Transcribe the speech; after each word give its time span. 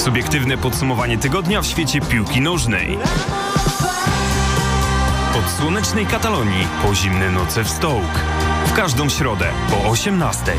Subiektywne 0.00 0.58
podsumowanie 0.58 1.18
tygodnia 1.18 1.62
w 1.62 1.66
świecie 1.66 2.00
piłki 2.00 2.40
nożnej. 2.40 2.98
Od 5.38 5.50
słonecznej 5.50 6.06
Katalonii 6.06 6.66
po 6.82 6.94
zimne 6.94 7.30
noce 7.30 7.64
w 7.64 7.68
Stołk. 7.68 8.20
W 8.66 8.72
każdą 8.72 9.08
środę 9.08 9.48
po 9.70 9.90
18. 9.90 10.52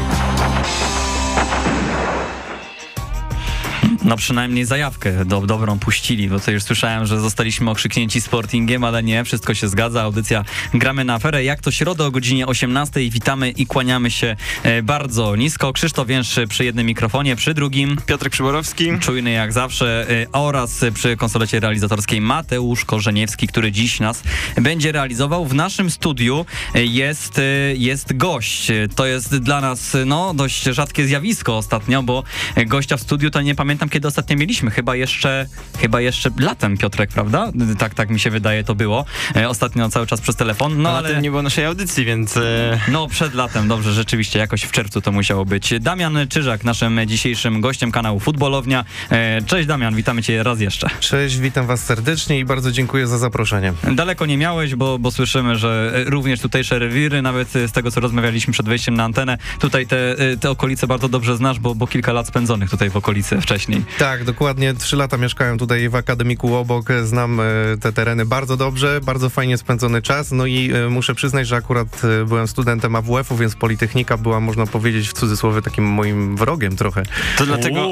No 4.12 4.18
przynajmniej 4.18 4.66
zajawkę 4.66 5.26
do, 5.26 5.42
dobrą 5.42 5.80
puścili, 5.80 6.30
bo 6.30 6.40
to 6.40 6.52
już 6.52 6.64
słyszałem, 6.64 7.06
że 7.06 7.20
zostaliśmy 7.20 7.70
okrzyknięci 7.70 8.22
Sportingiem, 8.22 8.84
ale 8.84 9.04
nie, 9.04 9.24
wszystko 9.24 9.54
się 9.54 9.68
zgadza. 9.68 10.02
Audycja 10.02 10.46
Gramy 10.74 11.04
na 11.04 11.14
aferę. 11.14 11.44
Jak 11.44 11.62
to 11.62 11.72
środę 11.72 12.06
o 12.06 12.12
godzinie 12.12 12.48
18 12.48 13.10
witamy 13.10 13.50
i 13.50 13.66
kłaniamy 13.66 14.12
się 14.12 14.36
e, 14.64 14.84
bardzo 14.84 15.36
nisko. 15.36 15.74
Krzysztof 15.74 16.08
Więż 16.08 16.40
przy 16.50 16.66
jednym 16.66 16.86
mikrofonie, 16.86 17.36
przy 17.36 17.54
drugim 17.54 17.98
Piotr 18.06 18.30
Przyborowski. 18.30 19.00
czujny 19.00 19.32
jak 19.32 19.54
zawsze 19.54 20.06
e, 20.10 20.32
oraz 20.32 20.86
przy 20.94 21.18
konsolecie 21.18 21.60
realizatorskiej 21.60 22.22
Mateusz 22.22 22.86
Korzeniewski, 22.86 23.48
który 23.48 23.72
dziś 23.72 24.00
nas 24.00 24.24
będzie 24.58 24.92
realizował. 24.92 25.46
W 25.46 25.54
naszym 25.54 25.92
studiu 25.92 26.46
e, 26.76 26.86
jest, 26.86 27.42
jest 27.76 28.18
gość. 28.18 28.72
To 28.96 29.06
jest 29.06 29.38
dla 29.38 29.62
nas 29.62 29.98
no, 30.06 30.34
dość 30.34 30.64
rzadkie 30.64 31.06
zjawisko 31.06 31.58
ostatnio, 31.58 32.04
bo 32.04 32.24
gościa 32.66 32.98
w 32.98 33.02
studiu 33.02 33.32
to 33.32 33.42
nie 33.42 33.56
pamiętam 33.56 33.90
kiedy 33.90 34.01
ostatnio 34.08 34.38
mieliśmy. 34.38 34.72
Chyba 34.72 34.96
jeszcze, 34.96 35.46
chyba 35.80 36.02
jeszcze 36.02 36.30
latem, 36.40 36.78
Piotrek, 36.78 37.10
prawda? 37.10 37.52
Tak, 37.78 37.94
tak 37.94 38.10
mi 38.10 38.20
się 38.20 38.30
wydaje 38.30 38.64
to 38.64 38.76
było. 38.76 39.06
E, 39.36 39.50
Ostatnio 39.50 39.90
cały 39.90 40.08
czas 40.08 40.22
przez 40.22 40.36
telefon. 40.36 40.82
No 40.82 40.90
ale 40.90 41.22
nie 41.22 41.30
było 41.30 41.42
naszej 41.42 41.66
audycji, 41.66 42.06
więc 42.06 42.38
e, 42.38 42.80
No, 42.88 43.08
przed 43.08 43.34
latem, 43.34 43.68
dobrze, 43.68 43.94
rzeczywiście, 43.94 44.40
jakoś 44.40 44.62
w 44.62 44.72
czerwcu 44.72 45.02
to 45.02 45.12
musiało 45.12 45.46
być. 45.46 45.74
Damian 45.80 46.18
Czyżak, 46.30 46.64
naszym 46.64 47.00
dzisiejszym 47.08 47.62
gościem 47.62 47.92
kanału 47.92 48.20
Futbolownia. 48.20 48.86
E, 49.12 49.42
Cześć 49.42 49.68
Damian, 49.68 49.96
witamy 49.96 50.24
cię 50.24 50.44
raz 50.44 50.60
jeszcze. 50.60 50.88
Cześć, 51.00 51.38
witam 51.38 51.68
was 51.68 51.84
serdecznie 51.84 52.40
i 52.40 52.46
bardzo 52.46 52.72
dziękuję 52.72 53.08
za 53.08 53.18
zaproszenie. 53.18 53.74
Daleko 53.96 54.26
nie 54.26 54.38
miałeś, 54.38 54.76
bo, 54.76 55.00
bo 55.00 55.12
słyszymy, 55.12 55.56
że 55.56 55.94
również 56.06 56.40
tutejsze 56.40 56.80
rewiry, 56.80 57.22
nawet 57.22 57.50
z 57.50 57.72
tego, 57.72 57.92
co 57.92 58.00
rozmawialiśmy 58.00 58.54
przed 58.54 58.66
wejściem 58.70 58.96
na 58.96 59.04
antenę, 59.04 59.38
tutaj 59.60 59.88
te, 59.88 60.16
te 60.40 60.50
okolice 60.50 60.88
bardzo 60.88 61.10
dobrze 61.10 61.38
znasz, 61.38 61.60
bo, 61.60 61.76
bo 61.76 61.88
kilka 61.88 62.14
lat 62.14 62.28
spędzonych 62.28 62.70
tutaj 62.70 62.90
w 62.90 62.98
okolicy 62.98 63.42
wcześniej. 63.42 63.81
Tak, 63.98 64.24
dokładnie. 64.24 64.74
Trzy 64.74 64.96
lata 64.96 65.18
mieszkałem 65.18 65.58
tutaj 65.58 65.90
w 65.90 65.96
akademiku 65.96 66.56
obok, 66.56 66.90
znam 67.04 67.40
e, 67.40 67.44
te 67.82 67.94
tereny 67.94 68.26
bardzo 68.26 68.58
dobrze, 68.58 69.00
bardzo 69.04 69.30
fajnie 69.30 69.58
spędzony 69.58 70.02
czas. 70.02 70.32
No 70.32 70.46
i 70.46 70.72
e, 70.72 70.90
muszę 70.90 71.16
przyznać, 71.16 71.48
że 71.48 71.56
akurat 71.56 72.02
e, 72.22 72.26
byłem 72.26 72.48
studentem 72.48 72.96
AWF-u, 72.96 73.38
więc 73.38 73.56
Politechnika 73.56 74.18
była, 74.18 74.40
można 74.40 74.66
powiedzieć, 74.66 75.10
w 75.10 75.14
cudzysłowie 75.14 75.62
takim 75.62 75.84
moim 75.84 76.38
wrogiem 76.38 76.76
trochę. 76.76 77.04
to 77.38 77.46
dlatego, 77.46 77.88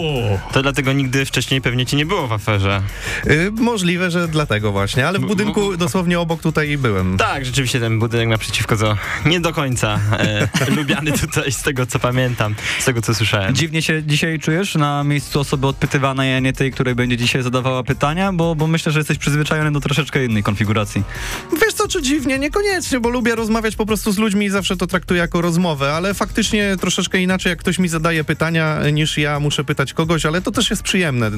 to 0.52 0.62
dlatego 0.62 0.94
nigdy 0.94 1.26
wcześniej 1.26 1.62
pewnie 1.62 1.86
cię 1.86 1.98
nie 1.98 2.06
było 2.06 2.28
w 2.28 2.34
aferze. 2.34 2.82
Możliwe, 3.52 4.12
że 4.12 4.28
dlatego 4.28 4.72
właśnie, 4.72 5.08
ale 5.08 5.20
w 5.20 5.26
budynku 5.26 5.78
dosłownie 5.78 6.20
obok 6.20 6.42
tutaj 6.42 6.78
byłem. 6.78 7.18
Tak, 7.18 7.46
rzeczywiście 7.46 7.80
ten 7.80 8.00
budynek 8.00 8.28
naprzeciwko 8.28 8.78
to 8.78 8.98
nie 9.26 9.40
do 9.40 9.54
końca 9.54 10.00
e, 10.12 10.48
lubiany 10.78 11.12
tutaj 11.12 11.52
z 11.52 11.62
tego 11.62 11.86
co 11.86 12.00
pamiętam, 12.00 12.56
z 12.80 12.86
tego 12.86 13.02
co 13.02 13.16
słyszałem. 13.16 13.56
Dziwnie 13.56 13.82
się 13.82 14.04
dzisiaj 14.04 14.40
czujesz 14.40 14.76
na 14.76 15.04
miejscu 15.04 15.40
osoby 15.40 15.68
odpytywanej, 15.80 16.36
a 16.36 16.40
nie 16.40 16.54
tej, 16.54 16.72
której 16.72 16.96
będzie 16.96 17.18
dzisiaj 17.18 17.44
zadawała 17.44 17.84
pytania, 17.84 18.34
bo, 18.34 18.56
bo 18.56 18.68
myślę, 18.68 18.92
że 18.92 19.00
jesteś 19.00 19.18
przyzwyczajony 19.18 19.72
do 19.72 19.80
troszeczkę 19.80 20.26
innej 20.26 20.44
konfiguracji. 20.44 21.04
Wiesz 21.62 21.74
co, 21.74 21.88
czy 21.88 22.02
dziwnie? 22.02 22.40
Niekoniecznie, 22.40 23.00
bo 23.00 23.10
lubię 23.10 23.36
rozmawiać 23.36 23.76
po 23.76 23.86
prostu 23.86 24.12
z 24.12 24.18
ludźmi 24.18 24.46
i 24.46 24.50
zawsze 24.50 24.78
to 24.78 24.88
traktuję 24.88 25.20
jako 25.20 25.42
rozmowę, 25.42 25.94
ale 25.94 26.14
faktycznie 26.14 26.76
troszeczkę 26.82 27.22
inaczej, 27.22 27.50
jak 27.50 27.60
ktoś 27.60 27.80
mi 27.80 27.88
zadaje 27.88 28.24
pytania, 28.24 28.78
niż 28.94 29.18
ja 29.18 29.40
muszę 29.40 29.64
pytać 29.64 29.94
kogoś, 29.94 30.26
ale 30.26 30.42
to 30.42 30.52
też 30.52 30.70
jest 30.70 30.84
przyjemne. 30.84 31.32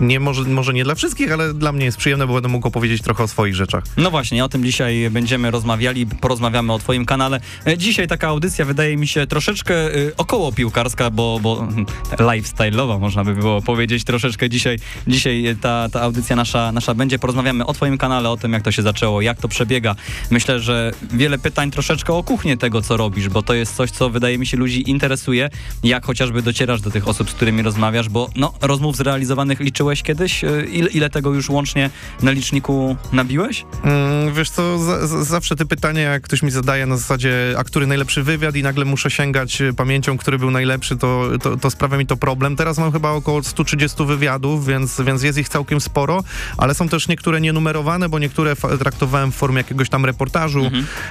Nie, 0.00 0.20
może, 0.20 0.42
może 0.42 0.72
nie 0.72 0.84
dla 0.84 0.94
wszystkich, 0.94 1.32
ale 1.32 1.54
dla 1.54 1.72
mnie 1.72 1.84
jest 1.84 1.98
przyjemne, 1.98 2.26
bo 2.26 2.34
będę 2.34 2.48
mógł 2.48 2.68
opowiedzieć 2.68 3.02
trochę 3.02 3.24
o 3.24 3.28
swoich 3.28 3.54
rzeczach. 3.54 3.84
No 3.96 4.10
właśnie, 4.10 4.44
o 4.44 4.48
tym 4.48 4.64
dzisiaj 4.64 5.10
będziemy 5.10 5.50
rozmawiali, 5.50 6.06
porozmawiamy 6.06 6.72
o 6.72 6.78
twoim 6.78 7.04
kanale. 7.06 7.40
E, 7.66 7.78
Dzisiaj 7.78 8.08
taka 8.08 8.28
audycja 8.28 8.64
wydaje 8.64 8.96
mi 8.96 9.06
się 9.06 9.26
troszeczkę 9.26 9.74
e, 9.74 9.90
około 10.16 10.52
piłkarska, 10.52 11.10
bo, 11.10 11.38
bo 11.42 11.68
lifestyle'owa 12.30 13.00
można 13.00 13.24
by 13.24 13.34
było 13.34 13.62
powiedzieć 13.62 13.87
troszeczkę 14.04 14.50
dzisiaj. 14.50 14.78
Dzisiaj 15.06 15.56
ta, 15.60 15.88
ta 15.88 16.00
audycja 16.02 16.36
nasza, 16.36 16.72
nasza 16.72 16.94
będzie. 16.94 17.18
Porozmawiamy 17.18 17.66
o 17.66 17.72
twoim 17.72 17.98
kanale, 17.98 18.30
o 18.30 18.36
tym 18.36 18.52
jak 18.52 18.62
to 18.62 18.72
się 18.72 18.82
zaczęło, 18.82 19.20
jak 19.20 19.40
to 19.40 19.48
przebiega. 19.48 19.94
Myślę, 20.30 20.60
że 20.60 20.92
wiele 21.12 21.38
pytań 21.38 21.70
troszeczkę 21.70 22.12
o 22.14 22.22
kuchnię 22.22 22.56
tego, 22.56 22.82
co 22.82 22.96
robisz, 22.96 23.28
bo 23.28 23.42
to 23.42 23.54
jest 23.54 23.76
coś, 23.76 23.90
co 23.90 24.10
wydaje 24.10 24.38
mi 24.38 24.46
się 24.46 24.56
ludzi 24.56 24.90
interesuje. 24.90 25.50
Jak 25.84 26.06
chociażby 26.06 26.42
docierasz 26.42 26.80
do 26.80 26.90
tych 26.90 27.08
osób, 27.08 27.30
z 27.30 27.34
którymi 27.34 27.62
rozmawiasz, 27.62 28.08
bo 28.08 28.30
no, 28.36 28.54
rozmów 28.60 28.96
zrealizowanych 28.96 29.60
liczyłeś 29.60 30.02
kiedyś? 30.02 30.44
E, 30.44 30.64
Ile, 30.72 30.90
ile 30.90 31.10
tego 31.10 31.34
już 31.34 31.50
łącznie 31.50 31.90
na 32.22 32.30
liczniku 32.30 32.96
nabiłeś? 33.12 33.64
Mm, 33.84 34.34
wiesz 34.34 34.50
co, 34.50 34.78
za, 34.78 35.06
za, 35.06 35.24
zawsze 35.24 35.56
te 35.56 35.66
pytania, 35.66 36.00
jak 36.00 36.22
ktoś 36.22 36.42
mi 36.42 36.50
zadaje 36.50 36.86
na 36.86 36.96
zasadzie, 36.96 37.54
a 37.58 37.64
który 37.64 37.86
najlepszy 37.86 38.22
wywiad 38.22 38.56
i 38.56 38.62
nagle 38.62 38.84
muszę 38.84 39.10
sięgać 39.10 39.62
pamięcią, 39.76 40.18
który 40.18 40.38
był 40.38 40.50
najlepszy, 40.50 40.96
to, 40.96 41.28
to, 41.42 41.56
to 41.56 41.70
sprawia 41.70 41.96
mi 41.96 42.06
to 42.06 42.16
problem. 42.16 42.56
Teraz 42.56 42.78
mam 42.78 42.92
chyba 42.92 43.10
około 43.10 43.42
130 43.42 43.77
wywiadów, 44.06 44.66
więc, 44.66 45.00
więc 45.00 45.22
jest 45.22 45.38
ich 45.38 45.48
całkiem 45.48 45.80
sporo, 45.80 46.24
ale 46.56 46.74
są 46.74 46.88
też 46.88 47.08
niektóre 47.08 47.40
nienumerowane, 47.40 48.08
bo 48.08 48.18
niektóre 48.18 48.56
traktowałem 48.56 49.32
w 49.32 49.34
formie 49.34 49.58
jakiegoś 49.58 49.88
tam 49.88 50.04
reportażu, 50.04 50.70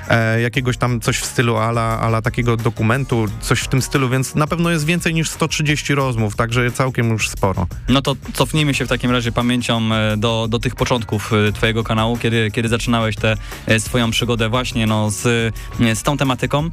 e, 0.10 0.42
jakiegoś 0.42 0.78
tam 0.78 1.00
coś 1.00 1.18
w 1.18 1.26
stylu 1.26 1.58
ala, 1.58 2.00
ala 2.00 2.22
takiego 2.22 2.58
dokumentu, 2.58 3.26
coś 3.42 3.60
w 3.60 3.68
tym 3.68 3.82
stylu, 3.82 4.10
więc 4.10 4.36
na 4.36 4.48
pewno 4.48 4.70
jest 4.70 4.86
więcej 4.86 5.14
niż 5.14 5.30
130 5.30 5.96
rozmów, 5.96 6.36
także 6.36 6.72
całkiem 6.72 7.10
już 7.10 7.30
sporo. 7.30 7.68
No 7.90 8.02
to 8.02 8.16
cofnijmy 8.34 8.74
się 8.74 8.86
w 8.86 8.90
takim 8.90 9.12
razie 9.12 9.32
pamięcią 9.32 9.94
e, 9.94 10.18
do, 10.18 10.48
do 10.50 10.60
tych 10.60 10.76
początków 10.76 11.34
e, 11.34 11.52
twojego 11.52 11.84
kanału, 11.84 12.18
kiedy, 12.18 12.52
kiedy 12.52 12.70
zaczynałeś 12.70 13.16
tę 13.16 13.38
e, 13.66 13.80
swoją 13.80 14.12
przygodę 14.12 14.50
właśnie 14.50 14.88
no, 14.88 15.12
z, 15.12 15.56
z 15.94 16.04
tą 16.04 16.18
tematyką. 16.18 16.70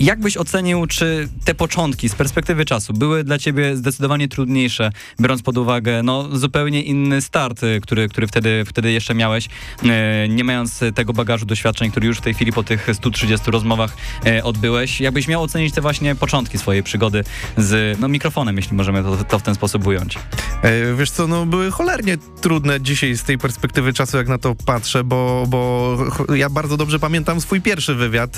Jak 0.00 0.20
byś 0.20 0.36
ocenił, 0.36 0.86
czy 0.86 1.28
te 1.44 1.54
początki 1.54 2.08
z 2.08 2.14
perspektywy 2.14 2.64
czasu 2.64 2.92
były 2.92 3.24
dla 3.24 3.38
ciebie 3.38 3.76
zdecydowanie 3.76 4.28
trudniejsze, 4.28 4.90
biorąc 5.20 5.42
pod 5.42 5.58
uwagę 5.58 6.02
no, 6.02 6.36
zupełnie 6.36 6.82
inny 6.82 7.22
start, 7.22 7.64
e, 7.64 7.80
który, 7.80 8.08
który 8.08 8.26
wtedy, 8.26 8.64
wtedy 8.66 8.92
jeszcze 8.92 9.14
miałeś, 9.14 9.48
e, 9.84 10.28
nie 10.28 10.44
mając 10.44 10.80
tego 10.94 11.12
bagażu 11.12 11.46
doświadczeń, 11.46 11.90
który 11.90 12.06
już 12.06 12.18
w 12.18 12.20
tej 12.20 12.34
chwili 12.34 12.52
po 12.52 12.62
tych 12.62 12.88
130 12.92 13.50
rozmowach 13.50 13.96
e, 14.26 14.44
odbyłeś. 14.44 15.00
Jakbyś 15.00 15.28
miał 15.28 15.42
ocenić 15.42 15.74
te 15.74 15.80
właśnie 15.80 16.14
początki 16.14 16.58
swojej 16.58 16.82
przygody 16.82 17.24
z 17.56 18.00
no, 18.00 18.08
mikrofonem, 18.08 18.56
jeśli 18.56 18.76
możemy 18.76 19.02
to, 19.02 19.24
to 19.24 19.38
w 19.38 19.42
ten 19.42 19.54
sposób 19.54 19.86
ująć. 19.86 20.18
E, 20.62 20.94
Wiesz 20.94 21.10
co, 21.10 21.26
no 21.26 21.46
były 21.46 21.70
cholernie 21.70 22.18
trudne 22.40 22.80
dzisiaj 22.80 23.16
z 23.16 23.24
tej 23.24 23.38
perspektywy 23.38 23.92
czasu, 23.92 24.16
jak 24.16 24.28
na 24.28 24.38
to 24.38 24.54
patrzę, 24.54 25.04
bo, 25.04 25.44
bo 25.48 25.96
ja 26.34 26.50
bardzo 26.50 26.76
dobrze 26.76 26.98
pamiętam 26.98 27.40
swój 27.40 27.60
pierwszy 27.60 27.94
wywiad. 27.94 28.36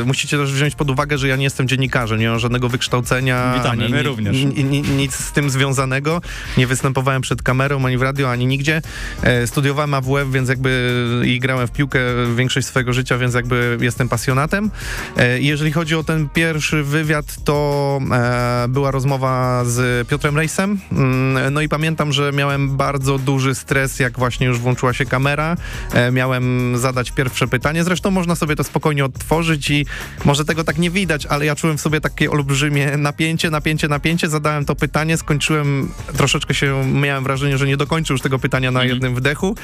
E, 0.00 0.04
Musicie 0.04 0.38
też 0.38 0.52
wziąć 0.52 0.74
pod 0.74 0.90
uwagę, 0.90 0.97
że 1.14 1.28
ja 1.28 1.36
nie 1.36 1.44
jestem 1.44 1.68
dziennikarzem, 1.68 2.18
nie 2.20 2.28
mam 2.28 2.38
żadnego 2.38 2.68
wykształcenia. 2.68 3.54
Witamy, 3.54 3.84
ani 3.84 3.92
my 3.92 3.96
ni- 3.98 4.02
również. 4.08 4.36
ni- 4.44 4.64
ni- 4.64 4.82
nic 4.82 5.14
z 5.14 5.32
tym 5.32 5.50
związanego. 5.50 6.20
Nie 6.56 6.66
występowałem 6.66 7.22
przed 7.22 7.42
kamerą, 7.42 7.86
ani 7.86 7.98
w 7.98 8.02
radio, 8.02 8.30
ani 8.30 8.46
nigdzie. 8.46 8.82
E, 9.22 9.46
Studiowałem 9.46 9.94
AWF, 9.94 10.30
więc 10.32 10.48
jakby 10.48 11.22
i 11.26 11.38
grałem 11.40 11.66
w 11.68 11.72
piłkę 11.72 12.00
większość 12.36 12.66
swojego 12.66 12.92
życia, 12.92 13.18
więc 13.18 13.34
jakby 13.34 13.78
jestem 13.80 14.08
pasjonatem. 14.08 14.70
E, 15.16 15.40
Jeżeli 15.40 15.72
chodzi 15.72 15.94
o 15.96 16.04
ten 16.04 16.28
pierwszy 16.28 16.82
wywiad, 16.82 17.44
to 17.44 17.98
e, 18.12 18.66
była 18.68 18.90
rozmowa 18.90 19.64
z 19.64 20.08
Piotrem 20.08 20.36
Rejsem. 20.36 20.78
Mm, 20.92 21.54
No 21.54 21.60
i 21.60 21.68
pamiętam, 21.68 22.12
że 22.12 22.32
miałem 22.32 22.76
bardzo 22.76 23.18
duży 23.18 23.54
stres, 23.54 24.00
jak 24.00 24.18
właśnie 24.18 24.46
już 24.46 24.58
włączyła 24.58 24.92
się 24.92 25.04
kamera. 25.06 25.56
E, 25.94 26.12
Miałem 26.12 26.76
zadać 26.78 27.10
pierwsze 27.10 27.48
pytanie. 27.48 27.84
Zresztą 27.84 28.10
można 28.10 28.34
sobie 28.34 28.56
to 28.56 28.64
spokojnie 28.64 29.04
odtworzyć 29.04 29.70
i 29.70 29.86
może 30.24 30.44
tego 30.44 30.64
tak 30.64 30.78
nie 30.78 30.87
widać, 30.90 31.26
ale 31.26 31.46
ja 31.46 31.56
czułem 31.56 31.78
w 31.78 31.80
sobie 31.80 32.00
takie 32.00 32.30
olbrzymie 32.30 32.96
napięcie, 32.96 33.50
napięcie, 33.50 33.88
napięcie. 33.88 34.28
Zadałem 34.28 34.64
to 34.64 34.74
pytanie, 34.74 35.16
skończyłem, 35.16 35.88
troszeczkę 36.16 36.54
się, 36.54 36.84
miałem 36.94 37.24
wrażenie, 37.24 37.58
że 37.58 37.66
nie 37.66 37.76
dokończył 37.76 38.14
już 38.14 38.22
tego 38.22 38.38
pytania 38.38 38.70
na 38.70 38.84
jednym 38.84 39.14
wdechu. 39.14 39.56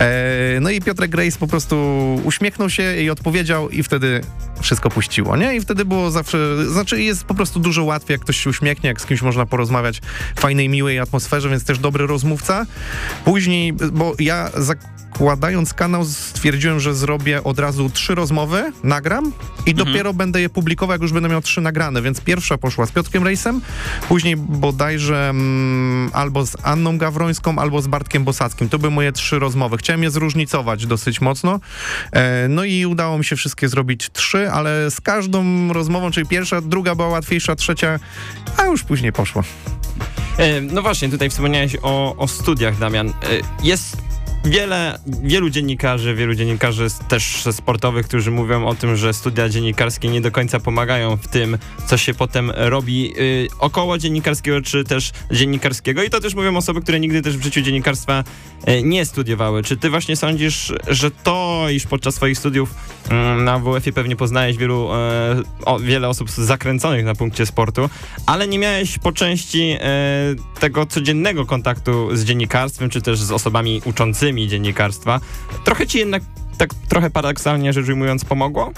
E, 0.00 0.60
No 0.60 0.70
i 0.70 0.80
Piotrek 0.80 1.10
Grace 1.10 1.38
po 1.38 1.46
prostu 1.46 1.76
uśmiechnął 2.24 2.70
się 2.70 2.96
i 3.02 3.10
odpowiedział 3.10 3.70
i 3.70 3.82
wtedy 3.82 4.20
wszystko 4.60 4.90
puściło, 4.90 5.36
nie? 5.36 5.56
I 5.56 5.60
wtedy 5.60 5.84
było 5.84 6.10
zawsze, 6.10 6.66
znaczy 6.72 7.02
jest 7.02 7.24
po 7.24 7.34
prostu 7.34 7.60
dużo 7.60 7.84
łatwiej, 7.84 8.14
jak 8.14 8.20
ktoś 8.20 8.36
się 8.36 8.50
uśmiechnie, 8.50 8.88
jak 8.88 9.00
z 9.00 9.06
kimś 9.06 9.22
można 9.22 9.46
porozmawiać 9.46 10.00
w 10.36 10.40
fajnej, 10.40 10.68
miłej 10.68 10.98
atmosferze, 10.98 11.48
więc 11.48 11.64
też 11.64 11.78
dobry 11.78 12.06
rozmówca. 12.06 12.66
Później, 13.24 13.72
bo 13.72 14.14
ja 14.18 14.50
zakładając 14.56 15.74
kanał 15.74 16.04
stwierdziłem, 16.04 16.80
że 16.80 16.94
zrobię 16.94 17.44
od 17.44 17.58
razu 17.58 17.90
trzy 17.90 18.14
rozmowy, 18.14 18.72
nagram 18.82 19.32
i 19.66 19.74
dopiero 19.74 20.14
będę 20.14 20.40
je 20.40 20.48
publikował, 20.56 20.94
jak 20.94 21.02
już 21.02 21.12
będę 21.12 21.28
miał 21.28 21.42
trzy 21.42 21.60
nagrane, 21.60 22.02
więc 22.02 22.20
pierwsza 22.20 22.58
poszła 22.58 22.86
z 22.86 22.90
Piotrkiem 22.92 23.24
Rejsem, 23.24 23.60
później 24.08 24.36
bodajże 24.36 25.28
mm, 25.28 26.10
albo 26.12 26.46
z 26.46 26.56
Anną 26.62 26.98
Gawrońską, 26.98 27.58
albo 27.58 27.82
z 27.82 27.86
Bartkiem 27.86 28.24
Bosackim. 28.24 28.68
To 28.68 28.78
były 28.78 28.90
moje 28.90 29.12
trzy 29.12 29.38
rozmowy. 29.38 29.76
Chciałem 29.76 30.02
je 30.02 30.10
zróżnicować 30.10 30.86
dosyć 30.86 31.20
mocno. 31.20 31.60
E, 32.12 32.48
no 32.48 32.64
i 32.64 32.86
udało 32.86 33.18
mi 33.18 33.24
się 33.24 33.36
wszystkie 33.36 33.68
zrobić 33.68 34.10
trzy, 34.12 34.50
ale 34.50 34.90
z 34.90 35.00
każdą 35.00 35.72
rozmową, 35.72 36.10
czyli 36.10 36.26
pierwsza, 36.26 36.60
druga 36.60 36.94
była 36.94 37.08
łatwiejsza, 37.08 37.56
trzecia, 37.56 37.98
a 38.56 38.64
już 38.64 38.82
później 38.82 39.12
poszło. 39.12 39.42
E, 40.38 40.60
No 40.60 40.82
właśnie, 40.82 41.08
tutaj 41.08 41.30
wspomniałeś 41.30 41.76
o, 41.82 42.16
o 42.16 42.28
studiach, 42.28 42.78
Damian. 42.78 43.08
E, 43.08 43.12
Jest 43.62 44.05
wiele, 44.46 44.98
wielu 45.22 45.50
dziennikarzy, 45.50 46.14
wielu 46.14 46.34
dziennikarzy 46.34 46.86
też 47.08 47.44
sportowych, 47.52 48.06
którzy 48.06 48.30
mówią 48.30 48.66
o 48.66 48.74
tym, 48.74 48.96
że 48.96 49.14
studia 49.14 49.48
dziennikarskie 49.48 50.08
nie 50.08 50.20
do 50.20 50.30
końca 50.30 50.60
pomagają 50.60 51.16
w 51.16 51.28
tym, 51.28 51.58
co 51.86 51.96
się 51.96 52.14
potem 52.14 52.52
robi 52.54 53.14
y, 53.18 53.48
około 53.58 53.98
dziennikarskiego, 53.98 54.62
czy 54.62 54.84
też 54.84 55.12
dziennikarskiego. 55.30 56.02
I 56.02 56.10
to 56.10 56.20
też 56.20 56.34
mówią 56.34 56.56
osoby, 56.56 56.80
które 56.80 57.00
nigdy 57.00 57.22
też 57.22 57.36
w 57.36 57.42
życiu 57.42 57.60
dziennikarstwa 57.60 58.24
e, 58.64 58.82
nie 58.82 59.04
studiowały. 59.04 59.62
Czy 59.62 59.76
ty 59.76 59.90
właśnie 59.90 60.16
sądzisz, 60.16 60.72
że 60.88 61.10
to, 61.10 61.66
iż 61.70 61.86
podczas 61.86 62.14
swoich 62.14 62.38
studiów 62.38 62.74
na 63.44 63.58
WF-ie 63.58 63.92
pewnie 63.92 64.16
poznałeś 64.16 64.56
wielu, 64.56 64.88
e, 64.92 65.42
o, 65.64 65.78
wiele 65.78 66.08
osób 66.08 66.30
zakręconych 66.30 67.04
na 67.04 67.14
punkcie 67.14 67.46
sportu, 67.46 67.90
ale 68.26 68.48
nie 68.48 68.58
miałeś 68.58 68.98
po 68.98 69.12
części 69.12 69.76
e, 69.80 69.80
tego 70.60 70.86
codziennego 70.86 71.46
kontaktu 71.46 72.16
z 72.16 72.24
dziennikarstwem, 72.24 72.90
czy 72.90 73.02
też 73.02 73.20
z 73.20 73.32
osobami 73.32 73.82
uczącymi 73.84 74.48
dziennikarstwa. 74.48 75.20
Trochę 75.64 75.86
ci 75.86 75.98
jednak, 75.98 76.22
tak 76.58 76.70
trochę 76.88 77.10
paradoksalnie 77.10 77.72
rzecz 77.72 77.88
ujmując, 77.88 78.24
pomogło? 78.24 78.72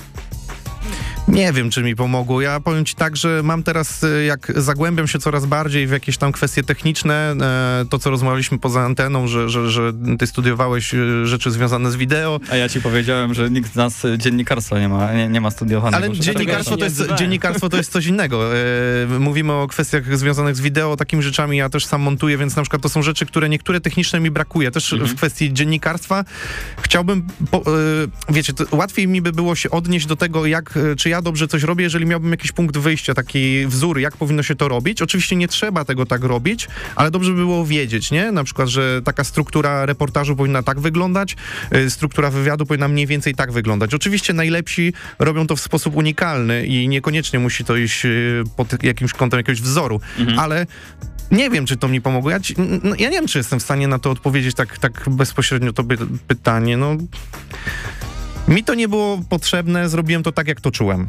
Nie 1.29 1.53
wiem, 1.53 1.71
czy 1.71 1.83
mi 1.83 1.97
pomogło. 1.97 2.41
Ja 2.41 2.61
powiem 2.61 2.85
ci 2.85 2.95
tak, 2.95 3.17
że 3.17 3.43
mam 3.43 3.63
teraz, 3.63 4.03
y, 4.03 4.25
jak 4.25 4.53
zagłębiam 4.57 5.09
się 5.09 5.19
coraz 5.19 5.47
bardziej 5.47 5.87
w 5.87 5.91
jakieś 5.91 6.17
tam 6.17 6.33
kwestie 6.33 6.63
techniczne, 6.63 7.35
e, 7.41 7.85
to 7.91 7.99
co 7.99 8.11
rozmawialiśmy 8.11 8.59
poza 8.59 8.81
anteną, 8.81 9.27
że, 9.27 9.49
że, 9.49 9.71
że 9.71 9.93
ty 10.19 10.27
studiowałeś 10.27 10.95
y, 10.95 11.27
rzeczy 11.27 11.51
związane 11.51 11.91
z 11.91 11.97
wideo, 11.97 12.41
A 12.51 12.57
ja 12.57 12.69
ci 12.69 12.81
powiedziałem, 12.81 13.35
że 13.35 13.51
nikt 13.51 13.73
z 13.73 13.77
nas 13.77 14.03
dziennikarstwa 14.19 14.79
nie 14.79 14.89
ma, 14.89 15.13
nie, 15.13 15.29
nie 15.29 15.41
ma 15.41 15.51
studiowanego. 15.51 16.05
Ale 16.05 16.19
dziennikarstwo 16.19 16.77
to, 16.77 16.85
jest, 16.85 17.03
dziennikarstwo 17.19 17.69
to 17.69 17.77
jest 17.77 17.93
coś 17.93 18.07
innego. 18.07 18.57
E, 18.57 19.19
mówimy 19.19 19.53
o 19.53 19.67
kwestiach 19.67 20.19
związanych 20.19 20.57
z 20.57 20.61
wideo, 20.61 20.97
takimi 20.97 21.23
rzeczami 21.23 21.57
ja 21.57 21.69
też 21.69 21.87
sam 21.87 22.03
montuję, 22.03 22.39
więc 22.39 22.57
na 22.57 22.63
przykład 22.63 22.83
to 22.83 22.89
są 22.89 23.03
rzeczy, 23.03 23.27
które 23.27 23.49
niektóre 23.49 23.81
techniczne 23.81 24.21
mi 24.21 24.31
brakuje. 24.31 24.71
Też 24.71 24.95
w 24.95 25.15
kwestii 25.15 25.53
dziennikarstwa 25.53 26.25
chciałbym, 26.83 27.27
po, 27.51 27.59
e, 27.59 27.63
wiecie, 28.29 28.53
łatwiej 28.73 29.09
mi 29.09 29.23
by 29.23 29.33
było 29.33 29.55
się 29.55 29.71
odnieść 29.71 30.07
do 30.07 30.17
tego, 30.17 30.47
jak, 30.47 30.77
e, 30.77 30.97
czy 30.97 31.09
ja 31.09 31.18
dobrze 31.23 31.49
coś 31.49 31.63
robię, 31.63 31.85
jeżeli 31.85 32.07
miałbym 32.07 32.31
jakiś 32.31 32.53
punkt 32.53 32.77
wyjścia, 32.77 33.15
taki 33.15 33.67
wzór, 33.67 33.99
jak 33.99 34.17
powinno 34.17 34.43
się 34.43 34.55
to 34.55 34.69
robić. 34.69 35.03
Oczywiście 35.03 35.37
nie 35.37 35.49
trzeba 35.49 35.85
tego 35.85 36.07
tak 36.07 36.25
robić, 36.25 36.69
ale 36.97 37.11
dobrze 37.11 37.31
by 37.33 37.37
było 37.37 37.67
wiedzieć, 37.67 38.11
nie? 38.11 38.33
Na 38.33 38.45
przykład, 38.45 38.69
że 38.69 39.03
taka 39.05 39.25
struktura 39.25 39.87
reportażu 39.87 40.37
powinna 40.37 40.63
tak 40.63 40.81
wyglądać, 40.81 41.37
e, 41.71 41.91
struktura 41.91 42.31
wywiadu 42.31 42.67
powinna 42.67 42.89
mniej 42.89 43.07
więcej 43.07 43.35
tak 43.35 43.53
wyglądać. 43.53 43.95
Oczywiście 43.95 44.33
najlepsi 44.33 44.93
robią 45.19 45.47
to 45.47 45.57
w 45.57 45.61
sposób 45.61 45.97
unikalny 45.97 46.67
i 46.67 46.89
niekoniecznie 46.89 47.39
musi 47.39 47.65
to 47.65 47.77
iść 47.77 48.07
e, 48.07 48.09
pod 48.57 48.83
jakimś 48.83 49.13
kątem 49.13 49.39
jakiegoś 49.39 49.63
wzoru, 49.63 50.01
ale 50.37 50.67
nie 51.31 51.51
wiem, 51.51 51.67
czy 51.67 51.77
to 51.77 51.89
mi 51.89 52.01
pomogło. 52.01 52.31
Ja, 52.31 52.41
ci, 52.41 52.55
no, 52.83 52.95
ja 52.99 53.11
nie 53.11 53.17
wiem, 53.17 53.27
czy 53.27 53.39
jestem 53.39 53.61
w 53.61 53.63
stanie 53.63 53.89
na 53.89 53.99
to 53.99 54.11
odpowiedzieć 54.11 54.57
tak, 54.57 54.79
tak 54.79 55.09
bezpośrednio 55.11 55.73
tobie 55.73 55.97
pytanie. 56.29 56.77
No, 56.77 56.97
mi 58.49 58.65
to 58.65 58.75
nie 58.75 58.89
było 58.89 59.21
potrzebne, 59.29 59.89
zrobiłem 59.89 60.23
to 60.23 60.33
tak, 60.33 60.49
jak 60.49 60.61
to 60.61 60.71
czułem. 60.71 61.09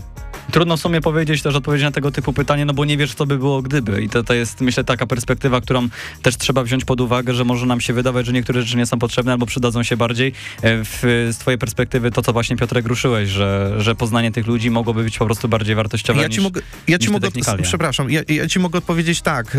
Trudno 0.51 0.77
w 0.77 0.79
sumie 0.79 1.01
powiedzieć 1.01 1.41
też 1.41 1.55
odpowiedź 1.55 1.81
na 1.81 1.91
tego 1.91 2.11
typu 2.11 2.33
pytanie, 2.33 2.65
no 2.65 2.73
bo 2.73 2.85
nie 2.85 2.97
wiesz, 2.97 3.13
co 3.13 3.25
by 3.25 3.37
było 3.37 3.61
gdyby. 3.61 4.01
I 4.01 4.09
to, 4.09 4.23
to 4.23 4.33
jest, 4.33 4.61
myślę, 4.61 4.83
taka 4.83 5.07
perspektywa, 5.07 5.61
którą 5.61 5.87
też 6.21 6.37
trzeba 6.37 6.63
wziąć 6.63 6.85
pod 6.85 7.01
uwagę, 7.01 7.33
że 7.33 7.45
może 7.45 7.65
nam 7.65 7.81
się 7.81 7.93
wydawać, 7.93 8.25
że 8.25 8.33
niektóre 8.33 8.61
rzeczy 8.61 8.77
nie 8.77 8.85
są 8.85 8.99
potrzebne 8.99 9.31
albo 9.31 9.45
przydadzą 9.45 9.83
się 9.83 9.97
bardziej. 9.97 10.33
E, 10.61 10.83
W, 10.83 10.99
z 11.31 11.37
twojej 11.37 11.57
perspektywy 11.57 12.11
to, 12.11 12.21
co 12.21 12.33
właśnie 12.33 12.57
Piotrek 12.57 12.87
ruszyłeś, 12.87 13.29
że, 13.29 13.75
że 13.77 13.95
poznanie 13.95 14.31
tych 14.31 14.47
ludzi 14.47 14.71
mogłoby 14.71 15.03
być 15.03 15.17
po 15.17 15.25
prostu 15.25 15.49
bardziej 15.49 15.75
wartościowe 15.75 16.21
Ja 16.21 16.27
niż... 16.27 16.35
ci 16.35 16.41
mogę, 16.41 16.61
ja 16.87 16.97
niż 16.97 17.05
ci 17.05 17.11
mogę 17.11 17.27
przepraszam, 17.61 18.11
ja, 18.11 18.21
ja 18.27 18.47
ci 18.47 18.59
mogę 18.59 18.77
odpowiedzieć 18.77 19.21
tak. 19.21 19.57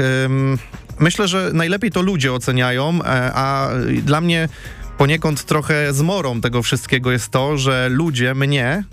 myślę, 1.01 1.29
że 1.29 1.51
najlepiej 1.55 1.91
to 1.91 2.03
ludzie 2.03 2.33
oceniają, 2.33 2.99
e, 3.03 3.07
a 3.35 3.71
dla 4.03 4.21
mnie 4.21 4.49
poniekąd 5.01 5.45
trochę 5.45 5.93
zmorą 5.93 6.41
tego 6.41 6.63
wszystkiego 6.63 7.13
jest 7.13 7.29
to, 7.29 7.59
że 7.59 7.89
ludzie 7.89 8.35
mnie 8.35 8.85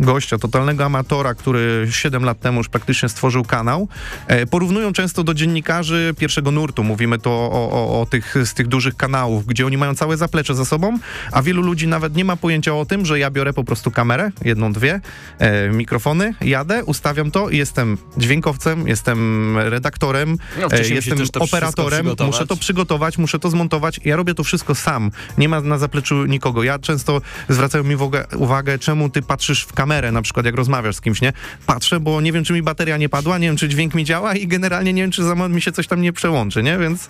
gościa, 0.00 0.38
totalnego 0.38 0.84
amatora, 0.84 1.34
który 1.34 1.88
7 1.90 2.24
lat 2.24 2.40
temu 2.40 2.58
już 2.58 2.68
praktycznie 2.68 3.08
stworzył 3.08 3.44
kanał, 3.44 3.88
e, 4.26 4.46
porównują 4.46 4.92
często 4.92 5.24
do 5.24 5.34
dziennikarzy 5.34 6.14
pierwszego 6.18 6.50
nurtu. 6.50 6.84
Mówimy 6.84 7.18
to 7.18 7.30
o, 7.30 7.70
o, 7.70 8.00
o 8.00 8.06
tych, 8.06 8.34
z 8.44 8.54
tych 8.54 8.68
dużych 8.68 8.96
kanałów, 8.96 9.46
gdzie 9.46 9.66
oni 9.66 9.76
mają 9.76 9.94
całe 9.94 10.16
zaplecze 10.16 10.54
za 10.54 10.64
sobą, 10.64 10.98
a 11.32 11.42
wielu 11.42 11.62
ludzi 11.62 11.88
nawet 11.88 12.16
nie 12.16 12.24
ma 12.24 12.36
pojęcia 12.36 12.74
o 12.74 12.84
tym, 12.84 13.06
że 13.06 13.18
ja 13.18 13.30
biorę 13.30 13.52
po 13.52 13.64
prostu 13.64 13.90
kamerę, 13.90 14.30
jedną, 14.44 14.72
dwie, 14.72 15.00
e, 15.38 15.68
mikrofony, 15.68 16.34
jadę, 16.40 16.84
ustawiam 16.84 17.30
to 17.30 17.48
i 17.48 17.56
jestem 17.56 17.98
dźwiękowcem, 18.16 18.88
jestem 18.88 19.58
redaktorem, 19.58 20.36
No, 20.60 20.66
e, 20.72 20.88
jestem 20.88 21.18
operatorem, 21.38 22.06
muszę 22.26 22.46
to 22.46 22.56
przygotować, 22.56 23.18
muszę 23.18 23.38
to 23.38 23.50
zmontować. 23.50 24.00
Ja 24.04 24.16
robię 24.16 24.34
to 24.34 24.44
wszystko 24.44 24.74
sam. 24.74 25.10
Nie 25.38 25.48
ma 25.48 25.60
na 25.60 25.78
zapleczu 25.78 26.26
nikogo. 26.26 26.62
Ja 26.62 26.78
często 26.78 27.20
zwracają 27.48 27.84
mi 27.84 27.94
uwagę, 27.94 28.26
uwagę, 28.36 28.78
czemu 28.78 29.10
ty 29.10 29.22
patrzysz 29.22 29.62
w 29.62 29.72
kamerę, 29.72 29.89
na 30.12 30.22
przykład 30.22 30.46
jak 30.46 30.54
rozmawiasz 30.54 30.96
z 30.96 31.00
kimś, 31.00 31.20
nie? 31.20 31.32
Patrzę, 31.66 32.00
bo 32.00 32.20
nie 32.20 32.32
wiem, 32.32 32.44
czy 32.44 32.52
mi 32.52 32.62
bateria 32.62 32.96
nie 32.96 33.08
padła, 33.08 33.38
nie 33.38 33.46
wiem, 33.46 33.56
czy 33.56 33.68
dźwięk 33.68 33.94
mi 33.94 34.04
działa 34.04 34.34
i 34.34 34.46
generalnie 34.46 34.92
nie 34.92 35.02
wiem, 35.02 35.10
czy 35.10 35.24
za 35.24 35.34
moment 35.34 35.54
mi 35.54 35.62
się 35.62 35.72
coś 35.72 35.86
tam 35.86 36.02
nie 36.02 36.12
przełączy, 36.12 36.62
nie? 36.62 36.78
Więc 36.78 37.08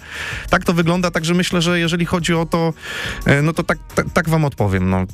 tak 0.51 0.65
to 0.65 0.73
wygląda, 0.73 1.11
także 1.11 1.35
myślę, 1.35 1.63
że 1.63 1.79
jeżeli 1.79 2.07
chodzi 2.07 2.35
o 2.35 2.47
to, 2.47 2.73
e, 3.27 3.43
no 3.43 3.53
to 3.53 3.63
tak, 3.63 3.79
tak, 3.95 4.07
tak 4.13 4.29
wam 4.29 4.45
odpowiem, 4.45 4.91
no. 4.91 5.07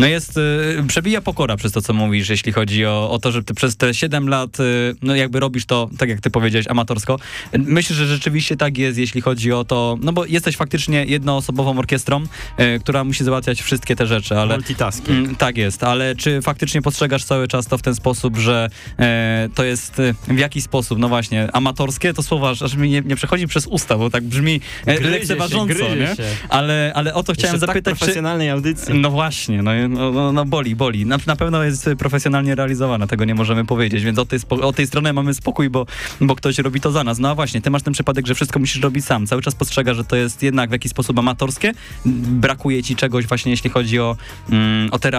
No 0.00 0.06
jest, 0.06 0.36
y, 0.36 0.84
przebija 0.86 1.20
pokora 1.20 1.56
przez 1.56 1.72
to, 1.72 1.82
co 1.82 1.92
mówisz, 1.92 2.28
jeśli 2.28 2.52
chodzi 2.52 2.86
o, 2.86 3.10
o 3.10 3.18
to, 3.18 3.32
że 3.32 3.44
ty 3.44 3.54
przez 3.54 3.76
te 3.76 3.94
7 3.94 4.28
lat, 4.28 4.60
y, 4.60 4.94
no 5.02 5.14
jakby 5.14 5.40
robisz 5.40 5.66
to, 5.66 5.90
tak 5.98 6.08
jak 6.08 6.20
ty 6.20 6.30
powiedziałeś, 6.30 6.66
amatorsko. 6.68 7.18
Myślę, 7.58 7.96
że 7.96 8.06
rzeczywiście 8.06 8.56
tak 8.56 8.78
jest, 8.78 8.98
jeśli 8.98 9.20
chodzi 9.20 9.52
o 9.52 9.64
to, 9.64 9.98
no 10.02 10.12
bo 10.12 10.26
jesteś 10.26 10.56
faktycznie 10.56 11.04
jednoosobową 11.04 11.78
orkiestrą, 11.78 12.22
y, 12.22 12.80
która 12.80 13.04
musi 13.04 13.24
załatwiać 13.24 13.62
wszystkie 13.62 13.96
te 13.96 14.06
rzeczy, 14.06 14.38
ale... 14.38 14.54
Multitasking. 14.54 15.18
Mm, 15.18 15.36
tak 15.36 15.56
jest, 15.56 15.84
ale 15.84 16.16
czy 16.16 16.42
faktycznie 16.42 16.82
postrzegasz 16.82 17.24
cały 17.24 17.48
czas 17.48 17.66
to 17.66 17.78
w 17.78 17.82
ten 17.82 17.94
sposób, 17.94 18.36
że 18.36 18.70
e, 18.98 19.48
to 19.54 19.64
jest 19.64 20.00
e, 20.00 20.14
w 20.28 20.38
jaki 20.38 20.62
sposób, 20.62 20.98
no 20.98 21.08
właśnie, 21.08 21.48
amatorskie 21.52 22.14
to 22.14 22.22
słowo 22.22 22.50
aż 22.50 22.74
mi 22.74 22.90
nie, 22.90 23.00
nie 23.00 23.16
przechodzi 23.16 23.46
przez 23.46 23.66
usta, 23.66 23.98
bo 23.98 24.10
tak 24.10 24.24
brzmi 24.24 24.60
e, 24.86 24.94
Gryzie 24.94 25.10
lekceważąco, 25.10 25.94
nie? 25.94 26.16
się. 26.16 26.24
Ale, 26.48 26.92
ale 26.94 27.14
o 27.14 27.22
to 27.22 27.32
chciałem 27.32 27.54
Jeszcze 27.54 27.66
w 27.66 27.68
tak 27.68 27.76
zapytać, 27.76 27.94
czy, 27.94 27.98
profesjonalnej 27.98 28.50
audycji. 28.50 28.94
no 28.94 29.10
właśnie, 29.10 29.62
no, 29.62 29.70
no, 29.90 30.12
no, 30.12 30.32
no 30.32 30.44
boli, 30.44 30.76
boli. 30.76 31.06
Na, 31.06 31.18
na 31.26 31.36
pewno 31.36 31.64
jest 31.64 31.90
profesjonalnie 31.98 32.54
realizowana, 32.54 33.06
tego 33.06 33.24
nie 33.24 33.34
możemy 33.34 33.64
powiedzieć, 33.64 34.04
więc 34.04 34.18
od 34.18 34.28
tej, 34.28 34.38
od 34.50 34.76
tej 34.76 34.86
strony 34.86 35.12
mamy 35.12 35.34
spokój, 35.34 35.70
bo, 35.70 35.86
bo 36.20 36.36
ktoś 36.36 36.58
robi 36.58 36.80
to 36.80 36.92
za 36.92 37.04
nas. 37.04 37.18
No 37.18 37.30
a 37.30 37.34
właśnie, 37.34 37.60
ty 37.60 37.70
masz 37.70 37.82
ten 37.82 37.92
przypadek, 37.92 38.26
że 38.26 38.34
wszystko 38.34 38.58
musisz 38.58 38.82
robić 38.82 39.04
sam. 39.04 39.26
Cały 39.26 39.42
czas 39.42 39.54
postrzegasz, 39.54 39.96
że 39.96 40.04
to 40.04 40.16
jest 40.16 40.42
jednak 40.42 40.70
w 40.70 40.72
jakiś 40.72 40.90
sposób 40.90 41.18
amatorskie. 41.18 41.72
Brakuje 42.04 42.82
ci 42.82 42.96
czegoś 42.96 43.26
właśnie, 43.26 43.50
jeśli 43.50 43.70
chodzi 43.70 44.00
o, 44.00 44.16
mm, 44.50 44.88
o 44.92 44.98
tę 44.98 45.10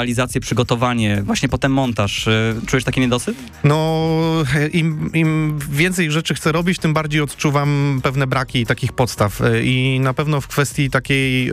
przygotowanie, 0.42 1.22
właśnie 1.26 1.50
potem 1.50 1.72
montaż. 1.74 2.28
Y, 2.28 2.56
Czujesz 2.66 2.84
taki 2.84 3.02
niedosyt? 3.02 3.38
No, 3.64 4.10
im, 4.74 5.10
im 5.14 5.60
więcej 5.72 6.12
rzeczy 6.12 6.34
chcę 6.34 6.52
robić, 6.52 6.80
tym 6.80 6.94
bardziej 6.94 7.22
odczuwam 7.22 8.00
pewne 8.04 8.28
braki 8.28 8.66
takich 8.66 8.94
podstaw. 8.94 9.42
E, 9.42 9.64
I 9.64 10.00
na 10.00 10.14
pewno 10.14 10.42
w 10.42 10.48
kwestii 10.48 10.90
takiej, 10.90 11.52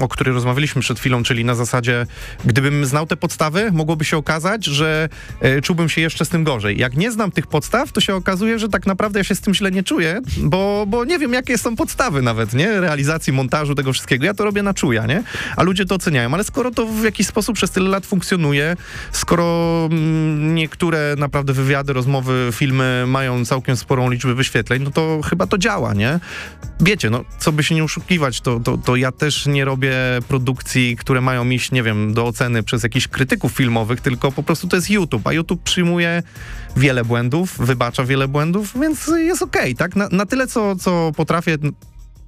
o 0.00 0.08
której 0.08 0.34
rozmawialiśmy 0.34 0.82
przed 0.82 1.00
chwilą, 1.00 1.22
czyli 1.22 1.44
na 1.44 1.54
zasadzie, 1.54 2.01
gdybym 2.44 2.86
znał 2.86 3.06
te 3.06 3.16
podstawy, 3.16 3.72
mogłoby 3.72 4.04
się 4.04 4.16
okazać, 4.16 4.64
że 4.64 5.08
e, 5.40 5.62
czułbym 5.62 5.88
się 5.88 6.00
jeszcze 6.00 6.24
z 6.24 6.28
tym 6.28 6.44
gorzej. 6.44 6.78
Jak 6.78 6.96
nie 6.96 7.12
znam 7.12 7.30
tych 7.30 7.46
podstaw, 7.46 7.92
to 7.92 8.00
się 8.00 8.14
okazuje, 8.14 8.58
że 8.58 8.68
tak 8.68 8.86
naprawdę 8.86 9.20
ja 9.20 9.24
się 9.24 9.34
z 9.34 9.40
tym 9.40 9.54
źle 9.54 9.70
nie 9.70 9.82
czuję, 9.82 10.20
bo, 10.42 10.84
bo 10.88 11.04
nie 11.04 11.18
wiem, 11.18 11.32
jakie 11.32 11.58
są 11.58 11.76
podstawy 11.76 12.22
nawet, 12.22 12.54
nie? 12.54 12.80
Realizacji, 12.80 13.32
montażu, 13.32 13.74
tego 13.74 13.92
wszystkiego. 13.92 14.24
Ja 14.24 14.34
to 14.34 14.44
robię 14.44 14.62
na 14.62 14.74
czuja, 14.74 15.06
nie? 15.06 15.22
A 15.56 15.62
ludzie 15.62 15.86
to 15.86 15.94
oceniają. 15.94 16.34
Ale 16.34 16.44
skoro 16.44 16.70
to 16.70 16.86
w 16.86 17.04
jakiś 17.04 17.26
sposób 17.26 17.56
przez 17.56 17.70
tyle 17.70 17.90
lat 17.90 18.06
funkcjonuje, 18.06 18.76
skoro 19.12 19.88
mm, 19.90 20.54
niektóre 20.54 21.14
naprawdę 21.18 21.52
wywiady, 21.52 21.92
rozmowy, 21.92 22.48
filmy 22.52 23.04
mają 23.06 23.44
całkiem 23.44 23.76
sporą 23.76 24.10
liczbę 24.10 24.34
wyświetleń, 24.34 24.82
no 24.82 24.90
to 24.90 25.20
chyba 25.24 25.46
to 25.46 25.58
działa, 25.58 25.94
nie? 25.94 26.20
Wiecie, 26.80 27.10
no, 27.10 27.24
co 27.38 27.52
by 27.52 27.62
się 27.62 27.74
nie 27.74 27.84
oszukiwać, 27.84 28.40
to, 28.40 28.60
to, 28.60 28.78
to 28.78 28.96
ja 28.96 29.12
też 29.12 29.46
nie 29.46 29.64
robię 29.64 29.92
produkcji, 30.28 30.96
które 30.96 31.20
mają 31.20 31.50
iść, 31.50 31.72
nie 31.72 31.81
wiem, 31.82 32.14
do 32.14 32.26
oceny 32.26 32.62
przez 32.62 32.82
jakichś 32.82 33.08
krytyków 33.08 33.52
filmowych, 33.52 34.00
tylko 34.00 34.32
po 34.32 34.42
prostu 34.42 34.68
to 34.68 34.76
jest 34.76 34.90
YouTube, 34.90 35.26
a 35.26 35.32
YouTube 35.32 35.62
przyjmuje 35.62 36.22
wiele 36.76 37.04
błędów, 37.04 37.58
wybacza 37.58 38.04
wiele 38.04 38.28
błędów, 38.28 38.80
więc 38.80 39.06
jest 39.06 39.42
okej, 39.42 39.74
tak? 39.74 39.96
Na, 39.96 40.08
na 40.12 40.26
tyle, 40.26 40.46
co, 40.46 40.76
co 40.76 41.12
potrafię 41.16 41.58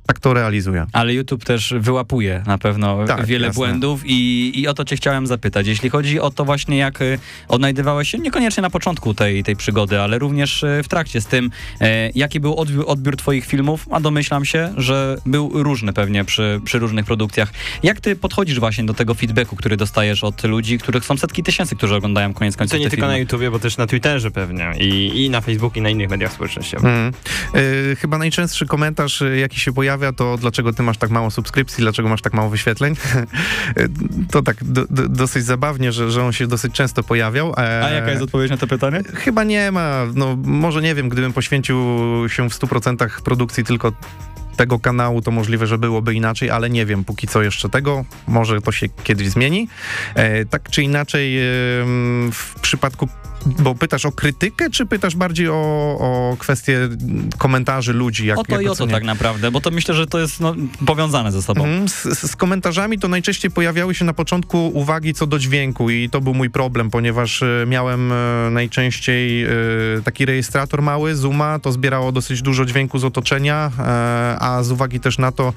tak 0.07 0.21
to 0.21 0.35
realizuję. 0.35 0.87
Ale 0.93 1.15
YouTube 1.15 1.45
też 1.45 1.75
wyłapuje 1.79 2.43
na 2.47 2.59
pewno 2.59 3.05
Tak, 3.07 3.27
wiele 3.27 3.47
jasne. 3.47 3.59
błędów 3.59 4.01
i, 4.07 4.53
i 4.61 4.69
o 4.69 4.75
to 4.75 4.85
cię 4.85 4.97
chciałem 4.97 5.27
zapytać. 5.27 5.67
Jeśli 5.67 5.91
chodzi 5.91 6.21
o 6.21 6.31
to 6.31 6.45
właśnie, 6.45 6.77
jak 6.77 7.03
y, 7.03 7.19
odnajdywałeś 7.49 8.11
się, 8.11 8.19
niekoniecznie 8.19 8.63
na 8.63 8.71
początku 8.71 9.15
tej, 9.15 9.45
tej 9.45 9.57
przygody, 9.57 10.01
ale 10.01 10.19
również 10.19 10.63
y, 10.63 10.81
w 10.85 10.89
trakcie 10.89 11.21
z 11.21 11.27
tym, 11.27 11.51
e, 11.81 12.11
jaki 12.15 12.41
był 12.41 12.57
odbiór, 12.57 12.85
odbiór 12.89 13.17
twoich 13.17 13.47
filmów, 13.47 13.87
a 13.91 14.01
domyślam 14.01 14.45
się, 14.45 14.75
że 14.77 15.17
był 15.27 15.63
różny 15.63 15.93
pewnie 15.93 16.25
przy, 16.25 16.61
przy 16.65 16.79
różnych 16.79 17.07
produkcjach. 17.07 17.53
Jak 17.83 18.01
ty 18.01 18.17
podchodzisz 18.17 18.61
właśnie 18.61 18.85
do 18.85 18.95
tego 18.95 19.15
feedbacku, 19.15 19.57
który 19.57 19.77
dostajesz 19.77 20.25
od 20.25 20.45
ludzi, 20.45 20.79
których 20.79 21.05
są 21.05 21.17
setki 21.17 21.43
tysięcy, 21.43 21.77
którzy 21.77 21.95
oglądają 21.95 22.35
koniec 22.35 22.57
końców 22.57 22.73
To 22.73 22.79
nie 22.79 22.85
te 22.85 22.91
tylko 22.91 23.03
filmy? 23.07 23.13
na 23.15 23.19
YouTubie, 23.19 23.51
bo 23.51 23.59
też 23.59 23.77
na 23.77 23.87
Twitterze 23.87 24.31
pewnie 24.31 24.73
i, 24.81 25.25
i 25.25 25.31
na 25.31 25.41
Facebooku 25.41 25.79
i 25.79 25.83
na 25.83 25.89
innych 25.91 26.11
mediach 26.11 26.33
społecznościowych. 26.33 26.87
Mm. 26.87 27.13
Y, 27.57 27.97
chyba 28.01 28.19
najczęstszy 28.19 28.67
komentarz, 28.67 29.23
jaki 29.37 29.61
się 29.61 29.73
pojawia, 29.73 29.94
to 30.17 30.37
dlaczego 30.37 30.73
ty 30.73 30.83
masz 30.83 30.99
tak 30.99 31.11
mało 31.11 31.31
subskrypcji, 31.31 31.83
dlaczego 31.83 32.09
masz 32.09 32.23
tak 32.23 32.35
mało 32.35 32.51
wyświetleń. 32.51 32.95
To 34.31 34.43
tak 34.43 34.65
do, 34.65 34.85
do, 34.91 35.09
dosyć 35.09 35.45
zabawnie, 35.45 35.93
że, 35.93 36.11
że 36.11 36.25
on 36.25 36.33
się 36.33 36.47
dosyć 36.47 36.73
często 36.73 37.03
pojawiał. 37.03 37.53
E, 37.57 37.85
A 37.85 37.91
jaka 37.91 38.11
jest 38.11 38.23
odpowiedź 38.23 38.51
na 38.51 38.57
to 38.57 38.67
pytanie? 38.67 39.03
Chyba 39.15 39.45
nie 39.45 39.73
ma. 39.73 40.07
No, 40.15 40.37
może 40.45 40.83
nie 40.83 40.95
wiem, 40.95 41.09
gdybym 41.09 41.33
poświęcił 41.33 41.77
się 42.29 42.51
w 42.51 42.55
100% 42.55 43.23
produkcji 43.23 43.65
tylko 43.65 43.93
tego 44.57 44.79
kanału, 44.79 45.23
to 45.23 45.31
możliwe, 45.31 45.67
że 45.67 45.79
byłoby 45.79 46.15
inaczej, 46.15 46.51
ale 46.51 46.71
nie 46.71 46.87
wiem 46.87 47.05
póki 47.05 47.29
co 47.29 47.43
jeszcze 47.43 47.69
tego. 47.69 48.05
Może 48.27 48.61
to 48.61 48.73
się 48.73 48.89
kiedyś 48.89 49.29
zmieni. 49.29 49.69
E, 50.15 50.45
tak 50.45 50.71
czy 50.71 50.83
inaczej, 50.83 51.39
em, 51.39 52.31
w 52.33 52.55
przypadku 52.61 53.09
bo 53.47 53.75
pytasz 53.75 54.07
o 54.07 54.13
krytykę, 54.13 54.71
czy 54.71 54.87
pytasz 54.87 55.17
bardziej 55.17 55.49
o, 55.49 55.55
o 56.01 56.37
kwestię 56.39 56.89
komentarzy 57.39 57.93
ludzi? 57.93 58.27
Jak, 58.27 58.39
O 58.39 58.45
to 58.45 58.53
jak 58.53 58.63
i 58.63 58.69
o 58.69 58.75
to 58.75 58.87
tak 58.87 59.05
naprawdę, 59.05 59.51
bo 59.51 59.61
to 59.61 59.71
myślę, 59.71 59.95
że 59.95 60.07
to 60.07 60.19
jest 60.21 60.41
no, 60.41 60.55
powiązane 60.87 61.33
ze 61.33 61.43
sobą. 61.43 61.65
Mhm, 61.65 61.89
z, 61.89 62.31
z 62.31 62.37
komentarzami 62.37 62.99
to 62.99 63.09
najczęściej 63.09 63.51
pojawiały 63.51 63.95
się 63.95 64.05
na 64.05 64.13
początku 64.13 64.69
uwagi 64.69 65.15
co 65.15 65.27
do 65.27 65.39
dźwięku 65.39 65.91
i 65.91 66.11
to 66.11 66.21
był 66.21 66.35
mój 66.35 66.51
problem, 66.51 66.91
ponieważ 66.91 67.43
e, 67.43 67.65
miałem 67.67 68.13
e, 68.13 68.51
najczęściej 68.51 69.45
e, 69.45 69.49
taki 70.05 70.27
rejestrator 70.27 70.83
mały, 70.83 71.15
Zooma, 71.17 71.59
to 71.59 71.73
zbierało 71.73 72.13
dosyć 72.13 72.43
dużo 72.43 72.65
dźwięku 72.65 72.99
z 72.99 73.05
otoczenia, 73.05 73.71
a 74.41 74.63
z 74.63 74.71
uwagi 74.71 75.01
też 75.01 75.19
na 75.19 75.33
to, 75.33 75.53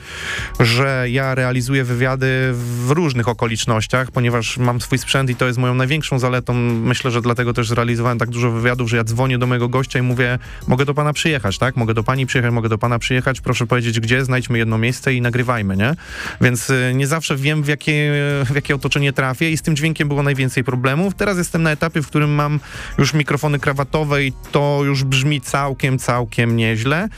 że 0.59 1.05
ja 1.09 1.35
realizuję 1.35 1.83
wywiady 1.83 2.27
w 2.53 2.91
różnych 2.91 3.27
okolicznościach, 3.27 4.11
ponieważ 4.11 4.57
mam 4.57 4.81
swój 4.81 4.97
sprzęt 4.97 5.29
i 5.29 5.35
to 5.35 5.47
jest 5.47 5.59
moją 5.59 5.73
największą 5.73 6.19
zaletą, 6.19 6.53
myślę, 6.53 7.11
że 7.11 7.21
dlatego 7.21 7.53
też 7.53 7.67
zrealizowałem 7.77 8.17
tak 8.19 8.29
dużo 8.29 8.51
wywiadów, 8.51 8.89
że 8.89 8.97
ja 8.97 9.03
dzwonię 9.03 9.37
do 9.37 9.47
mojego 9.47 9.69
gościa 9.69 9.99
i 9.99 10.01
mówię, 10.01 10.39
mogę 10.67 10.85
do 10.85 10.93
pana 10.93 11.13
przyjechać, 11.13 11.57
tak? 11.57 11.75
Mogę 11.75 11.93
do 11.93 12.03
pani 12.03 12.25
przyjechać, 12.25 12.53
mogę 12.53 12.69
do 12.69 12.77
pana 12.77 12.99
przyjechać, 12.99 13.41
proszę 13.41 13.67
powiedzieć 13.67 13.99
gdzie, 13.99 14.25
znajdźmy 14.25 14.57
jedno 14.57 14.77
miejsce 14.77 15.13
i 15.13 15.21
nagrywajmy, 15.21 15.77
nie? 15.77 15.93
Więc 16.41 16.69
y, 16.69 16.91
nie 16.95 17.07
zawsze 17.07 17.35
wiem, 17.35 17.63
w 17.63 17.67
jakie, 17.67 18.13
w 18.45 18.55
jakie 18.55 18.75
otoczenie 18.75 19.13
trafię 19.13 19.51
i 19.51 19.57
z 19.57 19.61
tym 19.61 19.75
dźwiękiem 19.75 20.07
było 20.07 20.23
najwięcej 20.23 20.63
problemów. 20.63 21.15
Teraz 21.15 21.37
jestem 21.37 21.63
na 21.63 21.71
etapie, 21.71 22.01
w 22.01 22.07
którym 22.07 22.29
mam 22.29 22.59
już 22.97 23.13
mikrofony 23.13 23.59
krawatowe 23.59 24.23
i 24.23 24.33
to 24.51 24.81
już 24.85 25.03
brzmi 25.03 25.41
całkiem, 25.41 25.99
całkiem 25.99 26.55
nieźle. 26.55 27.09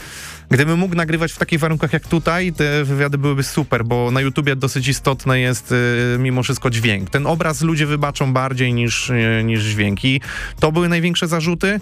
Gdybym 0.52 0.80
mógł 0.80 0.96
nagrywać 0.96 1.32
w 1.32 1.38
takich 1.38 1.60
warunkach 1.60 1.94
jak 1.94 2.08
tutaj, 2.08 2.54
te 2.54 2.84
wywiady 2.84 3.18
byłyby 3.18 3.44
super, 3.44 3.86
bo 3.86 4.12
na 4.12 4.22
YouTubie 4.22 4.56
dosyć 4.56 4.88
istotny 4.88 5.40
jest 5.40 5.72
y, 5.72 6.18
mimo 6.20 6.44
wszystko 6.44 6.70
dźwięk. 6.70 7.10
Ten 7.10 7.28
obraz 7.28 7.62
ludzie 7.62 7.86
wybaczą 7.86 8.34
bardziej 8.34 8.74
niż, 8.74 9.10
y, 9.10 9.42
niż 9.46 9.64
dźwięk 9.64 10.06
i 10.06 10.22
to 10.60 10.72
były 10.72 10.90
największe 10.90 11.28
zarzuty. 11.28 11.80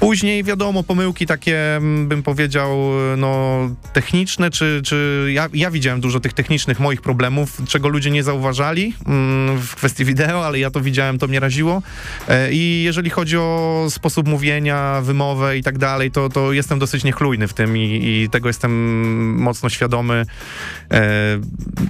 Później 0.00 0.44
wiadomo, 0.44 0.82
pomyłki 0.82 1.26
takie, 1.26 1.76
mm, 1.76 2.08
bym 2.08 2.22
powiedział, 2.22 2.70
y, 3.14 3.16
no 3.16 3.58
techniczne, 3.92 4.50
czy, 4.50 4.80
czy 4.84 5.28
ja, 5.32 5.48
ja 5.54 5.70
widziałem 5.70 6.00
dużo 6.00 6.20
tych 6.20 6.32
technicznych 6.32 6.80
moich 6.80 7.02
problemów, 7.02 7.62
czego 7.68 7.88
ludzie 7.88 8.10
nie 8.10 8.22
zauważali 8.22 8.94
mm, 9.06 9.58
w 9.58 9.74
kwestii 9.74 10.04
wideo, 10.04 10.46
ale 10.46 10.58
ja 10.58 10.70
to 10.70 10.80
widziałem, 10.80 11.18
to 11.18 11.28
mnie 11.28 11.40
raziło. 11.40 11.82
E, 12.28 12.52
I 12.52 12.82
jeżeli 12.82 13.10
chodzi 13.10 13.36
o 13.36 13.86
sposób 13.90 14.28
mówienia, 14.28 15.00
wymowę 15.02 15.58
i 15.58 15.62
tak 15.62 15.78
dalej, 15.78 16.10
to, 16.10 16.28
to 16.28 16.52
jestem 16.52 16.78
dosyć 16.78 17.04
niechlujny 17.04 17.48
w 17.48 17.52
tym 17.52 17.76
i, 17.76 18.01
i 18.02 18.28
tego 18.30 18.48
jestem 18.48 18.72
mocno 19.34 19.68
świadomy. 19.68 20.26
E, 20.90 21.40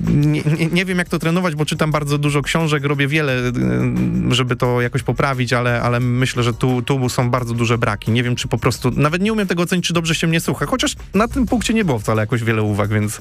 Nie, 0.07 0.43
nie, 0.59 0.67
nie 0.67 0.85
wiem, 0.85 0.99
jak 0.99 1.09
to 1.09 1.19
trenować, 1.19 1.55
bo 1.55 1.65
czytam 1.67 1.91
bardzo 1.91 2.19
dużo 2.19 2.43
książek, 2.43 2.85
robię 2.85 3.09
wiele, 3.09 3.33
e, 3.33 3.53
żeby 4.31 4.57
to 4.57 4.81
jakoś 4.81 5.03
poprawić, 5.03 5.53
ale, 5.53 5.83
ale 5.83 6.01
myślę, 6.01 6.43
że 6.43 6.55
tu, 6.55 6.83
tu 6.83 7.09
są 7.09 7.31
bardzo 7.31 7.55
duże 7.55 7.79
braki. 7.79 8.11
Nie 8.11 8.23
wiem, 8.23 8.37
czy 8.37 8.49
po 8.49 8.59
prostu, 8.59 8.91
nawet 8.91 9.23
nie 9.23 9.33
umiem 9.33 9.47
tego 9.47 9.63
ocenić, 9.63 9.87
czy 9.87 9.93
dobrze 9.93 10.15
się 10.15 10.27
mnie 10.27 10.41
słucha, 10.41 10.67
chociaż 10.67 10.95
na 11.15 11.29
tym 11.29 11.47
punkcie 11.47 11.75
nie 11.75 11.85
było 11.85 11.99
wcale 11.99 12.21
jakoś 12.23 12.45
wiele 12.45 12.63
uwag, 12.63 12.91
więc 12.91 13.21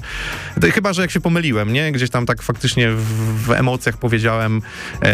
chyba, 0.74 0.92
że 0.92 1.02
jak 1.02 1.10
się 1.10 1.20
pomyliłem, 1.20 1.72
nie? 1.72 1.92
Gdzieś 1.92 2.10
tam 2.10 2.26
tak 2.26 2.42
faktycznie 2.42 2.90
w, 2.90 3.04
w 3.46 3.50
emocjach 3.50 3.96
powiedziałem, 3.96 4.62
e, 5.02 5.12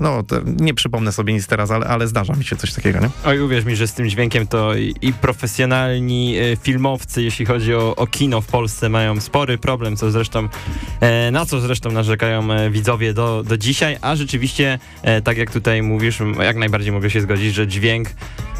no, 0.00 0.22
nie 0.46 0.74
przypomnę 0.74 1.12
sobie 1.12 1.32
nic 1.32 1.46
teraz, 1.46 1.70
ale, 1.70 1.86
ale 1.86 2.08
zdarza 2.08 2.34
mi 2.34 2.44
się 2.44 2.56
coś 2.56 2.72
takiego, 2.72 3.00
nie? 3.00 3.10
Oj, 3.24 3.40
uwierz 3.40 3.64
mi, 3.64 3.76
że 3.76 3.86
z 3.86 3.92
tym 3.92 4.08
dźwiękiem 4.08 4.46
to 4.46 4.76
i, 4.76 5.12
profesjonalni 5.12 6.34
filmowcy, 6.64 7.22
jeśli 7.22 7.46
chodzi 7.46 7.74
o, 7.74 7.96
o 7.96 8.06
kino 8.06 8.40
w 8.40 8.46
Polsce, 8.46 8.88
mają 8.88 9.20
spory 9.20 9.58
problem, 9.58 9.96
co 9.96 10.10
zresztą, 10.10 10.48
e, 11.00 11.30
na 11.30 11.46
co 11.46 11.60
zresztą 11.60 11.90
narzekają 11.92 12.52
e, 12.52 12.70
widzowie 12.70 13.14
do, 13.14 13.42
do 13.42 13.58
dzisiaj, 13.58 13.96
a 14.00 14.16
rzeczywiście, 14.16 14.78
e, 15.02 15.22
tak 15.22 15.36
jak 15.36 15.50
tutaj 15.50 15.82
mówisz, 15.82 16.18
jak 16.42 16.56
najbardziej 16.56 16.92
mogę 16.92 17.10
się 17.10 17.20
zgodzić, 17.20 17.54
że 17.54 17.66
dźwięk 17.66 18.08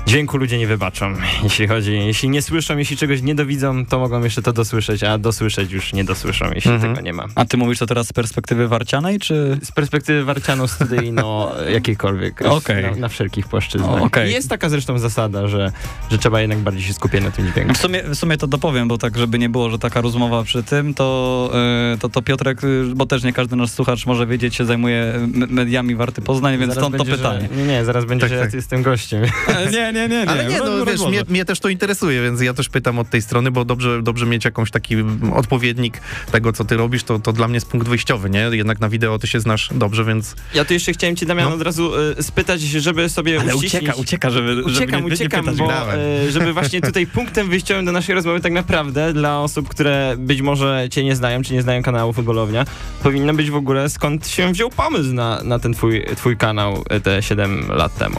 Dźwięku 0.06 0.36
ludzie 0.36 0.58
nie 0.58 0.66
wybaczą, 0.66 1.14
jeśli 1.44 1.68
chodzi, 1.68 1.92
jeśli 1.92 2.28
nie 2.28 2.42
słyszą, 2.42 2.76
jeśli 2.78 2.96
czegoś 2.96 3.22
nie 3.22 3.34
dowidzą, 3.34 3.86
to 3.86 3.98
mogą 3.98 4.24
jeszcze 4.24 4.42
to 4.42 4.52
dosłyszeć, 4.52 5.02
a 5.02 5.18
dosłyszeć 5.18 5.72
już 5.72 5.92
nie 5.92 6.04
dosłyszą, 6.04 6.50
jeśli 6.54 6.70
Mhm. 6.70 6.94
tego 6.94 7.04
nie 7.04 7.12
ma. 7.12 7.26
A 7.34 7.44
ty 7.44 7.56
mówisz 7.56 7.78
to 7.78 7.86
teraz 7.86 8.06
z 8.06 8.12
perspektywy 8.12 8.68
warcianej, 8.68 9.18
czy... 9.18 9.58
Z 9.62 9.72
perspektywy 9.72 10.24
warciano-studyjno 10.24 11.52
jakiejkolwiek, 11.74 12.42
Okej. 12.42 12.82
na, 12.82 12.90
na 12.90 13.08
wszelkich 13.08 13.48
płaszczyznach. 13.48 14.02
O, 14.02 14.20
Jest 14.30 14.48
taka 14.48 14.68
zresztą 14.68 14.98
zasada, 14.98 15.48
że, 15.48 15.72
że 16.10 16.18
trzeba 16.18 16.40
jednak 16.40 16.58
bardziej 16.58 16.82
się 16.82 16.92
skupiać 16.92 17.24
na 17.24 17.30
tym 17.30 17.52
dźwięku. 17.52 17.74
W 17.94 18.02
sumie, 18.02 18.14
w 18.14 18.18
sumie 18.18 18.36
to 18.36 18.46
dopowiem, 18.46 18.88
bo 18.88 18.98
tak, 18.98 19.18
żeby 19.18 19.38
nie 19.38 19.48
było, 19.48 19.70
że 19.70 19.78
taka 19.78 20.00
rozmowa 20.00 20.42
przy 20.42 20.62
tym, 20.62 20.94
to, 20.94 21.50
e, 21.94 21.98
to, 21.98 22.08
to 22.08 22.22
Piotrek, 22.22 22.64
y, 22.64 22.84
bo 22.94 23.06
też 23.06 23.22
nie 23.22 23.32
każdy 23.32 23.56
nasz 23.56 23.70
słuchacz 23.70 24.06
może 24.06 24.26
wiedzieć, 24.26 24.54
się 24.54 24.64
zajmuje 24.64 25.12
m- 25.14 25.46
mediami 25.50 25.94
Warty 25.94 26.22
Poznań, 26.22 26.58
więc 26.58 26.74
Zaraz 26.74 26.88
stąd 26.90 26.96
to 26.96 27.16
pytanie. 27.16 27.48
Że, 27.52 27.56
nie, 27.62 27.66
nie, 27.66 27.84
zaraz 27.84 28.04
będzie, 28.04 28.20
Tak, 28.26 28.30
że 28.32 28.38
tak. 28.40 28.52
ja 28.52 28.56
jestem 28.56 28.82
gościem. 28.82 29.24
E, 29.48 29.70
Nie, 29.70 29.92
nie, 29.92 29.92
nie, 29.92 30.08
nie. 30.08 30.28
Ale 30.30 30.44
nie, 30.44 30.58
no 30.58 30.84
wiesz, 30.86 31.00
mnie, 31.08 31.22
mnie 31.28 31.44
też 31.44 31.60
to 31.60 31.68
interesuje, 31.68 32.22
więc 32.22 32.40
ja 32.40 32.54
też 32.54 32.68
pytam 32.68 32.98
od 32.98 33.10
tej 33.10 33.22
strony, 33.22 33.50
bo 33.50 33.64
dobrze, 33.64 34.02
dobrze 34.02 34.26
mieć 34.26 34.44
jakąś 34.44 34.70
taki 34.70 34.96
odpowiednik 35.34 36.00
tego, 36.32 36.52
co 36.52 36.64
ty 36.64 36.76
robisz, 36.76 37.04
to, 37.04 37.18
to 37.18 37.32
dla 37.32 37.48
mnie 37.48 37.54
jest 37.56 37.66
punkt 37.70 37.88
wyjściowy, 37.88 38.30
nie? 38.30 38.40
Jednak 38.52 38.80
na 38.80 38.88
wideo 38.88 39.18
ty 39.18 39.26
się 39.26 39.40
znasz 39.40 39.68
dobrze, 39.74 40.04
więc 40.04 40.34
Ja 40.54 40.64
tu 40.64 40.72
jeszcze 40.72 40.92
chciałem 40.92 41.16
cię, 41.16 41.26
Damian, 41.26 41.48
No. 41.48 41.54
od 41.54 41.62
razu 41.62 41.92
y, 42.18 42.22
spytać, 42.22 42.60
żeby 42.60 43.08
sobie 43.08 43.40
Ale 43.40 43.56
uściślić... 43.56 43.82
ucieka, 43.82 43.94
ucieka, 44.00 44.30
żeby, 44.30 44.48
żeby 44.54 44.64
Uciekam, 44.70 45.00
nie, 45.00 45.06
nie 45.08 45.14
uciekam, 45.14 45.44
pytać 45.44 45.58
bo 45.58 45.92
e, 45.94 46.30
żeby 46.30 46.52
właśnie 46.52 46.80
tutaj 46.80 47.06
punktem 47.06 47.48
wyjściowym 47.50 47.83
do 47.84 47.92
naszej 47.92 48.14
rozmowy 48.14 48.40
tak 48.40 48.52
naprawdę 48.52 49.12
dla 49.12 49.40
osób, 49.40 49.68
które 49.68 50.14
być 50.18 50.42
może 50.42 50.86
cię 50.90 51.04
nie 51.04 51.16
znają, 51.16 51.42
czy 51.42 51.54
nie 51.54 51.62
znają 51.62 51.82
kanału 51.82 52.12
Futbolownia, 52.12 52.64
powinno 53.02 53.34
być 53.34 53.50
w 53.50 53.56
ogóle 53.56 53.88
skąd 53.88 54.28
się 54.28 54.52
wziął 54.52 54.70
pomysł 54.70 55.12
na, 55.12 55.42
na 55.42 55.58
ten 55.58 55.74
twój, 55.74 56.04
twój 56.16 56.36
kanał 56.36 56.84
e, 56.90 57.00
te 57.00 57.22
7 57.22 57.68
lat 57.68 57.98
temu. 57.98 58.16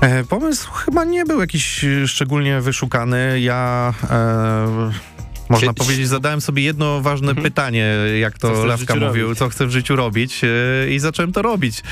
e, 0.00 0.24
pomysł 0.24 0.72
chyba 0.72 1.04
nie 1.04 1.24
był 1.24 1.40
jakiś 1.40 1.84
e, 1.84 2.08
szczególnie 2.08 2.60
wyszukany. 2.60 3.40
Ja... 3.40 3.94
E, 4.10 5.13
można 5.54 5.74
Czy- 5.74 5.78
powiedzieć, 5.78 6.08
zadałem 6.08 6.40
sobie 6.40 6.62
jedno 6.62 7.00
ważne 7.00 7.28
Mhm. 7.28 7.44
pytanie, 7.44 7.94
jak 8.20 8.38
to 8.38 8.64
Lawka 8.64 8.94
mówił, 8.96 9.22
robić? 9.24 9.38
co 9.38 9.48
chcę 9.48 9.66
w 9.66 9.70
życiu 9.70 9.96
robić 9.96 10.40
e, 10.44 10.48
i 10.90 10.98
zacząłem 10.98 11.32
to 11.32 11.42
robić. 11.42 11.82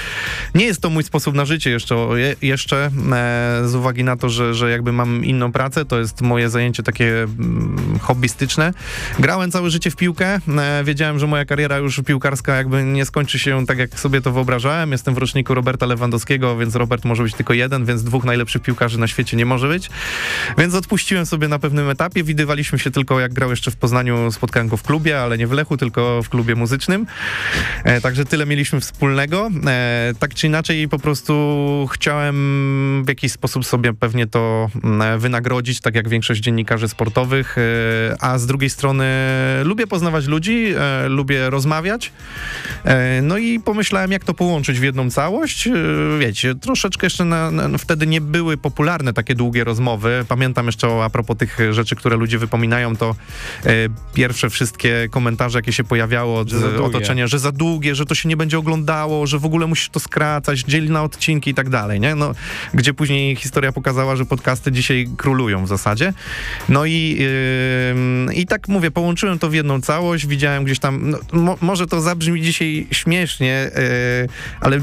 Nie 0.54 0.64
jest 0.64 0.80
to 0.80 0.90
mój 0.90 1.02
sposób 1.04 1.34
na 1.34 1.44
życie 1.44 1.70
jeszcze, 1.70 1.94
je- 2.14 2.36
jeszcze 2.42 2.90
e, 3.12 3.62
z 3.68 3.74
uwagi 3.74 4.04
na 4.04 4.16
to, 4.16 4.28
że, 4.30 4.54
że 4.54 4.70
jakby 4.70 4.92
mam 4.92 5.24
inną 5.24 5.52
pracę, 5.52 5.84
to 5.84 5.98
jest 5.98 6.20
moje 6.20 6.50
zajęcie 6.50 6.82
takie 6.82 7.22
mm, 7.22 7.98
hobbystyczne. 8.00 8.72
Grałem 9.18 9.50
całe 9.50 9.70
życie 9.70 9.90
w 9.90 9.96
piłkę, 9.96 10.40
e, 10.58 10.84
wiedziałem, 10.84 11.18
że 11.18 11.26
moja 11.26 11.44
kariera 11.44 11.78
już 11.78 12.00
piłkarska 12.06 12.56
jakby 12.56 12.82
nie 12.84 13.04
skończy 13.04 13.38
się 13.38 13.66
tak, 13.66 13.78
jak 13.78 14.00
sobie 14.00 14.20
to 14.20 14.32
wyobrażałem. 14.32 14.92
Jestem 14.92 15.14
w 15.14 15.18
roczniku 15.18 15.54
Roberta 15.54 15.86
Lewandowskiego, 15.86 16.56
więc 16.56 16.74
Robert 16.74 17.04
może 17.04 17.22
być 17.22 17.34
tylko 17.34 17.54
jeden, 17.54 17.84
więc 17.84 18.02
dwóch 18.04 18.24
najlepszych 18.24 18.62
piłkarzy 18.62 18.98
na 18.98 19.06
świecie 19.06 19.36
nie 19.36 19.46
może 19.46 19.68
być. 19.68 19.90
Więc 20.58 20.74
odpuściłem 20.74 21.26
sobie 21.26 21.48
na 21.48 21.58
pewnym 21.58 21.88
etapie. 21.90 22.24
Widywaliśmy 22.24 22.78
się 22.78 22.90
tylko, 22.90 23.20
jak 23.20 23.32
grał 23.32 23.50
jeszcze 23.52 23.70
w 23.70 23.76
Poznaniu, 23.76 24.32
spotkałem 24.32 24.68
go 24.68 24.76
w 24.76 24.82
klubie, 24.82 25.20
ale 25.20 25.38
nie 25.38 25.46
w 25.46 25.52
Lechu, 25.52 25.76
tylko 25.76 26.22
w 26.22 26.28
klubie 26.28 26.54
muzycznym. 26.54 27.06
E, 27.84 28.00
także 28.00 28.24
tyle 28.24 28.46
mieliśmy 28.46 28.80
wspólnego. 28.80 29.50
E, 29.66 30.12
tak 30.18 30.34
czy 30.34 30.46
inaczej, 30.46 30.88
po 30.88 30.98
prostu 30.98 31.88
chciałem 31.92 33.02
w 33.04 33.08
jakiś 33.08 33.32
sposób 33.32 33.66
sobie 33.66 33.92
pewnie 33.94 34.26
to 34.26 34.70
mm, 34.84 35.20
wynagrodzić, 35.20 35.80
tak 35.80 35.94
jak 35.94 36.08
większość 36.08 36.40
dziennikarzy 36.40 36.88
sportowych. 36.88 37.56
E, 37.58 37.62
a 38.20 38.38
z 38.38 38.46
drugiej 38.46 38.70
strony 38.70 39.04
lubię 39.64 39.86
poznawać 39.86 40.26
ludzi, 40.26 40.74
e, 40.78 41.08
lubię 41.08 41.50
rozmawiać. 41.50 42.12
E, 42.84 43.22
no 43.22 43.38
i 43.38 43.60
pomyślałem, 43.60 44.12
jak 44.12 44.24
to 44.24 44.34
połączyć 44.34 44.80
w 44.80 44.82
jedną 44.82 45.10
całość. 45.10 45.66
E, 45.66 45.72
wiecie, 46.18 46.54
troszeczkę 46.54 47.06
jeszcze 47.06 47.24
na, 47.24 47.50
na, 47.50 47.78
wtedy 47.78 48.06
nie 48.06 48.20
były 48.20 48.56
popularne 48.56 49.12
takie 49.12 49.34
długie 49.34 49.64
rozmowy. 49.64 50.24
Pamiętam 50.28 50.66
jeszcze 50.66 50.88
o, 50.88 51.04
a 51.04 51.10
propos 51.10 51.36
tych 51.36 51.58
rzeczy, 51.70 51.96
które 51.96 52.16
ludzie 52.16 52.38
wypominają, 52.38 52.96
to 52.96 53.10
e, 53.10 53.14
pierwsze 54.14 54.50
wszystkie 54.50 55.08
komentarze, 55.10 55.58
jakie 55.58 55.72
się 55.72 55.84
pojawiało 55.84 56.38
od 56.38 56.48
Że 56.48 56.56
e, 56.76 56.82
otoczenia, 56.82 57.26
że 57.26 57.38
za 57.38 57.52
długie, 57.52 57.94
że 57.94 58.06
to 58.06 58.14
się 58.14 58.28
nie 58.28 58.36
będzie 58.36 58.58
oglądaało, 58.58 59.26
że 59.26 59.38
w 59.38 59.44
ogóle 59.44 59.66
musisz 59.66 59.88
to 59.88 60.00
skracać, 60.00 60.60
dzieli 60.60 60.90
na 60.90 61.02
odcinki 61.02 61.50
i 61.50 61.54
tak 61.54 61.68
dalej, 61.68 62.00
nie? 62.00 62.14
No, 62.14 62.32
gdzie 62.74 62.94
później 62.94 63.36
historia 63.36 63.72
pokazała, 63.72 64.16
że 64.16 64.24
podcasty 64.24 64.72
dzisiaj 64.72 65.08
królują 65.16 65.64
w 65.64 65.68
zasadzie. 65.68 66.12
No 66.68 66.84
i, 66.86 67.16
yy, 68.28 68.34
i 68.34 68.46
tak 68.46 68.68
mówię, 68.68 68.90
połączyłem 68.90 69.38
to 69.38 69.48
w 69.48 69.54
jedną 69.54 69.80
całość, 69.80 70.26
widziałem 70.26 70.64
gdzieś 70.64 70.78
tam, 70.78 71.10
no, 71.10 71.18
mo, 71.32 71.58
może 71.60 71.86
to 71.86 72.00
zabrzmi 72.00 72.42
dzisiaj 72.42 72.86
śmiesznie, 72.90 73.70
yy, 74.22 74.28
ale 74.60 74.80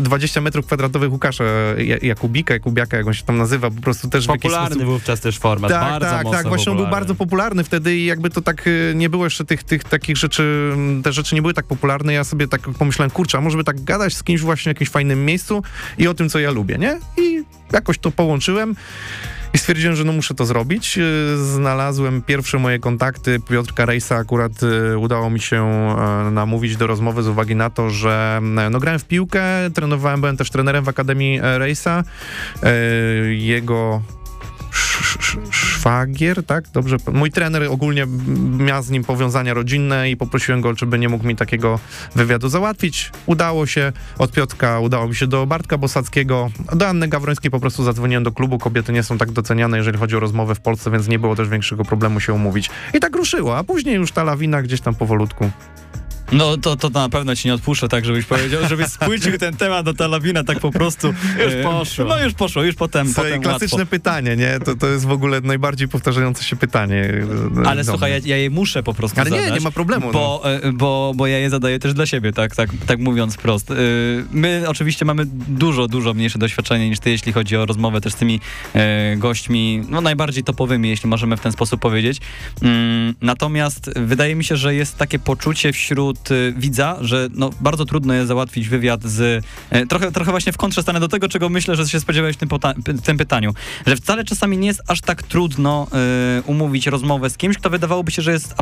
20 0.00 0.40
metrów 0.40 0.66
kwadratowych 0.66 1.12
Łukasza 1.12 1.44
Ja- 1.78 1.96
Jakubika, 2.02 2.54
Jakubiaka, 2.54 2.96
jak 2.96 3.06
on 3.06 3.14
się 3.14 3.24
tam 3.24 3.38
nazywa, 3.38 3.70
po 3.70 3.80
prostu 3.82 4.08
też 4.08 4.26
w 4.26 4.28
jakiś 4.28 4.42
Popularny 4.42 4.74
sposób... 4.74 4.90
wówczas 4.92 5.20
też 5.20 5.38
format, 5.38 5.70
Tak, 5.70 5.80
bardzo 5.90 6.06
tak, 6.06 6.24
mocno 6.24 6.38
tak. 6.38 6.48
Właśnie 6.48 6.72
on 6.72 6.76
był 6.76 6.84
popularny. 6.84 7.00
bardzo 7.00 7.14
popularny 7.14 7.64
wtedy 7.64 7.85
i 7.94 8.04
jakby 8.04 8.30
to 8.30 8.40
tak 8.42 8.66
y, 8.66 8.92
nie 8.96 9.10
było 9.10 9.24
jeszcze 9.24 9.44
tych, 9.44 9.62
tych 9.62 9.84
takich 9.84 10.16
rzeczy, 10.16 10.72
te 11.04 11.12
rzeczy 11.12 11.34
nie 11.34 11.42
były 11.42 11.54
tak 11.54 11.66
popularne. 11.66 12.12
Ja 12.12 12.24
sobie 12.24 12.48
tak 12.48 12.60
pomyślałem, 12.60 13.10
kurczę, 13.10 13.38
a 13.38 13.40
może 13.40 13.56
by 13.56 13.64
tak 13.64 13.84
gadać 13.84 14.14
z 14.14 14.22
kimś 14.22 14.40
właśnie 14.40 14.64
w 14.64 14.74
jakimś 14.76 14.90
fajnym 14.90 15.24
miejscu 15.24 15.62
i 15.98 16.08
o 16.08 16.14
tym, 16.14 16.28
co 16.28 16.38
ja 16.38 16.50
lubię, 16.50 16.78
nie? 16.78 17.00
I 17.18 17.44
jakoś 17.72 17.98
to 17.98 18.10
połączyłem. 18.10 18.74
I 19.54 19.58
stwierdziłem, 19.58 19.96
że 19.96 20.04
no 20.04 20.12
muszę 20.12 20.34
to 20.34 20.46
zrobić. 20.46 20.98
Y, 20.98 21.36
Znalazłem 21.44 22.22
pierwsze 22.22 22.58
moje 22.58 22.78
kontakty. 22.78 23.40
Piotrka 23.48 23.86
Rejsa 23.86 24.16
akurat 24.16 24.52
y, 24.62 24.98
udało 24.98 25.30
mi 25.30 25.40
się 25.40 25.64
e, 25.64 26.30
namówić 26.30 26.76
do 26.76 26.86
rozmowy 26.86 27.22
z 27.22 27.28
uwagi 27.28 27.56
na 27.56 27.70
to, 27.70 27.90
że 27.90 28.40
e, 28.58 28.70
no, 28.70 28.80
grałem 28.80 29.00
w 29.00 29.04
piłkę, 29.04 29.44
trenowałem, 29.74 30.20
byłem 30.20 30.36
też 30.36 30.50
trenerem 30.50 30.84
w 30.84 30.88
Akademii 30.88 31.40
e, 31.42 31.58
Rejsa. 31.58 32.04
Jego 33.30 34.02
szwagier, 35.86 36.44
tak? 36.44 36.68
Dobrze. 36.68 36.96
Mój 37.12 37.30
trener 37.30 37.62
ogólnie 37.62 38.06
miał 38.58 38.82
z 38.82 38.90
nim 38.90 39.04
powiązania 39.04 39.54
rodzinne 39.54 40.10
i 40.10 40.16
poprosiłem 40.16 40.60
go, 40.60 40.74
czy 40.74 40.86
by 40.86 40.98
nie 40.98 41.08
mógł 41.08 41.26
mi 41.26 41.36
takiego 41.36 41.78
wywiadu 42.14 42.48
załatwić. 42.48 43.12
Udało 43.26 43.66
się. 43.66 43.92
Od 44.18 44.32
Piotrka 44.32 44.80
udało 44.80 45.08
mi 45.08 45.14
się 45.14 45.26
do 45.26 45.46
Bartka 45.46 45.78
Bosackiego. 45.78 46.50
Do 46.72 46.88
Anny 46.88 47.08
Gawrońskiej 47.08 47.50
po 47.50 47.60
prostu 47.60 47.84
zadzwoniłem 47.84 48.24
do 48.24 48.32
klubu. 48.32 48.58
Kobiety 48.58 48.92
nie 48.92 49.02
są 49.02 49.18
tak 49.18 49.30
doceniane, 49.30 49.76
jeżeli 49.76 49.98
chodzi 49.98 50.16
o 50.16 50.20
rozmowę 50.20 50.54
w 50.54 50.60
Polsce, 50.60 50.90
więc 50.90 51.08
nie 51.08 51.18
było 51.18 51.36
też 51.36 51.48
większego 51.48 51.84
problemu 51.84 52.20
się 52.20 52.32
umówić. 52.32 52.70
I 52.94 53.00
tak 53.00 53.16
ruszyło, 53.16 53.58
a 53.58 53.64
później 53.64 53.94
już 53.94 54.12
ta 54.12 54.24
lawina 54.24 54.62
gdzieś 54.62 54.80
tam 54.80 54.94
powolutku. 54.94 55.50
No 56.32 56.56
to, 56.56 56.76
to 56.76 56.88
na 56.90 57.08
pewno 57.08 57.36
ci 57.36 57.48
nie 57.48 57.54
odpuszczę, 57.54 57.88
tak 57.88 58.04
żebyś 58.04 58.24
powiedział, 58.24 58.68
żebyś 58.68 58.86
spłycił 58.86 59.38
ten 59.38 59.56
temat 59.56 59.84
do 59.84 59.94
ta 59.94 60.06
lawina 60.06 60.44
tak 60.44 60.60
po 60.60 60.70
prostu. 60.70 61.14
Już 61.44 61.52
e, 61.52 61.62
poszło. 61.62 62.04
No 62.04 62.24
już 62.24 62.34
poszło, 62.34 62.62
już 62.62 62.74
potem, 62.74 63.06
Słuchaj, 63.06 63.24
potem 63.24 63.42
klasyczne 63.42 63.78
łatwo. 63.78 63.90
pytanie, 63.90 64.36
nie? 64.36 64.58
To, 64.64 64.74
to 64.76 64.86
jest 64.86 65.04
w 65.06 65.10
ogóle 65.10 65.40
najbardziej 65.40 65.88
powtarzające 65.88 66.44
się 66.44 66.56
pytanie. 66.56 67.12
Ale 67.66 67.84
do 67.84 67.90
słuchaj, 67.92 68.10
ja, 68.10 68.18
ja 68.24 68.36
je 68.36 68.50
muszę 68.50 68.82
po 68.82 68.94
prostu 68.94 69.20
Ale 69.20 69.30
nie, 69.30 69.40
zadać. 69.40 69.54
nie 69.54 69.64
ma 69.64 69.70
problemu, 69.70 70.06
no. 70.06 70.12
Bo, 70.12 70.42
e, 70.54 70.72
bo, 70.72 71.12
bo 71.16 71.26
ja 71.26 71.38
je 71.38 71.50
zadaję 71.50 71.78
też 71.78 71.94
dla 71.94 72.06
siebie, 72.06 72.32
tak, 72.32 72.56
tak, 72.56 72.70
tak 72.86 72.98
mówiąc 72.98 73.34
wprost. 73.34 73.70
E, 73.70 73.74
My 74.30 74.64
oczywiście 74.68 75.04
mamy 75.04 75.22
dużo, 75.48 75.88
dużo 75.88 76.14
mniejsze 76.14 76.38
doświadczenie 76.38 76.88
niż 76.90 76.98
ty, 77.00 77.10
jeśli 77.10 77.32
chodzi 77.32 77.56
o 77.56 77.66
rozmowę 77.66 78.00
też 78.00 78.12
z 78.12 78.16
tymi 78.16 78.40
e, 78.74 79.16
gośćmi, 79.16 79.82
no 79.88 80.00
najbardziej 80.00 80.44
topowymi, 80.44 80.88
jeśli 80.88 81.08
możemy 81.10 81.36
w 81.36 81.40
ten 81.40 81.52
sposób 81.52 81.80
powiedzieć. 81.80 82.18
Mm, 82.62 83.14
Natomiast 83.20 83.90
wydaje 83.96 84.34
mi 84.34 84.44
się, 84.44 84.56
że 84.56 84.74
jest 84.74 84.96
takie 84.98 85.18
poczucie 85.18 85.72
wśród 85.72 86.15
e, 86.30 86.52
widza, 86.52 86.96
że 87.00 87.28
no, 87.34 87.50
bardzo 87.60 87.84
trudno 87.84 88.14
jest 88.14 88.28
załatwić 88.28 88.68
wywiad 88.68 89.04
z... 89.04 89.44
e, 89.70 89.86
Trochę, 89.86 90.12
trochę 90.12 90.30
właśnie 90.30 90.52
w 90.52 90.56
kontrze 90.56 90.82
stanę 90.82 91.00
do 91.00 91.08
tego, 91.08 91.28
czego 91.28 91.48
myślę, 91.48 91.76
że 91.76 91.88
się 91.88 92.00
spodziewałeś 92.00 92.36
w 92.36 92.38
tym, 92.38 92.48
w 92.86 93.02
tym 93.02 93.16
pytaniu. 93.16 93.54
Że 93.86 93.96
wcale 93.96 94.24
czasami 94.24 94.58
nie 94.58 94.66
jest 94.66 94.82
aż 94.86 95.00
tak 95.00 95.22
trudno 95.22 95.86
e, 95.92 96.42
umówić 96.42 96.86
rozmowę 96.86 97.30
z 97.30 97.36
kimś, 97.36 97.58
kto 97.58 97.70
wydawałoby 97.70 98.10
się, 98.10 98.22
że 98.22 98.32
jest 98.32 98.54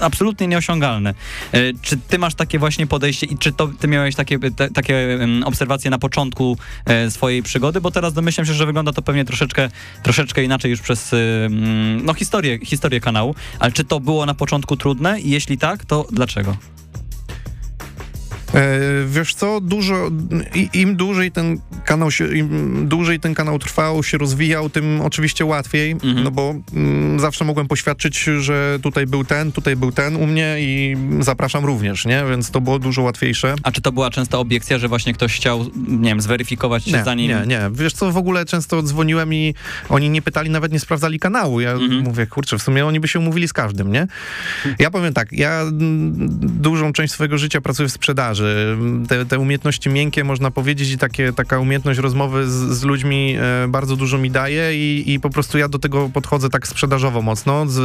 absolutnie 0.00 0.46
nieosiągalny. 0.46 1.14
E, 1.52 1.58
czy 1.82 1.96
ty 1.96 2.18
masz 2.18 2.34
takie 2.34 2.58
właśnie 2.58 2.86
podejście 2.86 3.26
i 3.26 3.38
czy 3.38 3.52
to 3.52 3.68
ty 3.68 3.88
miałeś 3.88 4.14
takie, 4.14 4.38
te, 4.38 4.70
takie 4.70 5.18
obserwacje 5.44 5.90
na 5.90 5.98
początku 5.98 6.58
e, 6.84 7.10
swojej 7.10 7.42
przygody? 7.42 7.80
Bo 7.80 7.90
teraz 7.90 8.12
domyślam 8.12 8.46
się, 8.46 8.54
że 8.54 8.66
wygląda 8.66 8.92
to 8.92 9.02
pewnie 9.02 9.24
troszeczkę, 9.24 9.68
troszeczkę 10.02 10.44
inaczej 10.44 10.70
już 10.70 10.80
przez 10.80 11.14
no, 12.02 12.14
historię, 12.14 12.58
historię 12.64 13.00
kanału. 13.00 13.34
Ale 13.58 13.72
czy 13.72 13.84
to 13.84 14.00
było 14.00 14.26
na 14.26 14.34
początku 14.34 14.76
trudne? 14.76 15.20
Jeśli 15.20 15.58
tak, 15.58 15.84
to 15.84 16.06
dlaczego? 16.12 16.56
E, 18.54 18.80
wiesz 19.06 19.34
co, 19.34 19.60
dużo, 19.60 20.10
im 20.74 20.96
dłużej 20.96 21.32
ten 21.32 21.60
kanał 21.84 22.10
się, 22.10 22.36
im 22.36 22.88
dłużej 22.88 23.20
ten 23.20 23.34
kanał 23.34 23.58
trwał, 23.58 24.02
się 24.02 24.18
rozwijał, 24.18 24.70
tym 24.70 25.00
oczywiście 25.00 25.44
łatwiej, 25.44 25.90
Mhm. 25.92 26.22
no 26.24 26.30
bo 26.30 26.54
mm, 26.74 27.20
zawsze 27.20 27.44
mogłem 27.44 27.68
poświadczyć, 27.68 28.24
że 28.38 28.78
tutaj 28.82 29.06
był 29.06 29.24
ten, 29.24 29.52
tutaj 29.52 29.76
był 29.76 29.92
ten 29.92 30.16
u 30.16 30.26
mnie 30.26 30.56
i 30.60 30.96
zapraszam 31.20 31.64
również, 31.64 32.04
nie? 32.06 32.24
Więc 32.30 32.50
to 32.50 32.60
było 32.60 32.78
dużo 32.78 33.02
łatwiejsze. 33.02 33.54
A 33.62 33.72
czy 33.72 33.80
to 33.82 33.92
była 33.92 34.10
częsta 34.10 34.38
obiekcja, 34.38 34.78
że 34.78 34.88
właśnie 34.88 35.14
ktoś 35.14 35.36
chciał, 35.36 35.64
nie 35.88 36.08
wiem, 36.08 36.20
zweryfikować 36.20 36.84
się 36.84 36.92
Nie, 36.92 37.04
zanim... 37.04 37.28
nie, 37.30 37.46
nie. 37.46 37.60
Wiesz 37.72 37.92
co, 37.92 38.12
w 38.12 38.16
ogóle 38.16 38.44
często 38.44 38.82
dzwoniłem 38.82 39.34
i 39.34 39.54
oni 39.88 40.10
nie 40.10 40.22
pytali, 40.22 40.50
nawet 40.50 40.72
nie 40.72 40.80
sprawdzali 40.80 41.18
kanału. 41.18 41.60
Ja 41.60 41.72
Mhm. 41.72 42.02
mówię, 42.02 42.26
kurczę, 42.26 42.58
w 42.58 42.62
sumie 42.62 42.86
oni 42.86 43.00
by 43.00 43.08
się 43.08 43.18
umówili 43.18 43.48
z 43.48 43.52
każdym, 43.52 43.92
nie? 43.92 44.06
Ja 44.78 44.90
powiem 44.90 45.14
tak, 45.14 45.32
ja 45.32 45.60
mm, 45.60 46.12
dużą 46.62 46.92
część 46.92 47.12
swojego 47.12 47.38
życia 47.38 47.60
pracuję 47.60 47.88
w 47.88 47.92
sprzedaży. 47.92 48.37
Te, 49.08 49.24
te 49.26 49.38
umiejętności 49.38 49.90
miękkie, 49.90 50.24
można 50.24 50.50
powiedzieć, 50.50 50.90
i 50.90 50.98
takie, 50.98 51.32
taka 51.32 51.58
umiejętność 51.58 52.00
rozmowy 52.00 52.46
z, 52.46 52.50
z 52.50 52.82
ludźmi 52.82 53.36
e, 53.40 53.68
bardzo 53.68 53.96
dużo 53.96 54.18
mi 54.18 54.30
daje 54.30 54.76
i, 54.76 55.12
i 55.12 55.20
po 55.20 55.30
prostu 55.30 55.58
ja 55.58 55.68
do 55.68 55.78
tego 55.78 56.10
podchodzę 56.12 56.48
tak 56.48 56.66
sprzedażowo 56.68 57.22
mocno, 57.22 57.66
z, 57.66 57.78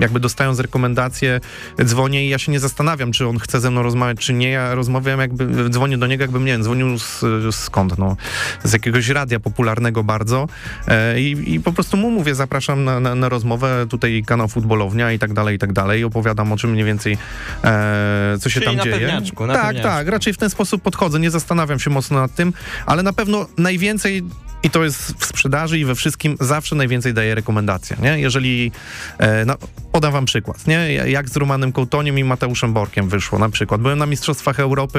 jakby 0.00 0.20
dostając 0.20 0.60
rekomendacje, 0.60 1.40
dzwonię 1.84 2.26
i 2.26 2.28
ja 2.28 2.38
się 2.38 2.52
nie 2.52 2.60
zastanawiam, 2.60 3.12
czy 3.12 3.28
on 3.28 3.38
chce 3.38 3.60
ze 3.60 3.70
mną 3.70 3.82
rozmawiać, 3.82 4.18
czy 4.18 4.32
nie. 4.32 4.50
Ja 4.50 4.74
rozmawiam 4.74 5.20
jakby, 5.20 5.70
dzwonię 5.70 5.98
do 5.98 6.06
niego, 6.06 6.24
jakbym, 6.24 6.44
nie 6.44 6.52
wiem, 6.52 6.62
dzwonił 6.62 6.98
z, 6.98 7.24
skąd, 7.50 7.98
no, 7.98 8.16
z 8.64 8.72
jakiegoś 8.72 9.08
radia 9.08 9.40
popularnego 9.40 10.04
bardzo 10.04 10.48
e, 10.88 11.20
i, 11.20 11.54
i 11.54 11.60
po 11.60 11.72
prostu 11.72 11.96
mu 11.96 12.10
mówię, 12.10 12.34
zapraszam 12.34 12.84
na, 12.84 13.00
na, 13.00 13.14
na 13.14 13.28
rozmowę, 13.28 13.86
tutaj 13.90 14.22
kanał 14.26 14.48
Futbolownia 14.48 15.12
i 15.12 15.18
tak 15.18 15.32
dalej, 15.32 15.56
i 15.56 15.58
tak 15.58 15.72
dalej, 15.72 16.04
opowiadam 16.04 16.52
o 16.52 16.56
czym 16.56 16.70
mniej 16.70 16.84
więcej, 16.84 17.18
e, 17.64 18.36
co 18.40 18.50
się 18.50 18.60
Czyli 18.60 18.66
tam 18.66 18.76
na 18.76 18.84
dzieje. 18.84 18.98
pewniaczku, 18.98 19.46
na 19.46 19.54
tak, 19.54 19.61
pewniaczku. 19.66 19.88
tak, 19.88 20.08
raczej 20.08 20.32
w 20.32 20.38
ten 20.38 20.50
sposób 20.50 20.82
podchodzę, 20.82 21.20
nie 21.20 21.30
zastanawiam 21.30 21.78
się 21.78 21.90
mocno 21.90 22.20
nad 22.20 22.34
tym, 22.34 22.52
ale 22.86 23.02
na 23.02 23.12
pewno 23.12 23.46
najwięcej 23.58 24.22
i 24.64 24.70
to 24.70 24.84
jest 24.84 25.14
w 25.18 25.24
sprzedaży 25.24 25.78
i 25.78 25.84
we 25.84 25.94
wszystkim 25.94 26.36
zawsze 26.40 26.76
najwięcej 26.76 27.14
daje 27.14 27.34
rekomendacja, 27.34 27.96
nie? 28.02 28.20
Jeżeli, 28.20 28.72
e, 29.18 29.44
no, 29.44 29.54
podam 29.92 30.12
wam 30.12 30.24
przykład, 30.24 30.66
nie? 30.66 30.92
Jak 30.92 31.28
z 31.28 31.36
Romanem 31.36 31.72
Kołtoniem 31.72 32.18
i 32.18 32.24
Mateuszem 32.24 32.72
Borkiem 32.72 33.08
wyszło 33.08 33.38
na 33.38 33.48
przykład. 33.48 33.80
Byłem 33.80 33.98
na 33.98 34.06
Mistrzostwach 34.06 34.60
Europy 34.60 34.98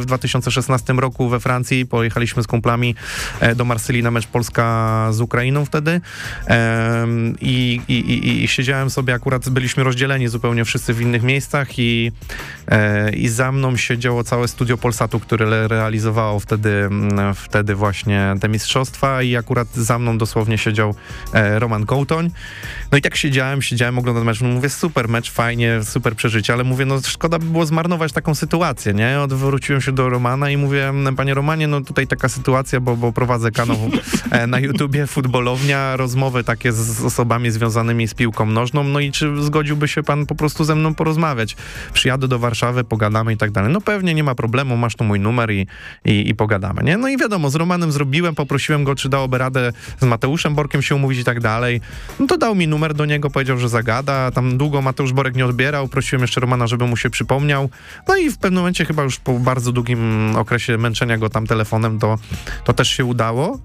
w 0.00 0.02
2016 0.06 0.92
roku 0.92 1.28
we 1.28 1.40
Francji, 1.40 1.86
pojechaliśmy 1.86 2.42
z 2.42 2.46
kumplami 2.46 2.94
e, 3.40 3.54
do 3.54 3.64
Marsylii 3.64 4.02
na 4.02 4.10
mecz 4.10 4.26
Polska 4.26 5.08
z 5.12 5.20
Ukrainą 5.20 5.64
wtedy 5.64 6.00
Em, 6.46 7.36
i, 7.40 7.80
i, 7.88 8.42
i, 8.44 8.48
siedziałem 8.48 8.90
sobie, 8.90 9.14
akurat 9.14 9.48
byliśmy 9.48 9.84
rozdzieleni 9.84 10.28
zupełnie 10.28 10.64
wszyscy 10.64 10.94
w 10.94 11.00
innych 11.00 11.22
miejscach 11.22 11.78
i, 11.78 12.12
e, 12.68 13.10
i 13.12 13.28
za 13.28 13.52
mną 13.52 13.76
siedziało 14.04 14.24
całe 14.24 14.48
studio 14.48 14.78
Polsatu, 14.78 15.20
które 15.20 15.68
realizowało 15.68 16.40
wtedy, 16.40 16.70
mm, 16.70 17.34
wtedy 17.34 17.74
właśnie 17.74 18.34
te 18.40 18.48
mistrzostwa 18.48 19.22
i 19.22 19.36
akurat 19.36 19.74
za 19.74 19.98
mną 19.98 20.18
dosłownie 20.18 20.58
siedział 20.58 20.94
e, 21.32 21.58
Roman 21.58 21.86
Kołtoń. 21.86 22.30
No 22.92 22.98
i 22.98 23.02
tak 23.02 23.16
siedziałem, 23.16 23.62
siedziałem, 23.62 23.98
oglądam 23.98 24.24
mecz, 24.24 24.40
mówię, 24.40 24.70
super 24.70 25.08
mecz, 25.08 25.30
fajnie, 25.30 25.80
super 25.84 26.16
przeżycie, 26.16 26.52
ale 26.52 26.64
mówię, 26.64 26.84
no 26.84 27.00
szkoda 27.06 27.38
by 27.38 27.44
było 27.46 27.66
zmarnować 27.66 28.12
taką 28.12 28.34
sytuację, 28.34 28.94
nie? 28.94 29.20
Odwróciłem 29.20 29.80
się 29.80 29.92
do 29.92 30.08
Romana 30.08 30.50
i 30.50 30.56
mówię, 30.56 30.92
panie 31.16 31.34
Romanie, 31.34 31.66
no 31.66 31.80
tutaj 31.80 32.06
taka 32.06 32.28
sytuacja, 32.28 32.80
bo, 32.80 32.96
bo 32.96 33.12
prowadzę 33.12 33.50
kanał 33.50 33.76
e, 34.30 34.46
na 34.46 34.58
YouTubie, 34.58 35.06
futbolownia, 35.06 35.96
rozmowy 35.96 36.44
takie 36.44 36.72
z, 36.72 37.04
osobami 37.04 37.50
związanymi 37.50 38.08
z 38.08 38.14
piłką 38.14 38.46
nożną, 38.46 38.84
no 38.84 39.00
i 39.00 39.12
czy 39.12 39.42
zgodziłby 39.42 39.88
się 39.88 40.02
pan 40.02 40.26
po 40.26 40.34
prostu 40.34 40.64
ze 40.64 40.74
mną 40.74 40.94
porozmawiać? 40.94 41.56
Przyjadę 41.92 42.28
do 42.28 42.38
Warszawy, 42.38 42.84
pogadamy 42.84 43.32
i 43.32 43.36
tak 43.36 43.50
dalej. 43.50 43.72
No 43.72 43.80
nie 44.02 44.24
ma 44.24 44.34
problemu, 44.34 44.76
masz 44.76 44.96
tu 44.96 45.04
mój 45.04 45.20
numer 45.20 45.50
i, 45.50 45.66
i, 46.04 46.28
i 46.28 46.34
pogadamy, 46.34 46.82
nie? 46.82 46.96
No 46.96 47.08
i 47.08 47.16
wiadomo, 47.16 47.50
z 47.50 47.54
Romanem 47.54 47.92
zrobiłem, 47.92 48.34
poprosiłem 48.34 48.84
go, 48.84 48.94
czy 48.94 49.08
dałoby 49.08 49.38
radę 49.38 49.72
z 50.00 50.04
Mateuszem 50.04 50.54
Borkiem 50.54 50.82
się 50.82 50.94
umówić 50.94 51.18
i 51.18 51.24
tak 51.24 51.40
dalej. 51.40 51.80
No 52.20 52.26
to 52.26 52.38
dał 52.38 52.54
mi 52.54 52.68
numer 52.68 52.94
do 52.94 53.04
niego, 53.04 53.30
powiedział, 53.30 53.58
że 53.58 53.68
zagada. 53.68 54.30
Tam 54.30 54.58
długo 54.58 54.82
Mateusz 54.82 55.12
Borek 55.12 55.36
nie 55.36 55.46
odbierał. 55.46 55.88
Prosiłem 55.88 56.22
jeszcze 56.22 56.40
Romana, 56.40 56.66
żeby 56.66 56.86
mu 56.86 56.96
się 56.96 57.10
przypomniał. 57.10 57.70
No 58.08 58.16
i 58.16 58.30
w 58.30 58.38
pewnym 58.38 58.60
momencie, 58.60 58.84
chyba 58.84 59.02
już 59.02 59.18
po 59.18 59.38
bardzo 59.38 59.72
długim 59.72 60.32
okresie 60.36 60.78
męczenia 60.78 61.18
go 61.18 61.28
tam 61.30 61.46
telefonem, 61.46 61.98
to, 61.98 62.18
to 62.64 62.72
też 62.72 62.88
się 62.88 63.04
udało. 63.04 63.58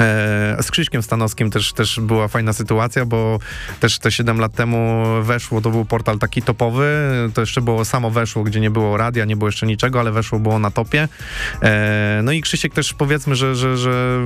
E, 0.00 0.56
z 0.62 0.70
Krzyśkiem 0.70 1.02
Stanowskim 1.02 1.50
też, 1.50 1.72
też 1.72 2.00
była 2.00 2.28
fajna 2.28 2.52
sytuacja, 2.52 3.06
bo 3.06 3.38
też 3.80 3.98
te 3.98 4.12
7 4.12 4.38
lat 4.38 4.52
temu 4.54 5.04
weszło, 5.22 5.60
to 5.60 5.70
był 5.70 5.84
portal 5.84 6.18
taki 6.18 6.42
topowy, 6.42 6.88
to 7.34 7.40
jeszcze 7.40 7.60
było 7.60 7.84
samo 7.84 8.10
weszło, 8.10 8.42
gdzie 8.42 8.60
nie 8.60 8.70
było 8.70 8.96
radia, 8.96 9.24
nie 9.24 9.36
było 9.36 9.48
jeszcze 9.48 9.66
niczego, 9.66 10.00
ale 10.00 10.12
weszło 10.12 10.38
było 10.38 10.58
na 10.58 10.70
topie. 10.70 11.08
E, 11.62 12.20
no 12.24 12.32
i 12.32 12.40
Krzysiek 12.40 12.74
też 12.74 12.94
powiedzmy, 12.94 13.36
że, 13.36 13.56
że, 13.56 13.76
że 13.76 14.18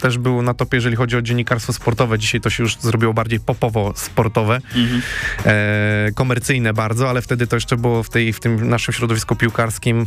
też 0.00 0.18
był 0.18 0.42
na 0.42 0.54
topie, 0.54 0.76
jeżeli 0.76 0.96
chodzi 0.96 1.16
o 1.16 1.22
dziennikarstwo 1.22 1.72
sportowe. 1.72 2.18
Dzisiaj 2.18 2.40
to 2.40 2.50
się 2.50 2.62
już 2.62 2.76
zrobiło 2.76 3.14
bardziej 3.14 3.40
popowo 3.40 3.92
sportowe, 3.96 4.60
Mhm. 4.74 5.02
e, 5.46 6.12
komercyjne 6.14 6.72
bardzo, 6.72 7.10
ale 7.10 7.22
wtedy 7.22 7.46
to 7.46 7.56
jeszcze 7.56 7.76
było 7.76 8.02
w, 8.02 8.10
tej, 8.10 8.32
w 8.32 8.40
tym 8.40 8.68
naszym 8.68 8.94
środowisku 8.94 9.36
piłkarskim 9.36 10.06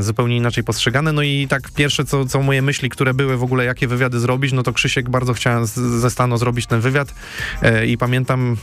zupełnie 0.00 0.36
inaczej 0.36 0.64
postrzegane. 0.64 1.12
No 1.12 1.22
i 1.22 1.46
tak 1.48 1.70
pierwsze, 1.70 2.04
co, 2.04 2.26
co 2.26 2.42
moje 2.42 2.62
myśli, 2.62 2.88
które 2.88 3.14
były 3.14 3.36
w 3.36 3.42
ogóle, 3.42 3.64
jakie 3.64 3.88
wywiady 3.88 4.17
zrobić, 4.18 4.52
no 4.52 4.62
to 4.62 4.72
Krzysiek 4.72 5.10
bardzo 5.10 5.34
chciałem 5.34 5.66
ze 5.66 6.10
Stanu 6.10 6.38
zrobić 6.38 6.66
ten 6.66 6.80
wywiad 6.80 7.14
e, 7.62 7.86
i 7.86 7.98
pamiętam, 7.98 8.56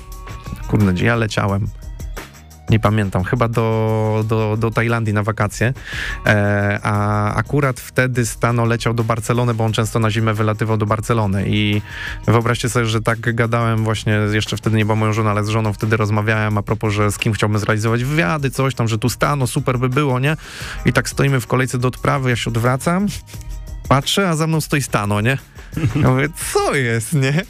kurde, 0.68 0.94
gdzie 0.94 1.06
ja 1.06 1.16
leciałem. 1.16 1.68
Nie 2.70 2.80
pamiętam, 2.80 3.24
chyba 3.24 3.48
do, 3.48 4.26
do, 4.28 4.58
do 4.58 4.72
Tajlandii 4.72 5.14
na 5.14 5.24
wakacje, 5.24 5.74
e, 6.26 6.80
a 6.84 7.34
akurat 7.34 7.80
wtedy 7.80 8.26
Stano 8.26 8.66
leciał 8.66 8.94
do 8.94 9.04
Barcelony, 9.04 9.54
bo 9.54 9.66
on 9.66 9.74
często 9.74 10.00
na 10.00 10.12
zimę 10.12 10.34
wylatywał 10.34 10.78
do 10.78 10.86
Barcelony 10.86 11.44
i 11.48 11.82
wyobraźcie 12.28 12.70
sobie, 12.70 12.86
że 12.86 13.02
tak 13.02 13.36
gadałem 13.36 13.84
właśnie, 13.84 14.20
jeszcze 14.34 14.58
wtedy 14.58 14.78
nie 14.78 14.86
była 14.86 14.96
moją 14.96 15.14
żoną, 15.14 15.30
ale 15.30 15.44
z 15.44 15.50
żoną 15.50 15.74
wtedy 15.74 15.98
rozmawiałem 15.98 16.58
a 16.58 16.62
propos, 16.62 16.94
że 16.94 17.12
z 17.12 17.18
kim 17.18 17.34
chciałbym 17.34 17.60
zrealizować 17.60 18.04
wywiady, 18.04 18.52
coś 18.52 18.76
tam, 18.76 18.88
że 18.88 18.98
tu 18.98 19.10
Stano, 19.10 19.48
super 19.48 19.80
by 19.80 19.90
było, 19.90 20.20
nie? 20.20 20.38
I 20.86 20.94
tak 20.94 21.10
stoimy 21.10 21.40
w 21.40 21.48
kolejce 21.48 21.78
do 21.78 21.88
odprawy, 21.88 22.30
ja 22.30 22.36
się 22.36 22.50
odwracam, 22.50 23.08
patrzę, 23.88 24.30
a 24.30 24.36
za 24.36 24.48
mną 24.48 24.62
stoi 24.62 24.82
Stano, 24.82 25.22
nie? 25.22 25.38
Ja 26.02 26.10
mówię, 26.10 26.30
co 26.54 26.76
jest, 26.76 27.14
nie? 27.14 27.42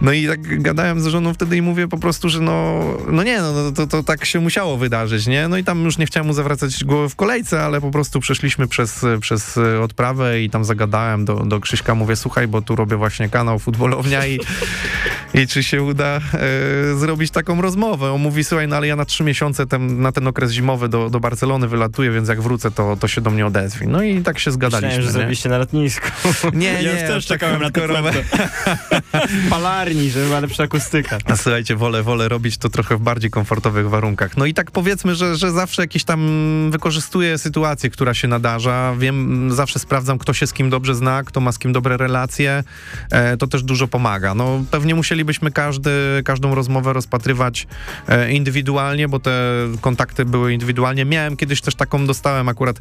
No 0.00 0.12
i 0.12 0.26
tak 0.26 0.62
gadałem 0.62 1.00
z 1.00 1.06
żoną 1.06 1.34
wtedy 1.34 1.56
i 1.56 1.62
mówię 1.62 1.88
po 1.88 1.98
prostu, 1.98 2.28
że 2.28 2.40
no, 2.40 2.82
no 3.10 3.22
nie, 3.22 3.40
no 3.40 3.72
to, 3.72 3.86
to 3.86 4.02
tak 4.02 4.24
się 4.24 4.40
musiało 4.40 4.76
wydarzyć, 4.76 5.26
nie? 5.26 5.48
No 5.48 5.56
i 5.56 5.64
tam 5.64 5.84
już 5.84 5.98
nie 5.98 6.06
chciałem 6.06 6.26
mu 6.26 6.32
zawracać 6.32 6.84
głowy 6.84 7.08
w 7.08 7.16
kolejce, 7.16 7.64
ale 7.64 7.80
po 7.80 7.90
prostu 7.90 8.20
przeszliśmy 8.20 8.68
przez, 8.68 9.04
przez 9.20 9.58
odprawę 9.82 10.42
i 10.42 10.50
tam 10.50 10.64
zagadałem 10.64 11.24
do, 11.24 11.34
do 11.34 11.60
Krzyśka, 11.60 11.94
mówię, 11.94 12.16
słuchaj, 12.16 12.48
bo 12.48 12.62
tu 12.62 12.76
robię 12.76 12.96
właśnie 12.96 13.28
kanał 13.28 13.58
Futbolownia 13.58 14.26
i, 14.26 14.40
i 15.34 15.46
czy 15.46 15.62
się 15.62 15.82
uda 15.82 16.16
e, 16.16 16.20
zrobić 16.96 17.30
taką 17.30 17.62
rozmowę? 17.62 18.12
On 18.12 18.20
mówi, 18.20 18.44
słuchaj, 18.44 18.68
no 18.68 18.76
ale 18.76 18.86
ja 18.86 18.96
na 18.96 19.04
trzy 19.04 19.24
miesiące 19.24 19.66
ten, 19.66 20.00
na 20.00 20.12
ten 20.12 20.26
okres 20.26 20.50
zimowy 20.50 20.88
do, 20.88 21.10
do 21.10 21.20
Barcelony 21.20 21.68
wylatuję, 21.68 22.10
więc 22.10 22.28
jak 22.28 22.42
wrócę, 22.42 22.70
to, 22.70 22.96
to 22.96 23.08
się 23.08 23.20
do 23.20 23.30
mnie 23.30 23.46
odezwij. 23.46 23.88
No 23.88 24.02
i 24.02 24.22
tak 24.22 24.38
się 24.38 24.50
zgadaliśmy, 24.50 24.88
Myślałem, 24.88 25.06
że 25.06 25.12
zrobiliście 25.12 25.48
na 25.48 25.58
lotnisku. 25.58 26.08
Nie, 26.52 26.72
Ja 26.72 26.82
nie, 26.82 26.88
już 26.88 27.00
też 27.00 27.26
tak 27.26 27.40
czekałem 27.40 27.62
na 27.62 27.70
tę. 27.70 27.82
Palarni, 29.50 30.10
żeby 30.10 30.26
była 30.26 30.40
lepsza 30.40 30.62
akustyka. 30.62 31.18
A 31.24 31.36
słuchajcie, 31.36 31.76
wolę, 31.76 32.02
wolę 32.02 32.28
robić 32.28 32.58
to 32.58 32.68
trochę 32.68 32.96
w 32.96 33.00
bardziej 33.00 33.30
komfortowych 33.30 33.90
warunkach. 33.90 34.36
No 34.36 34.46
i 34.46 34.54
tak 34.54 34.70
powiedzmy, 34.70 35.14
że, 35.14 35.36
że 35.36 35.50
zawsze 35.50 35.82
jakieś 35.82 36.04
tam 36.04 36.20
wykorzystuję 36.70 37.38
sytuację, 37.38 37.90
która 37.90 38.14
się 38.14 38.28
nadarza. 38.28 38.94
Wiem, 38.98 39.48
zawsze 39.52 39.78
sprawdzam, 39.78 40.18
kto 40.18 40.32
się 40.32 40.46
z 40.46 40.52
kim 40.52 40.70
dobrze 40.70 40.94
zna, 40.94 41.22
kto 41.24 41.40
ma 41.40 41.52
z 41.52 41.58
kim 41.58 41.72
dobre 41.72 41.96
relacje. 41.96 42.64
E, 43.10 43.36
to 43.36 43.46
też 43.46 43.62
dużo 43.62 43.88
pomaga. 43.88 44.34
No 44.34 44.64
pewnie 44.70 44.94
musielibyśmy 45.22 45.50
każdy, 45.50 45.90
każdą 46.24 46.54
rozmowę 46.54 46.92
rozpatrywać 46.92 47.66
e, 48.08 48.32
indywidualnie, 48.32 49.08
bo 49.08 49.18
te 49.18 49.32
kontakty 49.80 50.24
były 50.24 50.52
indywidualnie. 50.52 51.04
Miałem 51.04 51.36
kiedyś 51.36 51.60
też 51.60 51.74
taką, 51.74 52.06
dostałem 52.06 52.48
akurat 52.48 52.80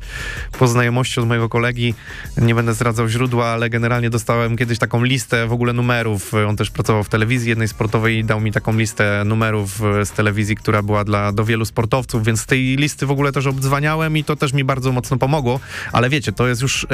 po 0.60 0.68
znajomości 0.68 1.20
od 1.20 1.28
mojego 1.28 1.50
kolegi, 1.50 1.94
nie 2.38 2.56
będę 2.56 2.74
zdradzał 2.74 3.08
źródła, 3.08 3.48
ale 3.48 3.70
generalnie 3.70 4.10
dostałem 4.10 4.58
kiedyś 4.58 4.80
taką 4.80 5.04
listę 5.04 5.48
w 5.48 5.52
ogóle 5.52 5.74
numerów. 5.74 6.34
On 6.48 6.58
też 6.58 6.72
pracował 6.72 7.04
w 7.04 7.10
telewizji 7.10 7.50
jednej 7.50 7.68
sportowej 7.68 8.18
i 8.18 8.24
dał 8.24 8.42
mi 8.42 8.52
taką 8.52 8.78
listę 8.78 9.24
numerów 9.26 9.82
e, 9.84 10.06
z 10.06 10.12
telewizji, 10.12 10.56
która 10.56 10.82
była 10.82 11.04
dla, 11.04 11.32
do 11.32 11.46
wielu 11.46 11.66
sportowców, 11.66 12.26
więc 12.26 12.42
z 12.42 12.46
tej 12.46 12.76
listy 12.78 13.06
w 13.06 13.12
ogóle 13.12 13.32
też 13.32 13.48
obdzwaniałem 13.48 14.18
i 14.18 14.24
to 14.24 14.36
też 14.36 14.54
mi 14.54 14.64
bardzo 14.64 14.92
mocno 14.92 15.18
pomogło. 15.18 15.60
Ale 15.92 16.10
wiecie, 16.10 16.32
to 16.32 16.48
jest 16.48 16.62
już, 16.62 16.88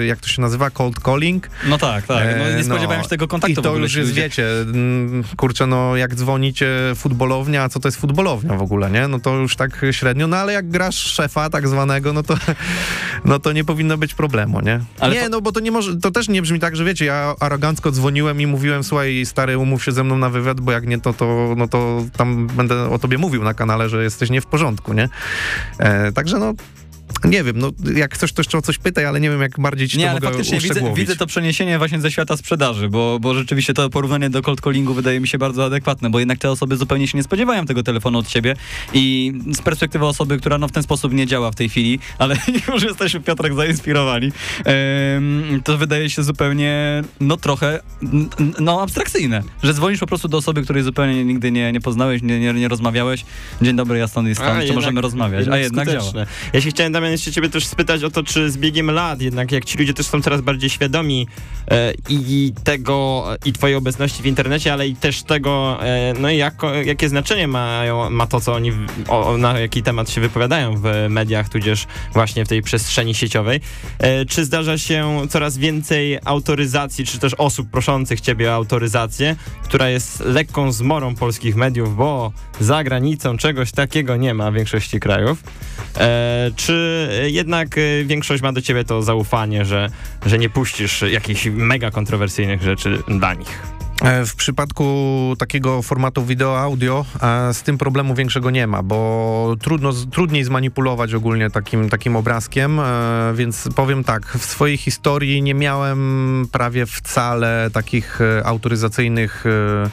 e, 0.00 0.04
jak 0.04 0.20
to 0.20 0.28
się 0.28 0.42
nazywa, 0.42 0.70
cold 0.70 1.00
calling. 1.04 1.48
No 1.66 1.78
tak, 1.78 2.06
tak. 2.06 2.26
No, 2.38 2.56
nie 2.56 2.64
spodziewałem 2.64 2.98
no. 2.98 3.02
się 3.02 3.08
tego 3.08 3.28
kontaktu 3.28 3.60
I 3.60 3.64
to 3.64 3.76
już 3.76 3.94
jest, 3.94 4.12
wiecie, 4.12 4.44
kurczę, 5.36 5.66
no 5.66 5.96
jak 5.96 6.14
dzwonicie 6.14 6.68
futbolownia, 6.96 7.62
a 7.62 7.68
co 7.68 7.80
to 7.80 7.88
jest 7.88 8.00
futbolownia 8.00 8.54
w 8.54 8.62
ogóle, 8.62 8.90
nie? 8.90 9.08
No 9.08 9.20
to 9.20 9.36
już 9.36 9.56
tak 9.56 9.86
średnio, 9.90 10.26
no 10.26 10.36
ale 10.36 10.52
jak 10.52 10.68
grasz 10.68 10.96
szefa 10.96 11.50
tak 11.50 11.68
zwanego, 11.68 12.12
no 12.12 12.22
to, 12.22 12.34
no 13.24 13.38
to 13.38 13.52
nie 13.52 13.64
powinno 13.64 13.98
być 13.98 14.14
problemu, 14.14 14.60
nie? 14.60 14.80
Ale 15.00 15.14
nie, 15.14 15.22
to- 15.22 15.28
no 15.28 15.40
bo 15.40 15.52
to 15.52 15.60
nie 15.60 15.70
może, 15.70 15.96
to 15.96 16.10
też 16.10 16.28
nie 16.28 16.42
brzmi 16.42 16.60
tak, 16.60 16.76
że 16.76 16.84
wiecie, 16.84 17.04
ja 17.04 17.34
arogancko 17.40 17.90
dzwoniłem 17.90 18.40
i 18.40 18.46
mówiłem, 18.46 18.84
słuchaj, 18.84 19.26
stary, 19.26 19.58
umów 19.58 19.84
się 19.84 19.92
ze 19.92 20.04
mną 20.04 20.18
na 20.18 20.30
wywiad, 20.30 20.60
bo 20.60 20.72
jak 20.72 20.86
nie, 20.86 21.00
to, 21.00 21.12
to, 21.12 21.54
no 21.56 21.68
to 21.68 22.04
tam 22.16 22.46
będę 22.46 22.90
o 22.90 22.98
tobie 22.98 23.18
mówił 23.18 23.44
na 23.44 23.54
kanale, 23.54 23.88
że 23.88 24.02
jesteś 24.02 24.30
nie 24.30 24.40
w 24.40 24.46
porządku, 24.46 24.92
nie? 24.92 25.08
E, 25.78 26.12
także 26.12 26.38
no, 26.38 26.54
nie 27.24 27.44
wiem, 27.44 27.58
no 27.58 27.70
jak 27.94 28.14
chcesz, 28.14 28.32
to 28.32 28.40
jeszcze 28.40 28.58
o 28.58 28.62
coś 28.62 28.78
pytaj, 28.78 29.04
ale 29.04 29.20
nie 29.20 29.30
wiem, 29.30 29.40
jak 29.40 29.60
bardziej 29.60 29.88
ci 29.88 29.98
Nie, 29.98 30.04
to 30.04 30.10
ale 30.10 30.20
mogę 30.20 30.28
faktycznie 30.28 30.60
widzę, 30.60 30.94
widzę 30.94 31.16
to 31.16 31.26
przeniesienie 31.26 31.78
właśnie 31.78 32.00
ze 32.00 32.10
świata 32.10 32.36
sprzedaży, 32.36 32.88
bo, 32.88 33.18
bo 33.20 33.34
rzeczywiście 33.34 33.74
to 33.74 33.90
porównanie 33.90 34.30
do 34.30 34.42
cold 34.42 34.60
callingu 34.60 34.94
wydaje 34.94 35.20
mi 35.20 35.28
się 35.28 35.38
bardzo 35.38 35.64
adekwatne, 35.64 36.10
bo 36.10 36.18
jednak 36.18 36.38
te 36.38 36.50
osoby 36.50 36.76
zupełnie 36.76 37.08
się 37.08 37.18
nie 37.18 37.24
spodziewają 37.24 37.66
tego 37.66 37.82
telefonu 37.82 38.18
od 38.18 38.26
ciebie 38.26 38.56
i 38.92 39.32
z 39.52 39.62
perspektywy 39.62 40.06
osoby, 40.06 40.38
która 40.38 40.58
no 40.58 40.68
w 40.68 40.72
ten 40.72 40.82
sposób 40.82 41.12
nie 41.12 41.26
działa 41.26 41.50
w 41.50 41.54
tej 41.54 41.68
chwili, 41.68 41.98
ale 42.18 42.36
już 42.74 42.82
jesteśmy 42.82 43.20
Piotrek 43.20 43.54
zainspirowani, 43.54 44.32
to 45.64 45.78
wydaje 45.78 46.10
się 46.10 46.22
zupełnie, 46.22 47.02
no 47.20 47.36
trochę, 47.36 47.80
no 48.60 48.82
abstrakcyjne, 48.82 49.42
że 49.62 49.74
dzwonisz 49.74 50.00
po 50.00 50.06
prostu 50.06 50.28
do 50.28 50.38
osoby, 50.38 50.62
której 50.62 50.82
zupełnie 50.82 51.24
nigdy 51.24 51.52
nie, 51.52 51.72
nie 51.72 51.80
poznałeś, 51.80 52.22
nie, 52.22 52.40
nie, 52.40 52.52
nie 52.52 52.68
rozmawiałeś. 52.68 53.24
Dzień 53.62 53.76
dobry, 53.76 53.98
ja 53.98 54.08
stąd 54.08 54.28
i 54.28 54.34
stąd, 54.34 54.50
czy 54.50 54.58
jednak- 54.58 54.74
możemy 54.74 55.00
rozmawiać? 55.00 55.48
A 55.48 55.56
jednak 55.56 55.88
działa. 55.88 56.00
skuteczne. 56.00 56.26
Ja 56.52 56.60
się 56.60 56.70
chciałem, 56.70 56.92
Damian, 56.92 57.05
jeszcze 57.10 57.32
ciebie 57.32 57.48
też 57.50 57.66
spytać 57.66 58.04
o 58.04 58.10
to, 58.10 58.22
czy 58.22 58.50
z 58.50 58.56
biegiem 58.56 58.90
lat, 58.90 59.20
jednak 59.20 59.52
jak 59.52 59.64
ci 59.64 59.78
ludzie 59.78 59.94
też 59.94 60.06
są 60.06 60.22
coraz 60.22 60.40
bardziej 60.40 60.70
świadomi 60.70 61.26
e, 61.70 61.92
i 62.08 62.52
tego, 62.64 63.24
i 63.44 63.52
twojej 63.52 63.76
obecności 63.76 64.22
w 64.22 64.26
internecie, 64.26 64.72
ale 64.72 64.88
i 64.88 64.96
też 64.96 65.22
tego, 65.22 65.78
e, 65.82 66.14
no 66.20 66.30
i 66.30 66.36
jako, 66.36 66.74
jakie 66.74 67.08
znaczenie 67.08 67.48
mają, 67.48 68.10
ma 68.10 68.26
to, 68.26 68.40
co 68.40 68.54
oni, 68.54 68.72
o, 69.08 69.36
na 69.38 69.58
jaki 69.58 69.82
temat 69.82 70.10
się 70.10 70.20
wypowiadają 70.20 70.76
w 70.76 71.06
mediach, 71.08 71.48
tudzież 71.48 71.86
właśnie 72.12 72.44
w 72.44 72.48
tej 72.48 72.62
przestrzeni 72.62 73.14
sieciowej. 73.14 73.60
E, 73.98 74.24
czy 74.24 74.44
zdarza 74.44 74.78
się 74.78 75.20
coraz 75.30 75.58
więcej 75.58 76.18
autoryzacji, 76.24 77.06
czy 77.06 77.18
też 77.18 77.34
osób 77.34 77.70
proszących 77.70 78.20
ciebie 78.20 78.50
o 78.50 78.54
autoryzację, 78.54 79.36
która 79.64 79.88
jest 79.88 80.20
lekką 80.20 80.72
zmorą 80.72 81.14
polskich 81.14 81.56
mediów, 81.56 81.96
bo 81.96 82.32
za 82.60 82.84
granicą 82.84 83.36
czegoś 83.36 83.72
takiego 83.72 84.16
nie 84.16 84.34
ma 84.34 84.50
w 84.50 84.54
większości 84.54 85.00
krajów. 85.00 85.42
E, 85.98 86.50
czy 86.56 86.95
jednak 87.26 87.78
e, 87.78 88.04
większość 88.04 88.42
ma 88.42 88.52
do 88.52 88.62
ciebie 88.62 88.84
to 88.84 89.02
zaufanie, 89.02 89.64
że, 89.64 89.90
że 90.26 90.38
nie 90.38 90.50
puścisz 90.50 91.02
jakichś 91.02 91.46
mega 91.52 91.90
kontrowersyjnych 91.90 92.62
rzeczy 92.62 92.98
dla 93.08 93.34
nich? 93.34 93.62
E, 94.02 94.26
W 94.26 94.36
przypadku 94.36 95.36
takiego 95.38 95.82
formatu 95.82 96.24
wideo-audio 96.24 97.04
e, 97.22 97.54
z 97.54 97.62
tym 97.62 97.78
problemu 97.78 98.14
większego 98.14 98.50
nie 98.50 98.66
ma, 98.66 98.82
bo 98.82 99.56
trudno, 99.60 99.92
trudniej 99.92 100.44
zmanipulować 100.44 101.14
ogólnie 101.14 101.50
takim, 101.50 101.88
takim 101.88 102.16
obrazkiem, 102.16 102.80
e, 102.80 102.82
więc 103.34 103.68
powiem 103.76 104.04
tak, 104.04 104.26
w 104.26 104.44
swojej 104.44 104.76
historii 104.76 105.42
nie 105.42 105.54
miałem 105.54 106.48
prawie 106.52 106.86
wcale 106.86 107.70
takich 107.72 108.20
e, 108.20 108.46
autoryzacyjnych 108.46 109.44
e, 109.46 109.90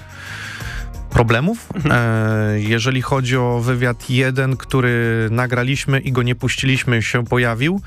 problemów. 1.13 1.67
E, 1.89 2.59
jeżeli 2.59 3.01
chodzi 3.01 3.37
o 3.37 3.59
wywiad 3.59 4.09
jeden, 4.09 4.57
który 4.57 5.27
nagraliśmy 5.31 5.99
i 5.99 6.11
go 6.11 6.23
nie 6.23 6.35
puściliśmy, 6.35 7.01
się 7.01 7.25
pojawił, 7.25 7.81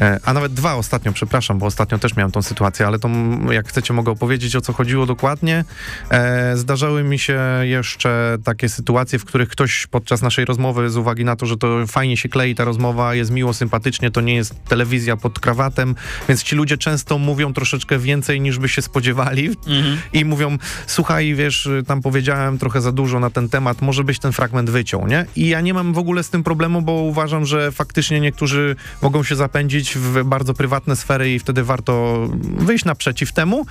e, 0.00 0.20
a 0.24 0.32
nawet 0.32 0.52
dwa 0.54 0.74
ostatnio, 0.74 1.12
przepraszam, 1.12 1.58
bo 1.58 1.66
ostatnio 1.66 1.98
też 1.98 2.16
miałem 2.16 2.32
tą 2.32 2.42
sytuację, 2.42 2.86
ale 2.86 2.98
to 2.98 3.08
jak 3.50 3.68
chcecie 3.68 3.94
mogę 3.94 4.12
opowiedzieć 4.12 4.56
o 4.56 4.60
co 4.60 4.72
chodziło 4.72 5.06
dokładnie. 5.06 5.64
E, 6.10 6.56
zdarzały 6.56 7.04
mi 7.04 7.18
się 7.18 7.40
jeszcze 7.62 8.38
takie 8.44 8.68
sytuacje, 8.68 9.18
w 9.18 9.24
których 9.24 9.48
ktoś 9.48 9.86
podczas 9.86 10.22
naszej 10.22 10.44
rozmowy 10.44 10.90
z 10.90 10.96
uwagi 10.96 11.24
na 11.24 11.36
to, 11.36 11.46
że 11.46 11.56
to 11.56 11.86
fajnie 11.86 12.16
się 12.16 12.28
klei 12.28 12.54
ta 12.54 12.64
rozmowa, 12.64 13.14
jest 13.14 13.30
miło, 13.30 13.54
sympatycznie, 13.54 14.10
to 14.10 14.20
nie 14.20 14.34
jest 14.34 14.64
telewizja 14.64 15.16
pod 15.16 15.40
krawatem, 15.40 15.94
więc 16.28 16.42
ci 16.42 16.56
ludzie 16.56 16.78
często 16.78 17.18
mówią 17.18 17.52
troszeczkę 17.52 17.98
więcej 17.98 18.40
niż 18.40 18.58
by 18.58 18.68
się 18.68 18.82
spodziewali 18.82 19.44
Mhm. 19.66 19.98
i 20.12 20.24
mówią, 20.24 20.58
słuchaj, 20.86 21.34
wiesz, 21.34 21.68
tam 21.86 22.02
powiedziałem 22.02 22.58
to 22.58 22.63
trochę 22.64 22.80
za 22.80 22.92
dużo 22.92 23.20
na 23.20 23.30
ten 23.30 23.48
temat, 23.48 23.82
może 23.82 24.04
być 24.04 24.18
ten 24.18 24.32
fragment 24.32 24.70
wyciął, 24.70 25.06
nie? 25.06 25.26
I 25.36 25.48
ja 25.48 25.60
nie 25.60 25.74
mam 25.74 25.92
w 25.92 25.98
ogóle 25.98 26.22
z 26.22 26.30
tym 26.30 26.42
problemu, 26.42 26.82
bo 26.82 26.92
uważam, 26.92 27.46
że 27.46 27.72
faktycznie 27.72 28.20
niektórzy 28.20 28.76
mogą 29.02 29.22
się 29.22 29.36
zapędzić 29.36 29.94
w 29.98 30.24
bardzo 30.24 30.54
prywatne 30.54 30.96
sfery 30.96 31.34
i 31.34 31.38
wtedy 31.38 31.64
warto 31.64 32.26
wyjść 32.58 32.84
naprzeciw 32.84 33.32
temu. 33.32 33.66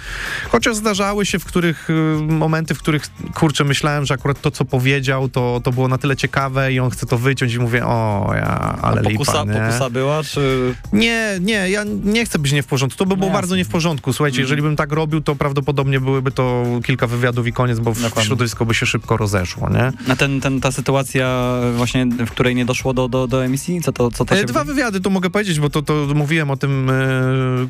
Chociaż 0.50 0.76
zdarzały 0.76 1.26
się 1.26 1.40
w 1.40 1.46
których 1.46 1.90
y, 1.90 1.94
momenty, 2.22 2.76
w 2.76 2.80
których 2.80 3.04
kurczę 3.34 3.64
myślałem, 3.64 4.06
że 4.06 4.14
akurat 4.14 4.42
to, 4.42 4.52
co 4.52 4.66
powiedział, 4.66 5.30
to, 5.30 5.62
to 5.64 5.72
było 5.72 5.88
na 5.88 5.98
tyle 5.98 6.16
ciekawe 6.16 6.74
i 6.74 6.80
on 6.80 6.90
chce 6.90 7.06
to 7.06 7.18
wyciąć 7.18 7.54
i 7.54 7.60
mówię, 7.60 7.86
o 7.86 8.30
ja, 8.36 8.78
ale 8.82 9.02
A 9.02 9.04
pokusa, 9.04 9.44
lipa, 9.44 9.54
nie? 9.54 9.68
pokusa 9.68 9.90
była, 9.90 10.24
czy... 10.24 10.74
Nie, 10.94 11.38
nie, 11.42 11.70
ja 11.70 11.84
nie 12.04 12.26
chcę 12.26 12.40
być 12.40 12.52
nie 12.52 12.64
w 12.64 12.68
porządku. 12.68 12.98
To 12.98 13.06
by 13.06 13.18
było 13.18 13.30
No 13.30 13.34
bardzo 13.34 13.56
nie 13.56 13.66
w 13.66 13.70
porządku. 13.70 14.14
Słuchajcie, 14.14 14.42
jeżeli 14.42 14.62
bym 14.62 14.76
tak 14.76 14.92
robił, 14.92 15.22
to 15.22 15.36
prawdopodobnie 15.36 16.00
byłyby 16.00 16.32
to 16.32 16.66
kilka 16.86 17.08
wywiadów 17.08 17.48
i 17.48 17.54
koniec, 17.54 17.80
bo 17.80 17.94
w 17.94 18.02
Dokładnie. 18.02 18.28
środowisko 18.28 18.66
by 18.66 18.74
się 18.74 18.83
szybko 18.86 19.18
rozeszło, 19.18 19.70
nie? 19.70 19.92
A 20.12 20.16
ten, 20.16 20.42
ten, 20.42 20.62
ta 20.62 20.72
sytuacja 20.72 21.56
właśnie, 21.76 22.06
w 22.06 22.32
której 22.32 22.56
nie 22.56 22.66
doszło 22.66 22.94
do, 22.94 23.08
do, 23.08 23.28
do 23.28 23.46
emisji? 23.46 23.82
Co 23.82 23.92
to, 23.92 24.12
co 24.12 24.26
to 24.26 24.36
E, 24.36 24.40
się... 24.40 24.46
Dwa 24.46 24.64
wywiady 24.64 25.02
to 25.02 25.10
mogę 25.10 25.30
powiedzieć, 25.30 25.60
bo 25.60 25.70
to, 25.70 25.82
to 25.82 25.94
mówiłem 26.16 26.52
o 26.52 26.58
tym 26.58 26.90
e, 26.90 26.94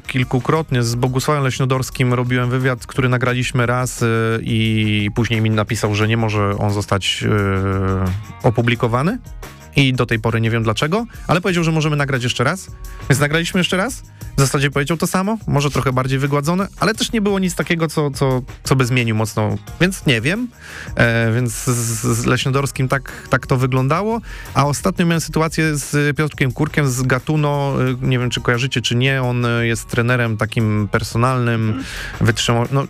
kilkukrotnie. 0.07 0.83
Z 0.83 0.95
Bogusławem 0.95 1.43
Leśnodorskim 1.43 2.13
robiłem 2.13 2.49
wywiad, 2.49 2.87
który 2.87 3.09
nagraliśmy 3.09 3.65
raz 3.65 4.03
e, 4.03 4.05
i 4.41 5.09
później 5.15 5.41
mi 5.41 5.49
napisał, 5.49 5.95
że 5.95 6.07
nie 6.07 6.17
może 6.17 6.57
on 6.57 6.73
zostać 6.73 7.23
e, 8.43 8.47
opublikowany. 8.47 9.17
I 9.75 9.93
do 9.93 10.05
tej 10.05 10.19
pory 10.19 10.41
nie 10.41 10.49
wiem 10.49 10.63
dlaczego, 10.63 11.05
ale 11.27 11.41
powiedział, 11.41 11.63
że 11.63 11.71
możemy 11.71 11.95
nagrać 11.95 12.23
jeszcze 12.23 12.43
raz. 12.43 12.67
Więc 13.09 13.19
nagraliśmy 13.19 13.59
jeszcze 13.59 13.77
raz. 13.77 14.03
W 14.37 14.39
zasadzie 14.39 14.71
powiedział 14.71 14.97
to 14.97 15.07
samo, 15.07 15.37
może 15.47 15.71
trochę 15.71 15.93
bardziej 15.93 16.19
wygładzone, 16.19 16.67
ale 16.79 16.93
też 16.93 17.11
nie 17.11 17.21
było 17.21 17.39
nic 17.39 17.55
takiego, 17.55 17.87
co, 17.87 18.11
co, 18.11 18.41
co 18.63 18.75
by 18.75 18.85
zmienił 18.85 19.15
mocno, 19.15 19.57
więc 19.81 20.05
nie 20.05 20.21
wiem. 20.21 20.47
E, 20.95 21.31
więc 21.35 21.53
z, 21.53 22.17
z 22.17 22.25
Leśnodorskim 22.25 22.87
tak, 22.87 23.27
tak 23.29 23.47
to 23.47 23.57
wyglądało. 23.57 24.21
A 24.53 24.65
ostatnio 24.65 25.05
miałem 25.05 25.21
sytuację 25.21 25.77
z 25.77 26.17
Piotrkiem 26.17 26.51
Kurkiem 26.51 26.89
z 26.89 27.01
Gatuno, 27.01 27.75
y, 28.03 28.07
nie 28.07 28.19
wiem 28.19 28.29
czy 28.29 28.41
kojarzycie 28.41 28.81
czy 28.81 28.95
nie, 28.95 29.21
on 29.21 29.45
y, 29.45 29.67
jest 29.67 29.87
trenerem 29.87 30.37
takim 30.37 30.87
personalnym, 30.91 31.83
wytrzymał, 32.21 32.65
no 32.71 32.83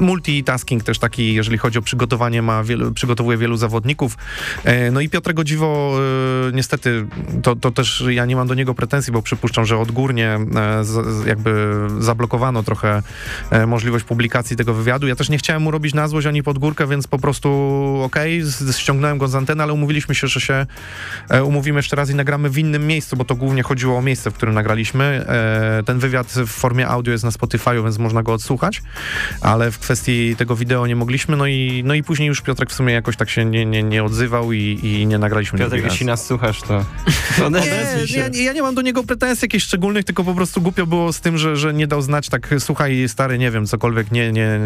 multitasking 0.00 0.84
też 0.84 0.98
taki, 0.98 1.34
jeżeli 1.34 1.58
chodzi 1.58 1.78
o 1.78 1.82
przygotowanie, 1.82 2.42
ma 2.42 2.64
wielu, 2.64 2.92
przygotowuje 2.92 3.38
wielu 3.38 3.56
zawodników. 3.56 4.16
E, 4.64 4.90
No 4.90 5.00
i 5.00 5.08
Piotrek 5.08 5.38
o 5.38 5.44
dziwo, 5.44 5.89
e, 5.98 6.52
niestety, 6.52 7.06
to, 7.42 7.56
to 7.56 7.70
też 7.70 8.04
ja 8.08 8.26
nie 8.26 8.36
mam 8.36 8.48
do 8.48 8.54
niego 8.54 8.74
pretensji, 8.74 9.12
bo 9.12 9.22
przypuszczam, 9.22 9.64
że 9.64 9.78
odgórnie 9.78 10.38
e, 10.56 10.84
z, 10.84 11.26
jakby 11.26 11.72
zablokowano 11.98 12.62
trochę 12.62 13.02
e, 13.50 13.66
możliwość 13.66 14.04
publikacji 14.04 14.56
tego 14.56 14.74
wywiadu. 14.74 15.06
Ja 15.06 15.16
też 15.16 15.28
nie 15.28 15.38
chciałem 15.38 15.62
mu 15.62 15.70
robić 15.70 15.94
na 15.94 16.08
złość 16.08 16.26
ani 16.26 16.42
pod 16.42 16.58
górkę, 16.58 16.86
więc 16.86 17.06
po 17.06 17.18
prostu 17.18 17.48
okej, 18.04 18.42
z- 18.42 18.76
ściągnąłem 18.76 19.18
go 19.18 19.28
z 19.28 19.34
anteny, 19.34 19.62
ale 19.62 19.72
umówiliśmy 19.72 20.14
się, 20.14 20.26
że 20.26 20.40
się 20.40 20.66
e, 21.28 21.44
umówimy 21.44 21.78
jeszcze 21.78 21.96
raz 21.96 22.10
i 22.10 22.14
nagramy 22.14 22.50
w 22.50 22.58
innym 22.58 22.86
miejscu, 22.86 23.16
bo 23.16 23.24
to 23.24 23.34
głównie 23.36 23.62
chodziło 23.62 23.98
o 23.98 24.02
miejsce, 24.02 24.30
w 24.30 24.34
którym 24.34 24.54
nagraliśmy. 24.54 25.26
Ten 25.86 25.98
wywiad 25.98 26.26
w 26.26 26.46
formie 26.46 26.88
audio 26.88 27.12
jest 27.12 27.24
na 27.24 27.30
Spotify'u, 27.30 27.82
więc 27.84 27.98
można 27.98 28.22
go 28.22 28.32
odsłuchać, 28.32 28.82
ale 29.40 29.70
w 29.70 29.78
kwestii 29.78 30.36
tego 30.36 30.56
wideo 30.56 30.86
nie 30.86 30.96
mogliśmy, 30.96 31.36
no 31.36 31.46
i, 31.46 31.82
no 31.86 31.94
i 31.94 32.02
później 32.02 32.28
już 32.28 32.40
Piotrek 32.40 32.70
w 32.70 32.72
sumie 32.72 32.92
jakoś 32.94 33.16
tak 33.16 33.30
się 33.30 33.44
nie, 33.44 33.66
nie, 33.66 33.82
nie 33.82 34.04
odzywał 34.04 34.52
i, 34.52 34.78
i 34.82 35.06
nie 35.06 35.18
nagraliśmy 35.18 35.58
Piotrek, 35.58 35.79
jeśli 35.84 36.06
nas 36.06 36.26
słuchasz, 36.26 36.62
to 36.62 36.84
to 37.38 37.48
Nie, 37.50 38.06
się. 38.06 38.18
ja, 38.18 38.28
ja 38.34 38.52
nie 38.52 38.62
mam 38.62 38.74
do 38.74 38.82
niego 38.82 39.04
pretensji 39.04 39.44
jakichś 39.44 39.64
szczególnych, 39.64 40.04
tylko 40.04 40.24
po 40.24 40.34
prostu 40.34 40.60
głupio 40.60 40.86
było 40.86 41.12
z 41.12 41.20
tym, 41.20 41.38
że, 41.38 41.56
że 41.56 41.74
nie 41.74 41.86
dał 41.86 42.02
znać 42.02 42.28
tak, 42.28 42.54
słuchaj 42.58 43.08
stary, 43.08 43.38
nie 43.38 43.50
wiem, 43.50 43.66
cokolwiek, 43.66 44.10
nie, 44.10 44.32
nie, 44.32 44.60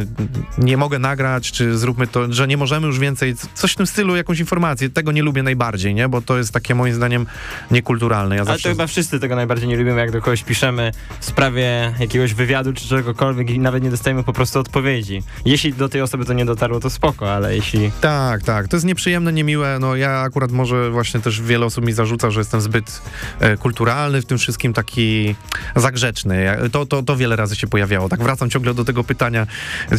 nie 0.59 0.77
mogę 0.77 0.98
nagrać, 0.98 1.53
czy 1.53 1.79
zróbmy 1.79 2.07
to, 2.07 2.33
że 2.33 2.48
nie 2.48 2.57
możemy 2.57 2.87
już 2.87 2.98
więcej, 2.98 3.35
coś 3.55 3.72
w 3.72 3.77
tym 3.77 3.87
stylu, 3.87 4.16
jakąś 4.16 4.40
informację. 4.40 4.90
Tego 4.90 5.12
nie 5.12 5.22
lubię 5.22 5.42
najbardziej, 5.42 5.94
nie, 5.94 6.09
bo 6.09 6.20
to 6.20 6.38
jest 6.38 6.53
takie 6.53 6.74
moim 6.74 6.94
zdaniem 6.94 7.27
niekulturalne. 7.70 8.35
Ja 8.37 8.40
Ale 8.40 8.46
to 8.46 8.53
zawsze... 8.53 8.68
chyba 8.68 8.87
wszyscy 8.87 9.20
tego 9.20 9.37
najbardziej 9.37 9.68
nie 9.68 9.77
lubimy, 9.77 10.00
jak 10.00 10.11
do 10.11 10.20
kogoś 10.20 10.42
piszemy 10.42 10.92
w 11.20 11.24
sprawie 11.24 11.94
jakiegoś 12.00 12.35
wywiadu 12.35 12.72
czy 12.72 12.88
czegokolwiek 12.88 13.50
i 13.50 13.59
nawet 13.59 13.83
nie 13.83 13.90
dostajemy 13.90 14.24
po 14.24 14.33
prostu 14.33 14.59
odpowiedzi. 14.59 15.22
Jeśli 15.44 15.72
do 15.72 15.88
tej 15.88 16.00
osoby 16.00 16.24
to 16.24 16.33
nie 16.33 16.44
dotarło, 16.44 16.81
to 16.81 16.90
spoko, 16.90 17.33
ale 17.35 17.57
jeśli... 17.57 17.90
Tak, 18.00 18.42
tak. 18.42 18.68
To 18.68 18.77
jest 18.77 18.87
nieprzyjemne, 18.87 19.33
niemiłe. 19.33 19.79
No 19.81 19.96
ja 19.96 20.20
akurat 20.20 20.53
może 20.53 20.90
właśnie 20.90 21.04
też 21.12 21.43
wiele 21.43 21.67
osób 21.67 21.87
mi 21.87 21.93
zarzuca, 21.93 22.31
że 22.31 22.40
jestem 22.40 22.61
zbyt 22.61 23.03
e, 23.40 23.57
kulturalny, 23.57 24.23
w 24.23 24.27
tym 24.27 24.38
wszystkim 24.38 24.73
taki 24.73 25.35
zagrzeczny. 25.77 26.47
To, 26.73 26.87
to, 26.87 27.03
to 27.03 27.17
wiele 27.17 27.37
razy 27.37 27.57
się 27.57 27.67
pojawiało. 27.67 28.09
Tak 28.09 28.23
wracam 28.23 28.51
ciągle 28.51 28.75
do 28.75 28.85
tego 28.85 29.05
pytania, 29.05 29.47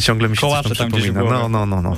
ciągle 0.00 0.28
mi 0.28 0.36
się 0.36 0.40
Kołacze 0.40 0.68
coś 0.68 0.78
tam 0.78 0.90
tam 0.90 1.00
przypomina. 1.00 1.48
No, 1.48 1.48
no, 1.48 1.66
no, 1.66 1.82
no. 1.82 1.96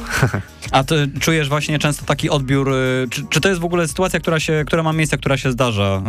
A 0.73 0.85
ty 0.85 1.11
czujesz 1.21 1.49
właśnie 1.49 1.79
często 1.79 2.05
taki 2.05 2.31
odbiór, 2.31 2.73
y, 2.73 3.07
czy, 3.11 3.23
czy 3.31 3.41
to 3.41 3.49
jest 3.49 3.61
w 3.61 3.65
ogóle 3.65 3.89
sytuacja, 3.89 4.21
która, 4.21 4.41
się, 4.41 4.65
która 4.67 4.83
ma 4.83 4.93
miejsce, 4.93 5.19
która 5.19 5.37
się 5.37 5.53
zdarza? 5.53 6.03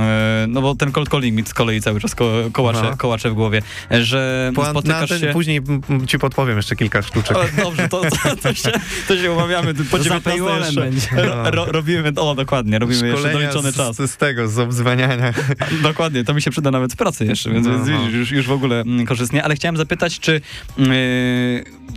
Y, 0.44 0.48
No 0.48 0.62
bo 0.62 0.76
ten 0.76 0.92
cold 0.92 1.10
calling 1.10 1.50
z 1.50 1.54
kolei 1.54 1.82
cały 1.82 2.00
czas 2.00 2.16
ko, 2.16 2.32
kołacze, 2.52 2.84
No. 2.84 2.98
kołacze 2.98 3.30
w 3.30 3.34
głowie, 3.34 3.62
że 4.02 4.52
Po, 4.56 4.66
spotykasz 4.66 5.10
ten, 5.10 5.20
się... 5.20 5.28
Później 5.28 5.62
ci 6.08 6.20
podpowiem 6.20 6.58
jeszcze 6.58 6.76
kilka 6.76 7.02
sztuczek. 7.02 7.38
O, 7.38 7.46
dobrze, 7.64 7.90
to, 7.90 8.02
to, 8.02 8.36
to, 8.36 8.54
się, 8.54 8.72
to 9.08 9.18
się 9.18 9.32
umawiamy 9.32 9.74
po 9.92 9.98
za 9.98 10.04
19 10.04 10.30
paywallem 10.30 10.94
jeszcze. 10.94 11.52
ro, 11.52 11.66
robimy, 11.66 12.14
o 12.16 12.36
dokładnie, 12.36 12.80
robimy 12.90 13.08
jeszcze 13.08 13.32
doliczony 13.34 13.72
z, 13.72 13.76
czas. 13.76 13.96
Z, 13.96 14.12
z 14.12 14.18
tego, 14.18 14.48
z 14.48 14.60
obzwaniania. 14.60 15.34
Dokładnie, 15.84 16.24
to 16.24 16.34
mi 16.34 16.42
się 16.42 16.52
przyda 16.52 16.72
nawet 16.72 16.94
w 16.94 16.96
pracy 16.96 17.26
jeszcze, 17.26 17.52
więc, 17.52 17.68
No, 17.68 17.78
no. 17.78 18.10
już, 18.10 18.32
już 18.32 18.48
w 18.48 18.52
ogóle 18.52 18.82
mm, 18.82 19.06
korzystnie. 19.06 19.44
Ale 19.44 19.56
chciałem 19.56 19.78
zapytać, 19.78 20.20
czy 20.20 20.42
yy, 20.78 20.86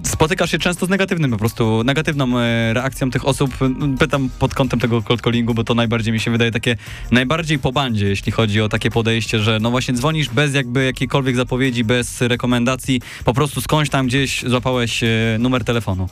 spotykasz 0.03 0.51
się 0.51 0.59
często 0.59 0.87
z 0.87 0.89
negatywnym 0.89 1.31
po 1.31 1.39
prostu, 1.39 1.85
negatywną 1.85 2.39
e, 2.39 2.75
reakcją 2.75 3.11
tych 3.11 3.27
osób? 3.27 3.51
Pytam 3.99 4.31
pod 4.39 4.55
kątem 4.55 4.81
tego 4.81 5.03
cold 5.03 5.21
callingu, 5.21 5.55
bo 5.55 5.65
to 5.65 5.75
najbardziej 5.75 6.13
mi 6.13 6.21
się 6.21 6.31
wydaje 6.31 6.51
takie 6.51 6.77
najbardziej 7.11 7.59
po 7.59 7.73
bandzie, 7.73 8.09
jeśli 8.09 8.33
chodzi 8.33 8.61
o 8.61 8.69
takie 8.69 8.91
podejście, 8.91 9.39
że 9.39 9.59
no 9.61 9.71
właśnie 9.71 9.95
dzwonisz 9.95 10.29
bez 10.29 10.55
jakby 10.55 10.85
jakiejkolwiek 10.85 11.37
zapowiedzi, 11.37 11.85
bez 11.85 12.21
rekomendacji, 12.21 13.01
po 13.25 13.35
prostu 13.35 13.61
skądś 13.61 13.91
tam 13.91 14.07
gdzieś 14.07 14.43
złapałeś 14.43 15.03
e, 15.03 15.09
numer 15.39 15.65
telefonu. 15.65 16.09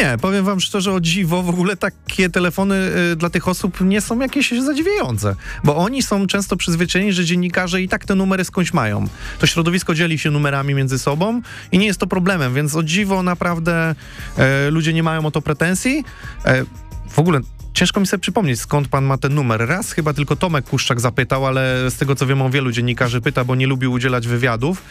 Nie, 0.00 0.18
powiem 0.20 0.44
wam 0.44 0.60
szczerze, 0.60 0.92
o 0.92 1.00
dziwo, 1.00 1.42
w 1.42 1.48
ogóle 1.48 1.76
takie 1.76 2.30
telefony 2.30 2.74
y, 3.12 3.16
dla 3.16 3.30
tych 3.30 3.48
osób 3.48 3.80
nie 3.80 4.00
są 4.00 4.20
jakieś 4.20 4.50
zadziwiające, 4.50 5.36
bo 5.64 5.76
oni 5.76 6.02
są 6.02 6.26
często 6.26 6.56
przyzwyczajeni, 6.56 7.12
że 7.12 7.24
dziennikarze 7.24 7.82
i 7.82 7.88
tak 7.88 8.04
te 8.04 8.14
numery 8.14 8.44
skądś 8.44 8.72
mają. 8.72 9.08
To 9.38 9.46
środowisko 9.46 9.94
dzieli 9.94 10.18
się 10.18 10.30
numerami 10.30 10.74
między 10.74 10.98
sobą 10.98 11.42
i 11.72 11.78
nie 11.78 11.86
jest 11.86 12.00
to 12.00 12.06
problemem, 12.06 12.54
więc 12.54 12.76
o 12.76 12.82
dziwo 12.82 13.22
naprawdę 13.22 13.94
e, 14.36 14.70
ludzie 14.70 14.92
nie 14.92 15.02
mają 15.02 15.26
o 15.26 15.30
to 15.30 15.42
pretensji. 15.42 16.04
E, 16.44 16.64
w 17.10 17.18
ogóle 17.18 17.40
Ciężko 17.74 18.00
mi 18.00 18.06
sobie 18.06 18.20
przypomnieć, 18.20 18.60
skąd 18.60 18.88
pan 18.88 19.04
ma 19.04 19.18
ten 19.18 19.34
numer. 19.34 19.68
Raz 19.68 19.92
chyba 19.92 20.12
tylko 20.12 20.36
Tomek 20.36 20.64
Kuszczak 20.64 21.00
zapytał, 21.00 21.46
ale 21.46 21.90
z 21.90 21.96
tego 21.96 22.14
co 22.14 22.26
wiem, 22.26 22.42
on 22.42 22.50
wielu 22.50 22.72
dziennikarzy 22.72 23.20
pyta, 23.20 23.44
bo 23.44 23.54
nie 23.54 23.66
lubił 23.66 23.92
udzielać 23.92 24.28
wywiadów. 24.28 24.82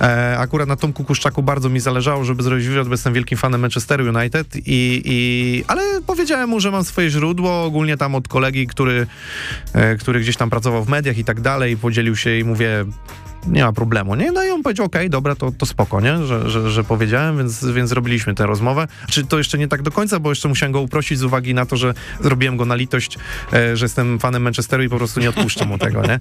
E, 0.00 0.38
akurat 0.38 0.68
na 0.68 0.76
Tomku 0.76 1.04
Kuszczaku 1.04 1.42
bardzo 1.42 1.68
mi 1.68 1.80
zależało, 1.80 2.24
żeby 2.24 2.42
zrobić 2.42 2.66
wywiad, 2.66 2.86
bo 2.86 2.94
jestem 2.94 3.12
wielkim 3.12 3.38
fanem 3.38 3.60
Manchesteru 3.60 4.18
United, 4.18 4.56
i, 4.56 5.02
i, 5.04 5.64
ale 5.68 5.82
powiedziałem 6.06 6.50
mu, 6.50 6.60
że 6.60 6.70
mam 6.70 6.84
swoje 6.84 7.10
źródło, 7.10 7.64
ogólnie 7.64 7.96
tam 7.96 8.14
od 8.14 8.28
kolegi, 8.28 8.66
który, 8.66 9.06
e, 9.72 9.96
który 9.96 10.20
gdzieś 10.20 10.36
tam 10.36 10.50
pracował 10.50 10.84
w 10.84 10.88
mediach 10.88 11.18
i 11.18 11.24
tak 11.24 11.40
dalej, 11.40 11.76
podzielił 11.76 12.16
się 12.16 12.38
i 12.38 12.44
mówię, 12.44 12.84
nie 13.46 13.64
ma 13.64 13.72
problemu, 13.72 14.14
nie? 14.14 14.32
No 14.32 14.44
i 14.44 14.50
on 14.50 14.62
powiedział, 14.62 14.86
okej, 14.86 15.10
dobra, 15.10 15.34
to, 15.34 15.52
to 15.58 15.66
spoko, 15.66 16.00
nie? 16.00 16.26
Że, 16.26 16.50
że, 16.50 16.70
że 16.70 16.84
powiedziałem, 16.84 17.38
więc, 17.38 17.64
więc 17.64 17.90
zrobiliśmy 17.90 18.34
tę 18.34 18.46
rozmowę. 18.46 18.88
Czy 19.10 19.26
to 19.26 19.38
jeszcze 19.38 19.58
nie 19.58 19.68
tak 19.68 19.82
do 19.82 19.90
końca, 19.90 20.20
bo 20.20 20.30
jeszcze 20.30 20.48
musiałem 20.48 20.72
go 20.72 20.80
uprosić 20.80 21.18
z 21.18 21.22
uwagi 21.22 21.54
na 21.54 21.66
to, 21.66 21.76
że 21.76 21.94
zrobiłem 22.20 22.56
go 22.56 22.64
na 22.64 22.74
litość, 22.74 23.18
e, 23.52 23.76
że 23.76 23.84
jestem 23.84 24.18
fanem 24.18 24.42
Manchesteru 24.42 24.82
i 24.82 24.88
po 24.88 24.96
prostu 24.96 25.20
nie 25.20 25.28
odpuszczę 25.28 25.64
mu 25.64 25.78
tego, 25.78 26.02
nie? 26.02 26.20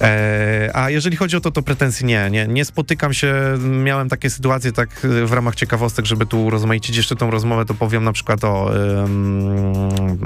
E, 0.00 0.70
a 0.74 0.90
jeżeli 0.90 1.16
chodzi 1.16 1.36
o 1.36 1.40
to, 1.40 1.50
to 1.50 1.62
pretensji 1.62 2.06
nie, 2.06 2.30
nie, 2.30 2.46
nie 2.46 2.64
spotykam 2.64 3.14
się, 3.14 3.34
miałem 3.58 4.08
takie 4.08 4.30
sytuacje 4.30 4.72
tak 4.72 5.04
e, 5.04 5.26
w 5.26 5.32
ramach 5.32 5.54
ciekawostek, 5.54 6.06
żeby 6.06 6.26
tu 6.26 6.50
rozmaicić 6.50 6.96
jeszcze 6.96 7.16
tą 7.16 7.30
rozmowę, 7.30 7.64
to 7.64 7.74
powiem 7.74 8.04
na 8.04 8.12
przykład 8.12 8.44
o 8.44 8.70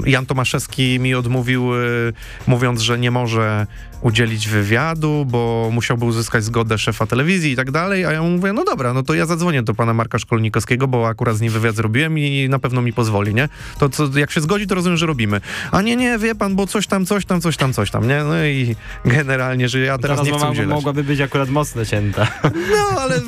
Jan 0.05 0.25
Tomaszewski 0.25 0.99
mi 0.99 1.15
odmówił, 1.15 1.75
y, 1.75 2.13
mówiąc, 2.47 2.81
że 2.81 2.99
nie 2.99 3.11
może 3.11 3.67
udzielić 4.01 4.47
wywiadu, 4.47 5.25
bo 5.29 5.69
musiałby 5.71 6.05
uzyskać 6.05 6.43
zgodę 6.43 6.77
szefa 6.77 7.05
telewizji 7.05 7.51
i 7.51 7.55
tak 7.55 7.71
dalej, 7.71 8.05
a 8.05 8.11
ja 8.11 8.21
mu 8.21 8.29
mówię, 8.29 8.53
no 8.53 8.63
dobra, 8.63 8.93
no 8.93 9.03
to 9.03 9.13
ja 9.13 9.25
zadzwonię 9.25 9.63
do 9.63 9.73
pana 9.73 9.93
Marka 9.93 10.19
Szkolnikowskiego, 10.19 10.87
bo 10.87 11.07
akurat 11.07 11.35
z 11.37 11.41
nim 11.41 11.51
wywiad 11.51 11.75
zrobiłem 11.75 12.19
i 12.19 12.47
na 12.49 12.59
pewno 12.59 12.81
mi 12.81 12.93
pozwoli, 12.93 13.33
nie? 13.33 13.49
To 13.79 13.89
co, 13.89 14.17
jak 14.17 14.31
się 14.31 14.41
zgodzi, 14.41 14.67
to 14.67 14.75
rozumiem, 14.75 14.97
że 14.97 15.05
robimy. 15.05 15.41
A 15.71 15.81
nie, 15.81 15.95
nie, 15.95 16.17
wie 16.17 16.35
pan, 16.35 16.55
bo 16.55 16.67
coś 16.67 16.87
tam, 16.87 17.05
coś 17.05 17.25
tam, 17.25 17.41
coś 17.41 17.57
tam, 17.57 17.73
coś 17.73 17.91
tam, 17.91 18.07
nie? 18.07 18.23
No 18.23 18.45
i 18.45 18.75
generalnie, 19.05 19.69
że 19.69 19.79
ja 19.79 19.97
teraz 19.97 20.19
Ta 20.19 20.25
nie 20.25 20.37
chcę 20.37 20.49
udzielać. 20.49 20.69
mogłaby 20.69 21.03
być 21.03 21.21
akurat 21.21 21.49
mocno 21.49 21.85
cięta. 21.85 22.27
No, 22.71 23.01
ale 23.01 23.19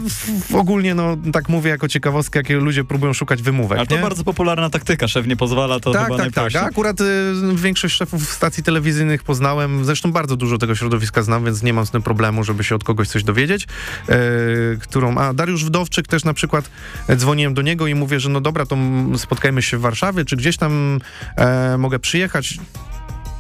w, 0.50 0.56
ogólnie, 0.56 0.96
no, 0.96 1.18
tak 1.34 1.50
mówię 1.50 1.70
jako 1.70 1.88
ciekawostkę, 1.88 2.40
jakie 2.40 2.56
ludzie 2.56 2.84
próbują 2.84 3.14
szukać 3.14 3.42
wymówek, 3.42 3.78
Ale 3.78 3.88
to 3.88 3.96
nie? 3.96 4.02
bardzo 4.02 4.24
popularna 4.24 4.70
taktyka, 4.70 5.08
szef 5.08 5.28
nie 5.28 5.36
pozwala, 5.36 5.80
to 5.80 5.92
tak, 5.92 6.04
chyba 6.04 6.18
tak, 6.18 6.34
tak. 6.34 6.56
A 6.56 6.62
akurat 6.66 7.02
y, 7.02 7.06
większość 7.56 7.96
szefów 7.96 8.30
stacji 8.34 8.64
telewizyjnych 8.64 9.24
poznałem, 9.24 9.86
zresztą 9.86 10.12
bardzo 10.12 10.36
dużo 10.36 10.58
tego 10.60 10.76
środowiska 10.76 11.24
znam, 11.24 11.46
więc 11.46 11.64
nie 11.64 11.74
mam 11.74 11.86
z 11.86 11.92
tym 11.92 12.02
problemu. 12.02 12.44
żeby 12.44 12.64
się 12.64 12.76
od 12.76 12.84
kogoś 12.84 13.08
coś 13.08 13.24
dowiedzieć, 13.24 13.68
e, 14.10 14.18
którą, 14.80 15.18
a 15.18 15.34
Dariusz 15.34 15.66
Wdowczyk 15.66 16.08
też 16.08 16.24
na 16.24 16.34
przykład 16.34 16.70
e, 17.08 17.16
dzwoniłem 17.16 17.54
do 17.54 17.62
niego 17.62 17.88
i 17.88 17.96
mówię, 17.96 18.20
że 18.20 18.30
no 18.30 18.42
dobra, 18.42 18.66
to 18.66 18.78
spotkajmy 19.18 19.62
się 19.62 19.78
w 19.78 19.82
Warszawie, 19.82 20.26
czy 20.26 20.36
gdzieś 20.36 20.58
tam 20.58 21.00
e, 21.36 21.78
mogę 21.78 22.00
przyjechać, 22.00 22.60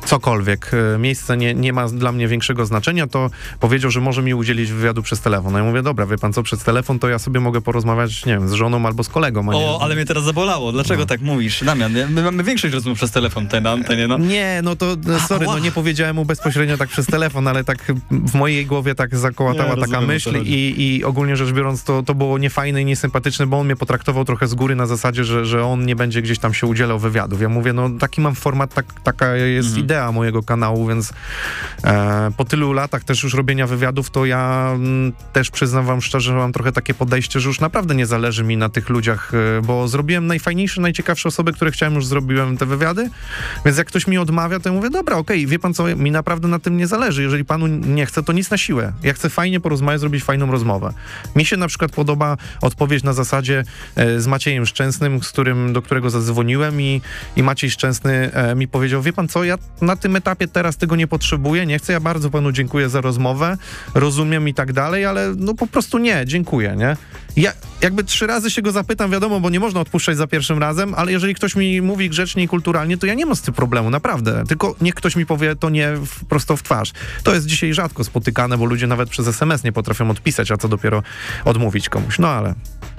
cokolwiek, 0.06 0.72
e, 0.96 0.98
miejsce 0.98 1.38
nie, 1.38 1.54
nie 1.54 1.74
ma 1.74 1.88
dla 1.88 2.12
mnie 2.12 2.28
większego 2.28 2.66
znaczenia, 2.66 3.08
to 3.08 3.30
powiedział, 3.60 3.92
że 3.92 4.02
może 4.02 4.22
mi 4.22 4.34
udzielić 4.34 4.72
wywiadu 4.72 5.04
przez 5.04 5.22
telefon. 5.22 5.52
No 5.54 5.58
ja 5.60 5.66
mówię, 5.66 5.82
dobra, 5.82 6.06
wie 6.06 6.18
pan 6.18 6.34
co, 6.34 6.44
przez 6.44 6.64
telefon 6.64 7.00
to 7.00 7.10
ja 7.10 7.20
sobie 7.20 7.40
mogę 7.40 7.62
porozmawiać, 7.62 8.26
nie 8.26 8.34
wiem, 8.34 8.50
z 8.50 8.52
żoną 8.54 8.86
albo 8.86 9.04
z 9.04 9.10
kolegą. 9.10 9.40
a 9.50 9.54
nie- 9.54 9.60
O, 9.60 9.80
ale 9.82 9.96
mnie 9.96 10.06
teraz 10.06 10.24
zabolało. 10.24 10.72
Dlaczego 10.72 11.00
No. 11.00 11.06
tak 11.06 11.22
mówisz? 11.22 11.64
Damian, 11.64 11.92
my 12.10 12.24
mamy 12.24 12.44
większość 12.44 12.74
rozmów 12.74 12.98
przez 12.98 13.12
telefon 13.12 13.46
tutaj 13.46 13.62
na 13.62 13.72
antenie, 13.72 14.08
no. 14.08 14.18
Nie, 14.18 14.62
no 14.64 14.76
to 14.76 14.86
no, 15.08 15.20
sorry, 15.20 15.46
no 15.46 15.60
nie 15.60 15.72
powiedziałem 15.72 16.16
mu 16.16 16.26
bezpośrednio 16.26 16.78
tak 16.78 16.90
przez 16.90 17.06
telefon, 17.06 17.48
ale 17.48 17.64
tak 17.64 17.78
w 18.12 18.36
mojej 18.36 18.66
głowie 18.66 18.96
tak 18.96 19.16
zakołatała 19.18 19.76
Nie, 19.76 19.82
taka 19.82 20.00
o 20.00 20.02
myśl 20.02 20.42
i, 20.44 20.76
i 20.98 21.04
ogólnie 21.04 21.36
rzecz 21.36 21.52
biorąc 21.52 21.84
to, 21.84 22.04
to 22.04 22.16
było 22.16 22.38
niefajne 22.38 22.82
i 22.82 22.86
niesympatyczne, 22.86 23.48
bo 23.48 23.60
on 23.60 23.66
mnie 23.66 23.76
potraktował 23.76 24.26
trochę 24.26 24.48
z 24.48 24.54
góry 24.56 24.76
na 24.76 24.86
zasadzie, 24.86 25.24
że, 25.24 25.46
że 25.46 25.66
on 25.66 25.86
nie 25.86 25.96
będzie 25.96 26.22
gdzieś 26.22 26.40
tam 26.40 26.54
się 26.54 26.68
udzielał 26.68 27.00
wywiadów. 27.00 27.42
Ja 27.42 27.50
mówię, 27.50 27.74
no 27.74 27.90
taki 28.00 28.22
mam 28.22 28.36
format, 28.36 28.74
tak, 28.74 28.86
taka 29.04 29.36
jest 29.36 29.68
Mhm. 29.70 29.88
Idea 29.90 30.12
mojego 30.12 30.44
kanału, 30.44 30.88
więc 30.88 31.14
e, 31.84 32.32
po 32.38 32.46
tylu 32.46 32.74
latach 32.74 33.04
też 33.04 33.24
już 33.24 33.34
robienia 33.34 33.68
wywiadów, 33.68 34.10
to 34.10 34.26
ja 34.26 34.72
mm, 34.76 35.14
też 35.34 35.52
przyznam 35.52 35.86
wam 35.86 36.02
szczerze, 36.02 36.32
że 36.32 36.38
mam 36.38 36.54
trochę 36.54 36.72
takie 36.72 36.94
podejście, 36.94 37.40
że 37.40 37.48
już 37.48 37.60
naprawdę 37.60 37.96
nie 37.96 38.06
zależy 38.06 38.44
mi 38.44 38.58
na 38.58 38.70
tych 38.70 38.90
ludziach, 38.90 39.32
e, 39.34 39.62
bo 39.62 39.88
zrobiłem 39.88 40.28
najfajniejsze, 40.28 40.82
najciekawsze 40.82 41.30
osoby, 41.30 41.54
które 41.54 41.72
chciałem, 41.72 41.96
już 41.96 42.06
zrobiłem 42.06 42.58
te 42.58 42.66
wywiady, 42.66 43.10
więc 43.66 43.78
jak 43.78 43.88
ktoś 43.88 44.08
mi 44.08 44.18
odmawia, 44.18 44.60
to 44.60 44.70
ja 44.70 44.76
mówię, 44.76 44.90
dobra, 44.90 45.18
okej, 45.18 45.48
wie 45.48 45.60
pan 45.60 45.74
co, 45.74 45.96
mi 45.96 46.12
naprawdę 46.12 46.48
na 46.48 46.60
tym 46.60 46.78
nie 46.78 46.88
zależy. 46.88 47.24
Jeżeli 47.24 47.46
panu 47.46 47.68
nie 47.68 48.06
chce, 48.06 48.24
to 48.24 48.34
nic 48.34 48.52
na 48.52 48.58
siłę. 48.58 48.94
Ja 49.04 49.14
chcę 49.14 49.30
fajnie 49.30 49.60
porozmawiać, 49.60 50.00
zrobić 50.00 50.24
fajną 50.24 50.52
rozmowę. 50.52 50.94
Mi 51.36 51.46
się 51.46 51.58
na 51.58 51.68
przykład 51.68 51.92
podoba 51.92 52.38
odpowiedź 52.62 53.04
na 53.04 53.14
zasadzie 53.14 53.64
e, 53.96 54.20
z 54.20 54.28
Maciejem 54.28 54.66
Szczęsnym, 54.66 55.24
z 55.24 55.30
którym, 55.30 55.74
do 55.74 55.82
którego 55.82 56.10
zadzwoniłem 56.10 56.82
i, 56.82 57.02
i 57.36 57.44
Maciej 57.44 57.72
Szczęsny 57.72 58.32
e, 58.34 58.56
mi 58.56 58.68
powiedział, 58.68 59.02
wie 59.02 59.14
pan 59.14 59.28
co, 59.28 59.44
ja 59.44 59.58
na 59.82 59.96
tym 59.96 60.16
etapie 60.16 60.48
teraz 60.48 60.78
tego 60.78 60.96
nie 60.96 61.08
potrzebuję, 61.08 61.66
nie 61.66 61.80
chcę, 61.80 61.94
ja 61.94 62.00
bardzo 62.00 62.30
panu 62.30 62.52
dziękuję 62.52 62.90
za 62.90 63.02
rozmowę, 63.02 63.58
rozumiem 63.96 64.48
i 64.48 64.54
tak 64.54 64.74
dalej, 64.74 65.06
ale 65.06 65.34
no 65.38 65.54
po 65.54 65.68
prostu 65.68 65.98
nie, 65.98 66.24
dziękuję, 66.26 66.76
nie? 66.78 66.98
Ja 67.36 67.54
jakby 67.82 68.04
trzy 68.04 68.28
razy 68.28 68.52
się 68.52 68.62
go 68.62 68.72
zapytam, 68.72 69.12
wiadomo, 69.12 69.40
bo 69.40 69.50
nie 69.50 69.60
można 69.60 69.80
odpuszczać 69.80 70.18
za 70.18 70.28
pierwszym 70.28 70.60
razem, 70.60 70.94
ale 70.98 71.12
jeżeli 71.12 71.36
ktoś 71.36 71.56
mi 71.56 71.82
mówi 71.82 72.10
grzecznie 72.10 72.44
i 72.44 72.48
kulturalnie, 72.48 72.98
to 72.98 73.06
ja 73.06 73.14
nie 73.14 73.26
mam 73.26 73.36
z 73.36 73.42
tym 73.42 73.54
problemu, 73.54 73.90
naprawdę. 73.90 74.44
Tylko 74.48 74.76
niech 74.82 74.96
ktoś 74.96 75.16
mi 75.16 75.26
powie 75.26 75.56
to 75.56 75.70
nie 75.70 75.92
w, 75.96 76.26
prosto 76.26 76.58
w 76.58 76.64
twarz. 76.64 76.92
To 77.24 77.34
jest 77.34 77.46
dzisiaj 77.46 77.74
rzadko 77.74 78.04
spotykane, 78.04 78.58
bo 78.58 78.66
ludzie 78.66 78.88
nawet 78.88 79.10
przez 79.10 79.28
SMS 79.28 79.64
nie 79.64 79.72
potrafią 79.72 80.10
odpisać, 80.10 80.52
a 80.52 80.58
co 80.58 80.68
dopiero 80.68 81.04
odmówić 81.46 81.90
komuś. 81.90 82.20
No 82.20 82.28
ale 82.28 82.54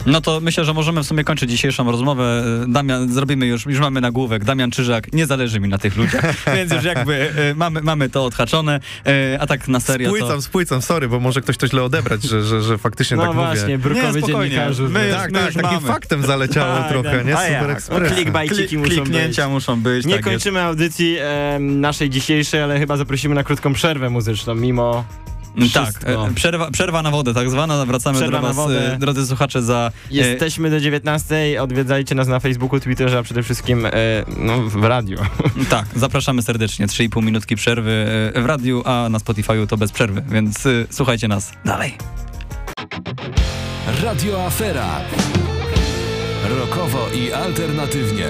No 0.07 0.21
to 0.21 0.41
myślę, 0.41 0.65
że 0.65 0.75
możemy 0.75 1.03
w 1.03 1.07
sumie 1.07 1.25
kończyć 1.25 1.51
dzisiejszą 1.51 1.91
rozmowę. 1.91 2.45
Damian, 2.69 3.13
zrobimy 3.13 3.47
już, 3.47 3.67
już 3.67 3.81
mamy 3.81 4.01
nagłówek. 4.01 4.45
Damian 4.45 4.71
Czyżak, 4.71 5.13
nie 5.13 5.27
zależy 5.27 5.61
mi 5.61 5.69
na 5.69 5.79
tych 5.79 5.97
ludziach, 5.97 6.35
więc 6.57 6.70
już 6.71 6.85
jakby 6.85 7.31
e, 7.37 7.55
mamy, 7.55 7.83
mamy 7.83 8.09
to 8.11 8.25
odhaczone. 8.25 8.81
E, 9.07 9.39
a 9.41 9.47
tak 9.47 9.69
na 9.69 9.81
serio 9.81 10.11
to... 10.11 10.17
spłycam, 10.17 10.43
spłycam, 10.43 10.83
sorry, 10.83 11.09
bo 11.09 11.21
może 11.21 11.41
ktoś 11.41 11.57
to 11.57 11.67
źle 11.69 11.83
odebrać, 11.83 12.23
że, 12.23 12.43
że, 12.45 12.63
że 12.63 12.79
faktycznie 12.79 13.17
No 13.17 13.23
tak 13.23 13.35
właśnie, 13.35 13.63
mówię. 13.63 13.79
brukowy 13.79 14.21
Nie, 14.21 14.27
spokojnie. 14.27 14.67
My- 14.89 15.11
Tak, 15.13 15.33
my 15.33 15.39
tak, 15.39 15.53
takim 15.55 15.63
mamy. 15.63 15.87
faktem 15.87 16.23
zaleciało 16.27 16.77
Tak, 16.77 16.89
trochę, 16.89 17.17
tak. 17.17 17.27
nie? 17.27 17.37
Super 17.37 17.71
Express. 17.71 18.13
Clickbait. 18.13 18.53
Kli- 18.53 18.79
muszą 18.79 18.91
kliknięcia 18.91 19.45
być. 19.45 19.53
muszą 19.53 19.81
być. 19.83 20.07
Nie 20.07 20.15
tak 20.15 20.27
jest. 20.27 20.29
kończymy 20.35 20.63
audycji 20.63 21.17
em, 21.21 21.81
naszej 21.81 22.11
dzisiejszej, 22.11 22.63
ale 22.63 22.79
chyba 22.79 22.97
zaprosimy 22.97 23.35
na 23.35 23.45
krótką 23.45 23.73
przerwę 23.73 24.11
muzyczną, 24.11 24.55
mimo 24.55 25.05
wszystko. 25.69 26.27
e, 26.29 26.35
przerwa, 26.35 26.71
przerwa 26.71 27.03
na 27.03 27.11
wodę 27.11 27.35
tak 27.35 27.51
zwana. 27.51 27.87
Wracamy 27.87 28.19
Przerwa 28.19 28.37
do 28.41 28.43
na 28.43 28.49
was, 28.49 28.57
wodę. 28.57 28.97
drodzy 29.01 29.27
słuchacze, 29.27 29.63
za... 29.63 29.91
e, 30.11 30.15
Jesteśmy 30.15 30.71
do 30.71 30.81
19, 30.81 31.63
odwiedzajcie 31.63 32.15
nas 32.15 32.29
na 32.29 32.41
Facebooku, 32.41 32.81
Twitterze, 32.81 33.19
a 33.19 33.23
przede 33.23 33.43
wszystkim 33.43 33.87
e, 33.87 33.91
no, 34.37 34.63
w 34.63 34.85
radiu. 34.85 35.19
Tak, 35.71 35.87
zapraszamy 35.97 36.43
serdecznie. 36.43 36.87
3,5 36.87 37.23
minutki 37.23 37.57
przerwy 37.57 38.07
w 38.35 38.45
radiu, 38.47 38.83
a 38.85 39.09
na 39.11 39.19
Spotify'u 39.19 39.67
to 39.67 39.77
bez 39.77 39.93
przerwy, 39.93 40.23
więc 40.31 40.65
słuchajcie 40.91 41.29
nas 41.29 41.53
dalej. 41.65 41.95
Radio 44.03 44.47
Afera. 44.47 45.01
Rokowo 46.61 47.07
i 47.15 47.33
alternatywnie. 47.33 48.27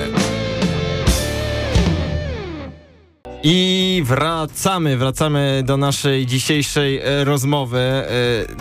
I 3.43 4.03
wracamy, 4.07 4.97
wracamy 4.97 5.63
do 5.65 5.77
naszej 5.77 6.27
dzisiejszej 6.27 6.99
e, 6.99 7.25
rozmowy. 7.25 7.79
E, 7.79 8.07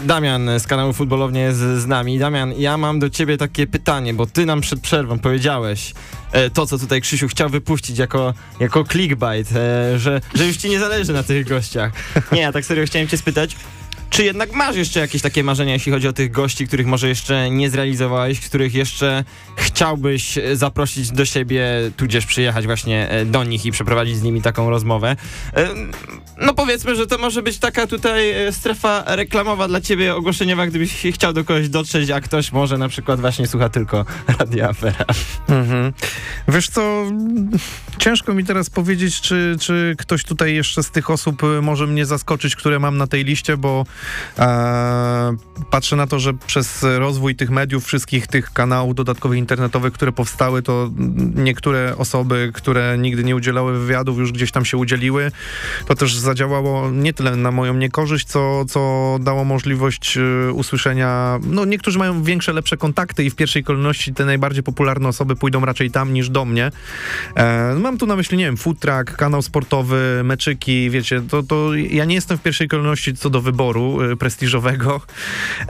Damian 0.05 0.49
z 0.59 0.67
kanału 0.67 0.93
Futbolownie 0.93 1.41
jest 1.41 1.59
z 1.59 1.85
nami. 1.85 2.19
Damian, 2.19 2.53
ja 2.57 2.77
mam 2.77 2.99
do 2.99 3.09
ciebie 3.09 3.37
takie 3.37 3.67
pytanie, 3.67 4.13
bo 4.13 4.25
ty 4.25 4.45
nam 4.45 4.61
przed 4.61 4.79
przerwą 4.79 5.19
powiedziałeś 5.19 5.93
e, 6.31 6.49
to, 6.49 6.65
co 6.65 6.77
tutaj 6.77 7.01
Krzysiu 7.01 7.27
chciał 7.27 7.49
wypuścić 7.49 7.97
jako, 7.97 8.33
jako 8.59 8.83
clickbait, 8.83 9.49
że, 9.97 10.21
że 10.35 10.47
już 10.47 10.57
ci 10.57 10.69
nie 10.69 10.79
zależy 10.79 11.13
na 11.13 11.23
tych 11.23 11.47
gościach. 11.47 11.91
Nie, 12.31 12.41
ja 12.41 12.51
tak 12.51 12.65
serio 12.65 12.85
chciałem 12.85 13.07
cię 13.07 13.17
spytać, 13.17 13.55
czy 14.10 14.24
jednak 14.24 14.54
masz 14.54 14.76
jeszcze 14.76 15.00
jakieś 15.00 15.22
takie 15.22 15.43
marzenia, 15.43 15.74
jeśli 15.74 15.91
chodzi 15.91 16.08
o 16.08 16.13
tych 16.13 16.32
gości, 16.32 16.67
których 16.67 16.88
może 16.88 17.10
jeszcze 17.10 17.50
nie 17.50 17.69
zrealizowałeś, 17.69 18.39
których 18.39 18.74
jeszcze 18.74 19.24
chciałbyś 19.56 20.38
e, 20.38 20.56
zaprosić 20.56 21.12
do 21.12 21.26
siebie, 21.26 21.67
tudzież 21.98 22.26
przyjechać 22.26 22.65
właśnie 22.65 23.10
e, 23.10 23.26
do 23.26 23.43
nich 23.43 23.65
i 23.65 23.72
przeprowadzić 23.72 24.17
z 24.17 24.22
nimi 24.22 24.41
taką 24.41 24.69
rozmowę? 24.69 25.15
No 26.41 26.54
powiedzmy, 26.54 26.95
że 26.95 27.08
to 27.08 27.17
może 27.17 27.43
być 27.43 27.58
taka 27.58 27.88
tutaj 27.88 28.32
e, 28.32 28.52
strefa 28.52 29.04
reklamowa 29.08 29.67
dla 29.67 29.82
ciebie, 29.82 30.15
ogłoszeniowa, 30.15 30.67
gdybyś 30.67 30.93
chciał 31.13 31.34
do 31.34 31.43
kogoś 31.43 31.69
dotrzeć, 31.69 32.10
a 32.10 32.22
ktoś 32.22 32.52
może 32.52 32.78
na 32.78 32.89
przykład 32.89 33.19
właśnie 33.19 33.48
słucha 33.48 33.69
tylko 33.69 34.06
Radia 34.39 34.69
Afera. 34.69 35.06
Mhm. 35.50 35.93
Wiesz 36.48 36.69
co, 36.69 37.04
ciężko 37.98 38.34
mi 38.34 38.45
teraz 38.45 38.69
powiedzieć, 38.69 39.22
czy, 39.22 39.56
czy 39.60 39.95
ktoś 39.98 40.24
tutaj 40.24 40.56
jeszcze 40.56 40.84
z 40.84 40.91
tych 40.91 41.10
osób 41.10 41.41
może 41.62 41.88
mnie 41.88 42.06
zaskoczyć, 42.06 42.56
które 42.56 42.80
mam 42.80 42.98
na 42.98 43.08
tej 43.08 43.26
liście, 43.26 43.58
bo 43.58 43.86
patrzę 45.69 45.95
na 45.95 46.07
to, 46.07 46.19
że 46.19 46.33
przez 46.33 46.85
rozwój 46.97 47.35
tych 47.35 47.49
mediów, 47.49 47.85
wszystkich 47.85 48.27
tych 48.27 48.53
kanałów 48.53 48.95
dodatkowych 48.95 49.39
internetowych, 49.39 49.93
które 49.93 50.12
powstały, 50.12 50.62
to 50.62 50.89
niektóre 51.35 51.97
osoby, 51.97 52.51
które 52.53 52.97
nigdy 52.97 53.23
nie 53.23 53.35
udzielały 53.35 53.79
wywiadów, 53.79 54.17
już 54.17 54.31
gdzieś 54.31 54.51
tam 54.51 54.65
się 54.65 54.77
udzieliły. 54.77 55.31
To 55.88 55.95
też 55.95 56.15
zadziałało 56.15 56.91
nie 56.91 57.13
tyle 57.13 57.35
na 57.35 57.51
moją 57.51 57.73
niekorzyść, 57.73 58.27
co, 58.27 58.65
co 58.65 59.17
dało 59.21 59.43
możliwość 59.43 60.17
y, 60.17 60.53
usłyszenia. 60.53 61.39
No, 61.43 61.65
niektórzy 61.65 61.99
mają 61.99 62.23
większe, 62.23 62.53
lepsze 62.53 62.77
kontakty 62.77 63.23
i 63.23 63.29
w 63.29 63.35
pierwszej 63.35 63.63
kolejności 63.63 64.13
te 64.13 64.25
najbardziej 64.25 64.63
popularne 64.63 65.09
osoby 65.09 65.35
pójdą 65.35 65.65
raczej 65.65 65.91
tam 65.91 66.13
niż 66.13 66.29
do 66.29 66.45
mnie. 66.45 66.71
E, 67.35 67.75
mam 67.75 67.97
tu 67.97 68.05
na 68.05 68.15
myśli, 68.15 68.38
nie 68.38 68.45
wiem, 68.45 68.57
food 68.57 68.79
truck, 68.79 69.15
kanał 69.15 69.41
sportowy, 69.41 70.21
meczyki, 70.23 70.89
wiecie, 70.89 71.21
to, 71.29 71.43
to 71.43 71.75
ja 71.75 72.05
nie 72.05 72.15
jestem 72.15 72.38
w 72.38 72.41
pierwszej 72.41 72.67
kolejności 72.67 73.13
co 73.13 73.29
do 73.29 73.41
wyboru 73.41 73.88
y, 74.12 74.17
prestiżowego, 74.17 75.02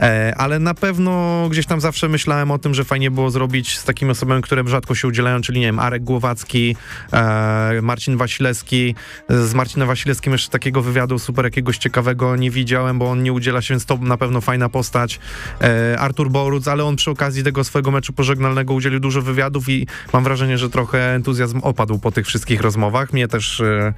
e, 0.00 0.34
ale 0.36 0.58
na 0.58 0.74
pewno 0.74 1.46
gdzieś 1.50 1.66
tam 1.66 1.80
zawsze 1.80 2.08
myślałem 2.08 2.50
o 2.50 2.58
tym, 2.58 2.74
że 2.74 2.84
fajnie 2.84 3.10
było 3.10 3.30
zrobić 3.30 3.78
z 3.78 3.84
takimi 3.84 4.10
osobami, 4.10 4.42
które 4.42 4.62
rzadko 4.66 4.94
się 4.94 5.08
udzielają, 5.08 5.40
czyli 5.40 5.60
nie 5.60 5.66
wiem, 5.66 5.78
Arek 5.78 6.04
Głowacki, 6.04 6.76
e, 7.12 7.82
Marcin 7.82 8.16
Wasilewski. 8.16 8.94
Z 9.28 9.54
Marcinem 9.54 9.88
Wasilewskim 9.88 10.32
jeszcze 10.32 10.50
takiego 10.50 10.82
wywiadu 10.82 11.18
super 11.18 11.44
jakiegoś 11.44 11.78
ciekawego 11.78 12.36
nie 12.36 12.50
widziałem, 12.50 12.98
bo 12.98 13.10
on 13.10 13.22
nie 13.22 13.32
udziela 13.32 13.62
się, 13.62 13.74
więc 13.74 13.84
to 13.84 13.96
na 13.96 14.16
pewno 14.16 14.40
fajna 14.40 14.68
postać. 14.68 15.20
E, 15.60 15.98
Artur 15.98 16.30
Boruc, 16.30 16.68
ale 16.68 16.84
on 16.84 16.96
przy 16.96 17.10
okazji 17.10 17.44
tego 17.44 17.64
swojego 17.64 17.90
meczu 17.90 18.12
pożegnalnego 18.12 18.74
udzielił 18.74 19.00
dużo 19.00 19.22
wywiadów 19.22 19.68
i 19.68 19.86
mam 20.12 20.24
wrażenie, 20.24 20.58
że 20.58 20.70
trochę 20.70 21.14
entuzjazm 21.14 21.60
opadł 21.62 21.98
po 21.98 22.12
tych 22.12 22.26
wszystkich 22.26 22.60
rozmowach. 22.60 23.12
Mnie 23.12 23.28
też, 23.28 23.60
e, 23.60 23.92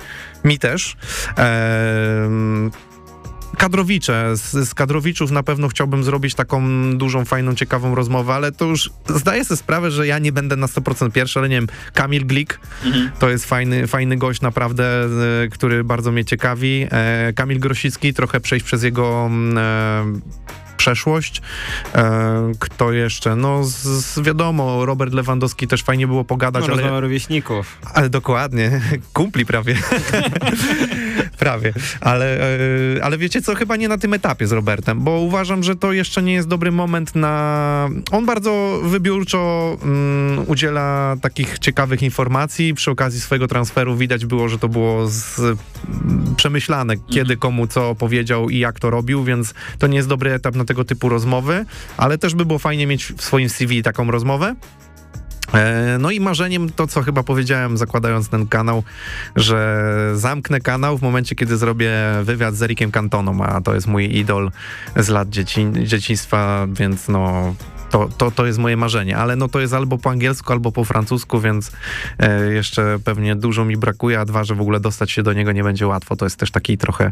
mi 0.44 0.58
też. 0.58 0.96
E, 1.38 2.28
Kadrowicze. 3.58 4.36
Z, 4.36 4.68
z 4.68 4.74
kadrowiczów 4.74 5.30
na 5.30 5.42
pewno 5.42 5.68
chciałbym 5.68 6.04
zrobić 6.04 6.34
taką 6.34 6.62
dużą, 6.96 7.24
fajną, 7.24 7.54
ciekawą 7.54 7.94
rozmowę, 7.94 8.34
ale 8.34 8.52
to 8.52 8.64
już 8.64 8.90
zdaję 9.08 9.44
sobie 9.44 9.58
sprawę, 9.58 9.90
że 9.90 10.06
ja 10.06 10.18
nie 10.18 10.32
będę 10.32 10.56
na 10.56 10.66
100% 10.66 11.12
pierwszy, 11.12 11.38
ale 11.38 11.48
nie 11.48 11.56
wiem, 11.56 11.66
Kamil 11.94 12.26
Glik 12.26 12.60
to 13.18 13.30
jest 13.30 13.46
fajny, 13.46 13.86
fajny 13.86 14.16
gość 14.16 14.40
naprawdę, 14.40 15.04
e, 15.44 15.48
który 15.48 15.84
bardzo 15.84 16.12
mnie 16.12 16.24
ciekawi. 16.24 16.86
E, 16.90 17.32
Kamil 17.32 17.60
Grosicki, 17.60 18.14
trochę 18.14 18.40
przejść 18.40 18.66
przez 18.66 18.82
jego 18.82 19.26
mm, 19.26 19.58
e, 19.58 20.61
przeszłość. 20.82 21.42
E, 21.94 22.52
kto 22.58 22.92
jeszcze? 22.92 23.36
No 23.36 23.64
z, 23.64 23.82
z, 23.82 24.20
wiadomo, 24.20 24.86
Robert 24.86 25.14
Lewandowski 25.14 25.66
też 25.68 25.82
fajnie 25.82 26.06
było 26.06 26.24
pogadać, 26.24 26.64
No, 26.68 26.72
ale... 26.72 27.00
rówieśników. 27.00 27.78
Ale 27.94 28.10
dokładnie, 28.10 28.80
kumpli 29.12 29.46
prawie. 29.46 29.74
prawie. 31.38 31.72
Ale, 32.00 32.40
e, 32.96 33.04
ale 33.04 33.18
wiecie 33.18 33.42
co, 33.42 33.54
chyba 33.54 33.76
nie 33.76 33.88
na 33.88 33.98
tym 33.98 34.14
etapie 34.14 34.46
z 34.46 34.52
Robertem, 34.52 35.00
bo 35.00 35.10
uważam, 35.10 35.62
że 35.62 35.76
to 35.76 35.92
jeszcze 35.92 36.22
nie 36.22 36.32
jest 36.32 36.48
dobry 36.48 36.72
moment 36.72 37.14
na... 37.14 37.88
On 38.10 38.26
bardzo 38.26 38.80
wybiórczo 38.84 39.76
mm, 39.82 40.44
udziela 40.46 41.16
takich 41.22 41.58
ciekawych 41.58 42.02
informacji. 42.02 42.74
Przy 42.74 42.90
okazji 42.90 43.20
swojego 43.20 43.48
transferu 43.48 43.96
widać 43.96 44.26
było, 44.26 44.48
że 44.48 44.58
to 44.58 44.68
było 44.68 45.08
z, 45.08 45.38
mm, 45.38 45.58
przemyślane, 46.36 46.94
kiedy 47.10 47.36
komu 47.36 47.66
co 47.66 47.94
powiedział 47.94 48.50
i 48.50 48.58
jak 48.58 48.80
to 48.80 48.90
robił, 48.90 49.24
więc 49.24 49.54
to 49.78 49.86
nie 49.86 49.96
jest 49.96 50.08
dobry 50.08 50.32
etap 50.32 50.54
na 50.54 50.64
tego 50.64 50.71
typu 50.74 51.08
rozmowy, 51.08 51.64
ale 51.96 52.18
też 52.18 52.34
by 52.34 52.46
było 52.46 52.58
fajnie 52.58 52.86
mieć 52.86 53.12
w 53.16 53.22
swoim 53.22 53.48
CV 53.48 53.82
taką 53.82 54.10
rozmowę. 54.10 54.54
E, 55.54 55.96
No 55.98 56.10
i 56.10 56.20
marzeniem 56.20 56.70
to, 56.70 56.86
co 56.86 57.02
chyba 57.02 57.22
powiedziałem, 57.22 57.76
zakładając 57.76 58.28
ten 58.28 58.46
kanał, 58.46 58.82
że 59.36 59.84
zamknę 60.14 60.60
kanał 60.60 60.98
w 60.98 61.02
momencie, 61.02 61.34
kiedy 61.34 61.56
zrobię 61.56 61.92
wywiad 62.22 62.54
z 62.54 62.62
Erikiem 62.62 62.90
Cantoną, 62.90 63.44
a 63.44 63.60
to 63.60 63.74
jest 63.74 63.86
mój 63.86 64.16
idol 64.18 64.50
z 64.96 65.08
lat 65.08 65.28
dzieci, 65.28 65.66
dzieciństwa, 65.84 66.66
więc 66.72 67.08
no... 67.08 67.54
To, 67.92 68.08
to, 68.18 68.30
to 68.30 68.46
jest 68.46 68.58
moje 68.58 68.76
marzenie, 68.76 69.16
ale 69.16 69.36
no 69.36 69.48
to 69.48 69.60
jest 69.60 69.74
albo 69.74 69.98
po 69.98 70.10
angielsku, 70.10 70.52
albo 70.52 70.72
po 70.72 70.84
francusku, 70.84 71.40
więc 71.40 71.72
e, 72.18 72.52
jeszcze 72.52 72.98
pewnie 73.04 73.36
dużo 73.36 73.64
mi 73.64 73.76
brakuje, 73.76 74.20
a 74.20 74.24
dwa, 74.24 74.44
że 74.44 74.54
w 74.54 74.60
ogóle 74.60 74.80
dostać 74.80 75.10
się 75.10 75.22
do 75.22 75.32
niego 75.32 75.52
nie 75.52 75.64
będzie 75.64 75.86
łatwo. 75.86 76.16
To 76.16 76.26
jest 76.26 76.36
też 76.36 76.50
taki 76.50 76.78
trochę 76.78 77.10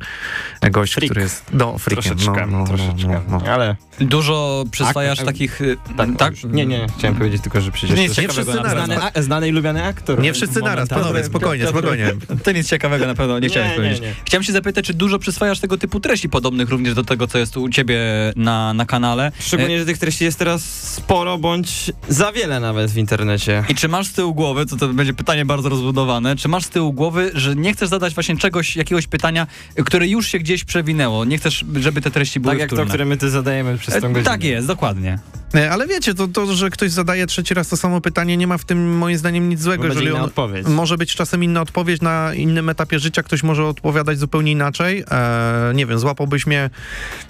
gość, 0.70 0.94
Freak. 0.94 1.10
który 1.10 1.22
jest... 1.22 1.44
No, 1.52 1.78
freakiem. 1.78 2.16
Troszeczkę, 2.16 2.46
no, 2.46 2.58
no, 2.58 2.66
troszeczkę. 2.66 3.20
No, 3.28 3.38
no. 3.44 3.52
Ale 3.52 3.76
Dużo 4.00 4.64
przyswajasz 4.70 5.20
A- 5.20 5.24
takich... 5.24 5.60
y, 5.60 5.76
tak, 5.96 6.08
tak? 6.18 6.44
Nie, 6.44 6.66
nie, 6.66 6.86
chciałem 6.98 7.16
powiedzieć 7.16 7.42
tylko, 7.42 7.60
że 7.60 7.70
przecież 7.70 7.96
Nie, 7.96 8.02
nie 8.02 8.08
wszyscy 8.14 8.44
naraz. 8.54 8.72
znany, 8.72 8.96
a, 9.14 9.22
znany 9.22 9.48
i 9.48 9.52
lubiany 9.52 9.84
aktor. 9.84 10.20
Nie 10.20 10.32
wszyscy 10.32 10.60
naraz, 10.60 10.88
panowie, 10.88 11.24
spokojnie, 11.24 11.66
spokojnie. 11.66 12.12
To 12.44 12.52
nic 12.52 12.68
ciekawego 12.68 13.06
na 13.06 13.14
pewno 13.14 13.38
nie 13.38 13.48
chciałem 13.48 13.68
Nie, 13.68 13.74
powiedzieć. 13.76 14.00
nie, 14.00 14.06
nie. 14.06 14.14
Chciałem 14.24 14.42
się 14.44 14.52
zapytać, 14.52 14.84
czy 14.86 14.94
dużo 14.94 15.18
przyswajasz 15.18 15.60
tego 15.60 15.78
typu 15.78 16.00
treści 16.00 16.28
podobnych 16.28 16.68
również 16.68 16.94
do 16.94 17.04
tego, 17.04 17.26
co 17.26 17.38
jest 17.38 17.56
u 17.56 17.68
ciebie 17.68 17.98
na, 18.36 18.74
na 18.74 18.86
kanale? 18.86 19.32
Szczególnie, 19.38 19.76
E, 19.76 19.78
że 19.78 19.86
tych 19.86 19.98
treści 19.98 20.24
jest 20.24 20.38
teraz 20.38 20.69
sporo, 20.70 21.38
bądź 21.38 21.92
za 22.08 22.32
wiele 22.32 22.60
nawet 22.60 22.90
w 22.90 22.96
internecie. 22.96 23.64
I 23.68 23.74
czy 23.74 23.88
masz 23.88 24.06
z 24.06 24.12
tyłu 24.12 24.34
głowy, 24.34 24.66
to 24.66 24.76
to 24.76 24.88
będzie 24.88 25.14
pytanie 25.14 25.44
bardzo 25.44 25.68
rozbudowane, 25.68 26.36
czy 26.36 26.48
masz 26.48 26.64
z 26.64 26.68
tyłu 26.68 26.92
głowy, 26.92 27.30
że 27.34 27.56
nie 27.56 27.72
chcesz 27.72 27.88
zadać 27.88 28.14
właśnie 28.14 28.36
czegoś, 28.36 28.76
jakiegoś 28.76 29.06
pytania, 29.06 29.46
które 29.84 30.08
już 30.08 30.28
się 30.28 30.38
gdzieś 30.38 30.64
przewinęło? 30.64 31.24
Nie 31.24 31.38
chcesz, 31.38 31.64
żeby 31.80 32.00
te 32.00 32.10
treści 32.10 32.40
były 32.40 32.52
Tak 32.52 32.60
jak 32.60 32.70
to, 32.70 32.86
które 32.86 33.04
my 33.04 33.16
ty 33.16 33.30
zadajemy 33.30 33.78
przez 33.78 33.94
tą 33.94 33.98
E, 33.98 34.00
godzinę. 34.00 34.24
Tak 34.24 34.44
jest, 34.44 34.66
dokładnie. 34.66 35.18
Nie, 35.54 35.70
Ale 35.70 35.86
wiecie, 35.86 36.14
to, 36.14 36.28
to, 36.28 36.54
że 36.54 36.70
ktoś 36.70 36.90
zadaje 36.90 37.26
trzeci 37.26 37.54
raz 37.54 37.68
to 37.68 37.76
samo 37.76 38.00
pytanie, 38.00 38.36
nie 38.36 38.46
ma 38.46 38.58
w 38.58 38.64
tym 38.64 38.98
moim 38.98 39.18
zdaniem 39.18 39.48
nic 39.48 39.60
złego. 39.60 39.86
Jeżeli 39.86 40.06
inna 40.06 40.18
on, 40.18 40.24
odpowiedź. 40.24 40.66
może 40.66 40.98
być 40.98 41.14
czasem 41.14 41.44
inna 41.44 41.60
odpowiedź 41.60 42.00
na 42.00 42.34
innym 42.34 42.68
etapie 42.68 42.98
życia, 42.98 43.22
ktoś 43.22 43.42
może 43.42 43.66
odpowiadać 43.66 44.18
zupełnie 44.18 44.52
inaczej. 44.52 45.04
E, 45.10 45.72
nie 45.74 45.86
wiem, 45.86 45.98
złapałbyś 45.98 46.46
mnie 46.46 46.70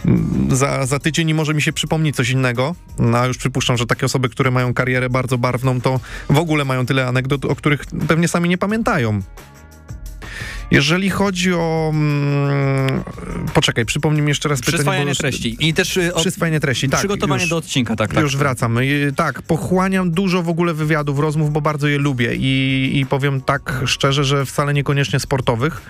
mm, 0.04 0.48
za, 0.56 0.86
za 0.86 0.98
tydzień 0.98 1.28
i 1.28 1.34
może 1.34 1.54
mi 1.54 1.62
się 1.62 1.72
przypomni 1.72 2.12
coś 2.12 2.30
innego. 2.30 2.74
No, 2.98 3.18
już 3.30 3.38
przypuszczam, 3.38 3.76
że 3.76 3.86
takie 3.86 4.06
osoby, 4.06 4.28
które 4.28 4.50
mają 4.50 4.74
karierę 4.74 5.10
bardzo 5.10 5.38
barwną, 5.38 5.80
to 5.80 6.00
w 6.30 6.38
ogóle 6.38 6.64
mają 6.64 6.86
tyle 6.86 7.06
anegdot, 7.06 7.44
o 7.44 7.56
których 7.56 7.86
pewnie 8.08 8.28
sami 8.28 8.48
nie 8.48 8.58
pamiętają. 8.58 9.22
Jeżeli 10.70 11.10
chodzi 11.10 11.54
o... 11.54 11.90
Mm, 11.94 13.02
poczekaj, 13.54 13.84
przypomnij 13.84 14.22
mi 14.22 14.28
jeszcze 14.28 14.48
raz 14.48 14.60
pytanie. 14.60 14.76
Przyswajanie 14.76 15.14
treści. 15.14 15.56
I 15.60 15.74
też 15.74 15.96
y, 15.96 16.14
o, 16.14 16.20
Przyswajanie 16.20 16.60
treści, 16.60 16.88
tak. 16.88 17.00
przygotowanie 17.00 17.42
już. 17.42 17.50
do 17.50 17.56
odcinka, 17.56 17.96
tak, 17.96 18.14
tak. 18.14 18.22
Już 18.22 18.36
wracam. 18.36 18.78
Y, 18.78 19.12
Tak, 19.16 19.42
pochłaniam 19.42 20.10
dużo 20.10 20.42
w 20.42 20.48
ogóle 20.48 20.74
wywiadów, 20.74 21.18
rozmów, 21.18 21.52
bo 21.52 21.60
bardzo 21.60 21.88
je 21.88 21.98
lubię 21.98 22.34
i, 22.34 22.90
i 22.94 23.06
powiem 23.06 23.40
tak 23.40 23.82
szczerze, 23.86 24.24
że 24.24 24.46
wcale 24.46 24.74
niekoniecznie 24.74 25.20
sportowych, 25.20 25.82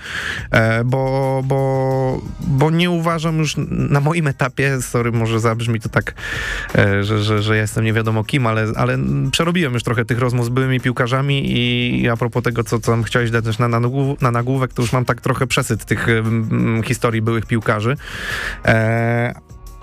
e, 0.51 0.85
bo, 0.85 1.43
bo, 1.45 2.23
bo 2.41 2.71
nie 2.71 2.91
uważam 2.91 3.39
już 3.39 3.55
na 3.71 4.01
moim 4.01 4.27
etapie, 4.27 4.83
sorry, 4.83 5.13
może 5.13 5.41
zabrzmi 5.41 5.81
to 5.81 5.89
tak, 5.89 6.15
e, 6.75 7.05
że, 7.05 7.23
że, 7.23 7.43
że 7.43 7.57
ja 7.57 7.63
jestem 7.63 7.85
nie 7.85 7.93
wiadomo 7.93 8.25
kim, 8.25 8.47
ale, 8.47 8.67
ale 8.77 8.99
przerobiłem 9.31 9.75
już 9.75 9.83
trochę 9.83 10.05
tych 10.05 10.19
rozmów 10.19 10.47
z 10.47 10.49
byłymi 10.49 10.81
piłkarzami 10.81 11.43
i, 11.47 12.09
a 12.09 12.17
propos 12.17 12.43
tego, 12.43 12.65
co, 12.65 12.79
co 12.81 12.91
tam 12.91 13.03
chciałeś 13.03 13.31
dać 13.31 13.59
na, 13.59 13.69
na, 13.69 13.81
na 14.21 14.31
nagłówek, 14.31 14.70
to 14.75 14.83
już 14.83 14.93
mam 14.93 15.05
tak 15.05 15.21
trochę 15.21 15.47
przesyt 15.47 15.85
tych 15.85 16.09
mm, 16.09 16.83
historii 16.83 17.23
byłych 17.23 17.47
piłkarzy. 17.47 17.97
E, 18.65 19.35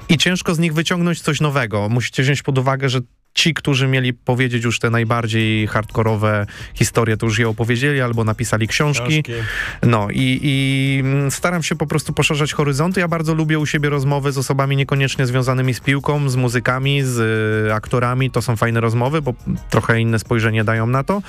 i 0.10 0.18
ciężko 0.18 0.56
z 0.56 0.60
nich 0.60 0.74
wyciągnąć 0.74 1.22
coś 1.22 1.42
nowego. 1.42 1.90
Musicie 1.90 2.24
wziąć 2.24 2.44
pod 2.44 2.58
uwagę, 2.58 2.90
że 2.90 3.00
ci, 3.38 3.54
którzy 3.54 3.88
mieli 3.88 4.14
powiedzieć 4.14 4.64
już 4.64 4.80
te 4.80 4.90
najbardziej 4.90 5.68
hardkorowe 5.68 6.46
historie, 6.74 7.18
to 7.18 7.26
już 7.26 7.40
je 7.40 7.50
opowiedzieli 7.50 8.02
albo 8.02 8.24
napisali 8.24 8.68
książki. 8.68 9.24
Książki. 9.24 9.44
No 9.84 10.08
i, 10.12 10.40
i 10.44 11.04
staram 11.30 11.64
się 11.64 11.76
po 11.76 11.88
prostu 11.88 12.14
poszerzać 12.14 12.54
horyzonty. 12.54 13.00
Ja 13.00 13.08
bardzo 13.08 13.34
lubię 13.34 13.60
u 13.60 13.66
siebie 13.66 13.90
rozmowy 13.90 14.32
z 14.32 14.38
osobami 14.38 14.76
niekoniecznie 14.76 15.26
związanymi 15.26 15.74
z 15.74 15.80
piłką, 15.80 16.30
z 16.30 16.36
muzykami, 16.36 17.04
z 17.04 17.20
y, 17.68 17.74
aktorami. 17.74 18.32
To 18.32 18.42
są 18.42 18.56
fajne 18.56 18.82
rozmowy, 18.82 19.22
bo 19.22 19.34
trochę 19.70 20.02
inne 20.02 20.20
spojrzenie 20.20 20.64
dają 20.64 20.88
na 20.88 21.04
to. 21.04 21.22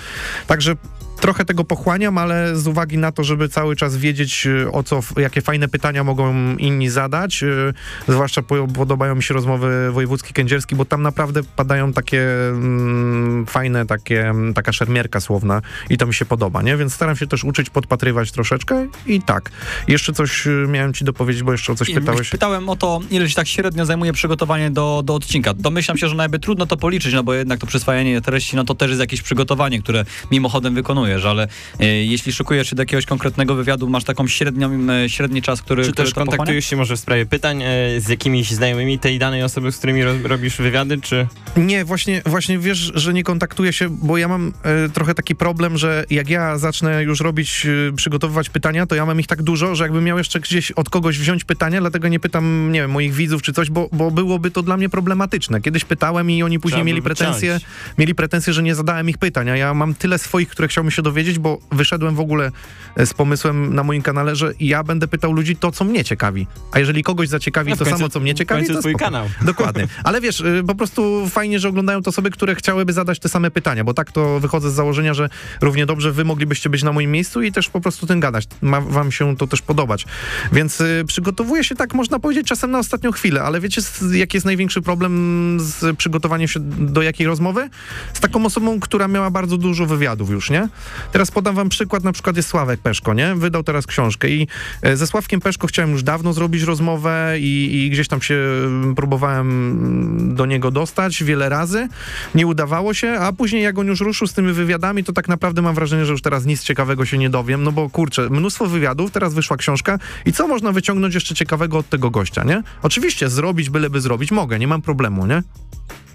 Także 0.47 0.75
trochę 1.21 1.45
tego 1.45 1.65
pochłaniam, 1.65 2.19
ale 2.19 2.57
z 2.57 2.67
uwagi 2.67 2.99
na 2.99 3.13
to, 3.13 3.25
żeby 3.25 3.49
cały 3.49 3.77
czas 3.77 3.97
wiedzieć 3.97 4.47
y, 4.47 4.73
o 4.73 4.83
co, 4.83 5.01
jakie 5.17 5.41
fajne 5.41 5.69
pytania 5.69 6.05
mogą 6.05 6.57
inni 6.57 6.89
zadać, 6.89 7.43
y, 7.43 7.75
zwłaszcza 8.09 8.43
po, 8.43 8.67
podobają 8.67 9.15
mi 9.15 9.23
się 9.23 9.35
rozmowy 9.35 9.93
wojewódzki 9.93 10.33
kędzierski, 10.35 10.77
bo 10.77 10.85
tam 10.85 11.03
naprawdę 11.03 11.41
padają 11.57 11.93
takie 11.93 12.23
mm, 12.51 13.47
fajne, 13.47 13.87
takie, 13.87 14.29
mm, 14.29 14.55
taka 14.55 14.73
szermierka 14.73 15.21
słowna 15.21 15.63
i 15.91 15.99
to 15.99 16.07
mi 16.07 16.15
się 16.15 16.25
podoba, 16.25 16.63
nie? 16.63 16.77
Więc 16.77 16.95
staram 16.95 17.17
się 17.17 17.27
też 17.27 17.45
uczyć, 17.45 17.71
podpatrywać 17.71 18.33
troszeczkę 18.33 18.89
i 19.07 19.23
tak. 19.23 19.51
Jeszcze 19.89 20.13
coś 20.13 20.47
y, 20.47 20.67
miałem 20.69 20.95
ci 20.95 21.05
dopowiedzieć, 21.05 21.43
bo 21.43 21.53
jeszcze 21.53 21.73
o 21.73 21.75
coś 21.75 21.91
pytałeś. 21.91 22.31
Pytałem 22.31 22.69
o 22.69 22.77
to, 22.77 23.01
ile 23.11 23.29
się 23.29 23.35
tak 23.35 23.49
średnio 23.49 23.87
zajmuje 23.87 24.13
przygotowanie 24.13 24.71
do, 24.71 25.03
do 25.05 25.15
odcinka. 25.15 25.55
Domyślam 25.55 25.99
się, 25.99 26.09
że 26.09 26.15
nawet 26.15 26.43
trudno 26.43 26.67
to 26.67 26.77
policzyć, 26.77 27.15
no 27.15 27.23
bo 27.23 27.35
jednak 27.35 27.61
to 27.61 27.67
przyswajanie 27.67 28.21
treści, 28.21 28.57
no 28.57 28.65
to 28.65 28.75
też 28.75 28.89
jest 28.89 29.01
jakieś 29.01 29.23
przygotowanie, 29.23 29.83
które 29.83 30.05
mimochodem 30.31 30.75
wykonujesz, 31.09 31.25
ale 31.25 31.49
e, 31.81 31.87
jeśli 31.87 32.33
szykujesz 32.33 32.71
się 32.71 32.77
do 32.77 32.83
jakiegoś 32.83 33.07
konkretnego 33.07 33.55
wywiadu, 33.55 33.89
masz 33.89 34.05
taką 34.05 34.29
średnią, 34.29 34.91
e, 35.05 35.09
średni 35.09 35.43
czas, 35.43 35.63
który, 35.63 35.85
Czy 35.85 35.93
który 35.93 36.07
też 36.07 36.15
kontaktujesz 36.15 36.65
się 36.65 36.77
może 36.77 36.97
w 36.97 37.01
sprawie 37.01 37.27
pytań 37.27 37.63
e, 37.63 37.67
z 38.01 38.09
jakimiś 38.09 38.51
znajomymi 38.51 38.99
tej 38.99 39.19
danej 39.19 39.43
osoby, 39.43 39.73
z 39.73 39.79
którymi 39.79 40.05
ro 40.05 40.13
robisz 40.25 40.57
wywiady, 40.57 41.01
czy... 41.01 41.27
Nie, 41.57 41.85
właśnie, 41.85 42.23
właśnie 42.27 42.59
wiesz, 42.59 42.93
że 42.95 43.15
nie 43.15 43.25
kontaktuję 43.25 43.73
się, 43.73 43.89
bo 43.89 44.19
ja 44.19 44.29
mam 44.29 44.53
e, 44.63 44.89
trochę 44.89 45.15
taki 45.15 45.35
problem, 45.35 45.79
że 45.79 46.05
jak 46.11 46.31
ja 46.31 46.59
zacznę 46.59 47.03
już 47.03 47.21
robić, 47.21 47.67
e, 47.67 47.97
przygotowywać 47.97 48.51
pytania, 48.51 48.87
to 48.87 48.95
ja 48.95 49.07
mam 49.07 49.21
ich 49.21 49.27
tak 49.27 49.43
dużo, 49.43 49.75
że 49.75 49.85
jakbym 49.85 50.05
miał 50.05 50.19
jeszcze 50.19 50.41
gdzieś 50.41 50.71
od 50.71 50.91
kogoś 50.91 51.19
wziąć 51.19 51.45
pytania, 51.45 51.81
dlatego 51.81 52.09
nie 52.09 52.21
pytam, 52.21 52.73
nie 52.73 52.81
wiem, 52.81 52.91
moich 52.91 53.15
widzów 53.15 53.43
czy 53.43 53.53
coś, 53.53 53.71
bo, 53.71 53.89
bo 53.93 54.11
byłoby 54.11 54.51
to 54.51 54.63
dla 54.63 54.77
mnie 54.77 54.89
problematyczne. 54.89 55.61
Kiedyś 55.61 55.85
pytałem 55.85 56.31
i 56.31 56.43
oni 56.43 56.59
później 56.59 56.79
Trzeba 56.79 56.85
mieli 56.85 57.03
pretensje, 57.03 57.61
mieli 57.99 58.15
pretensje, 58.15 58.53
że 58.53 58.63
nie 58.63 58.75
zadałem 58.75 59.09
ich 59.09 59.19
pytań, 59.19 59.51
a 59.51 59.57
ja 59.57 59.75
mam 59.75 59.95
tyle 59.95 60.19
swoich, 60.19 60.49
które 60.49 60.69
chciałbym 60.69 60.91
się 60.99 61.03
dowiedzieć, 61.03 61.39
bo 61.39 61.59
wyszedłem 61.73 62.15
w 62.15 62.21
ogóle 62.21 62.51
e, 62.97 63.07
z 63.07 63.15
pomysłem 63.15 63.75
na 63.75 63.83
moim 63.85 64.03
kanale, 64.03 64.37
że 64.37 64.53
ja 64.61 64.83
będę 64.85 65.09
pytał 65.09 65.33
ludzi 65.33 65.57
to, 65.57 65.73
co 65.73 65.85
mnie 65.85 66.05
ciekawi. 66.05 66.47
A 66.73 66.79
jeżeli 66.79 67.03
kogoś 67.03 67.29
zaciekawi 67.29 67.71
No 67.71 67.77
to 67.77 67.85
końcu- 67.85 67.99
samo, 67.99 68.09
co 68.09 68.21
mnie 68.21 68.35
ciekawi, 68.35 68.67
to 68.67 68.81
twój 68.81 68.93
spoko. 68.93 69.05
kanał. 69.05 69.27
Dokładnie. 69.53 69.89
Ale 70.05 70.21
wiesz, 70.21 70.41
y, 70.41 70.63
po 70.67 70.75
prostu 70.75 71.29
fajnie, 71.31 71.59
że 71.59 71.69
oglądają 71.69 72.03
to 72.03 72.11
osoby, 72.11 72.31
które 72.31 72.55
chciałyby 72.55 72.93
zadać 72.93 73.19
te 73.19 73.29
same 73.29 73.51
pytania, 73.51 73.85
bo 73.85 73.95
tak 73.95 74.13
to 74.13 74.41
wychodzę 74.41 74.71
z 74.71 74.75
założenia, 74.75 75.15
że 75.15 75.29
równie 75.61 75.87
dobrze 75.87 76.13
wy 76.13 76.25
moglibyście 76.25 76.71
być 76.71 76.83
na 76.83 76.93
moim 76.93 77.11
miejscu 77.11 77.43
i 77.43 77.53
też 77.53 77.69
po 77.69 77.81
prostu 77.81 78.07
tym 78.07 78.21
gadać. 78.21 78.45
Ma 78.63 78.81
wam 78.81 79.13
się 79.13 79.37
to 79.37 79.47
też 79.47 79.63
podobać. 79.63 80.07
Więc 80.53 80.81
y, 80.81 81.05
przygotowuję 81.07 81.65
się 81.65 81.75
tak, 81.75 81.95
można 81.95 82.19
powiedzieć, 82.19 82.47
czasem 82.47 82.71
na 82.71 82.79
ostatnią 82.79 83.13
chwilę, 83.13 83.43
ale 83.43 83.61
wiecie, 83.61 83.83
jaki 84.13 84.37
jest 84.37 84.45
największy 84.47 84.83
problem 84.83 85.13
z 85.61 85.97
przygotowaniem 85.97 86.49
się 86.49 86.61
do 86.79 87.03
jakiej 87.03 87.27
rozmowy? 87.27 87.71
Z 88.13 88.21
taką 88.21 88.47
osobą, 88.47 88.81
która 88.81 89.09
miała 89.09 89.31
bardzo 89.31 89.57
dużo 89.57 89.87
wywiadów 89.87 90.31
już, 90.31 90.51
nie? 90.51 90.69
Teraz 91.13 91.31
podam 91.31 91.55
wam 91.55 91.69
przykład, 91.69 92.05
na 92.05 92.13
przykład 92.13 92.37
jest 92.37 92.49
Sławek 92.49 92.81
Peszko, 92.81 93.15
nie? 93.15 93.35
Wydał 93.35 93.63
teraz 93.63 93.87
książkę 93.87 94.29
i 94.29 94.49
e, 94.83 94.97
ze 94.97 95.07
Sławkiem 95.07 95.41
Peszko 95.41 95.67
chciałem 95.67 95.91
już 95.91 96.03
dawno 96.03 96.33
zrobić 96.33 96.63
rozmowę 96.63 97.35
i, 97.39 97.85
i 97.85 97.91
gdzieś 97.91 98.09
tam 98.09 98.23
się 98.23 98.35
mm, 98.35 98.95
próbowałem 98.95 99.49
mm, 99.51 100.35
do 100.35 100.47
niego 100.47 100.71
dostać 100.71 101.25
wiele 101.25 101.49
razy. 101.49 101.89
Nie 102.35 102.47
udawało 102.47 102.95
się, 102.95 103.11
a 103.11 103.33
później 103.33 103.63
jak 103.63 103.79
on 103.79 103.87
już 103.87 104.01
ruszył 104.01 104.27
z 104.27 104.33
tymi 104.33 104.53
wywiadami, 104.53 105.05
to 105.05 105.13
tak 105.13 105.29
naprawdę 105.29 105.63
mam 105.63 105.75
wrażenie, 105.75 106.05
że 106.05 106.13
już 106.13 106.23
teraz 106.23 106.45
nic 106.45 106.63
ciekawego 106.63 107.07
się 107.07 107.19
nie 107.19 107.31
dowiem, 107.31 107.63
no 107.63 107.73
bo 107.73 107.91
kurczę, 107.91 108.31
mnóstwo 108.31 108.67
wywiadów, 108.67 109.11
teraz 109.11 109.35
wyszła 109.35 109.57
książka 109.57 109.99
i 110.25 110.33
co 110.33 110.49
można 110.49 110.73
wyciągnąć 110.73 111.15
jeszcze 111.15 111.35
ciekawego 111.35 111.79
od 111.79 111.89
tego 111.89 112.11
gościa, 112.11 112.45
nie? 112.45 112.63
Oczywiście 112.83 113.29
zrobić, 113.29 113.71
byleby 113.71 114.01
zrobić, 114.01 114.31
mogę, 114.31 114.59
nie 114.59 114.69
mam 114.69 114.83
problemu, 114.83 115.27
nie? 115.27 115.43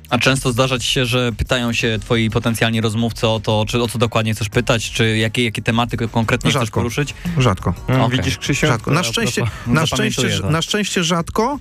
A 0.09 0.17
często 0.17 0.51
zdarza 0.51 0.79
ci 0.79 0.87
się, 0.87 1.05
że 1.05 1.31
pytają 1.37 1.73
się 1.73 1.99
twoi 2.01 2.29
potencjalni 2.29 2.81
rozmówcy 2.81 3.27
o 3.27 3.39
to, 3.39 3.65
czy 3.67 3.81
o 3.83 3.87
co 3.87 3.97
dokładnie 3.99 4.33
chcesz 4.33 4.49
pytać, 4.49 4.91
czy 4.91 5.17
jakie, 5.17 5.43
jakie 5.43 5.61
tematy 5.61 5.97
konkretnie 5.97 6.49
chcesz 6.49 6.61
Rzadko. 6.61 6.79
poruszyć? 6.79 7.13
Rzadko. 7.37 7.73
Mm, 7.87 8.01
Okej. 8.01 8.17
Widzisz, 8.17 8.37
Krzysiu? 8.37 8.67
Rzadko. 8.67 8.91
Na 8.91 9.03
szczęście, 9.03 9.43
na 9.67 9.85
szczęście, 9.85 10.29
to. 10.39 10.49
na 10.49 10.61
szczęście 10.61 11.03
rzadko. 11.03 11.59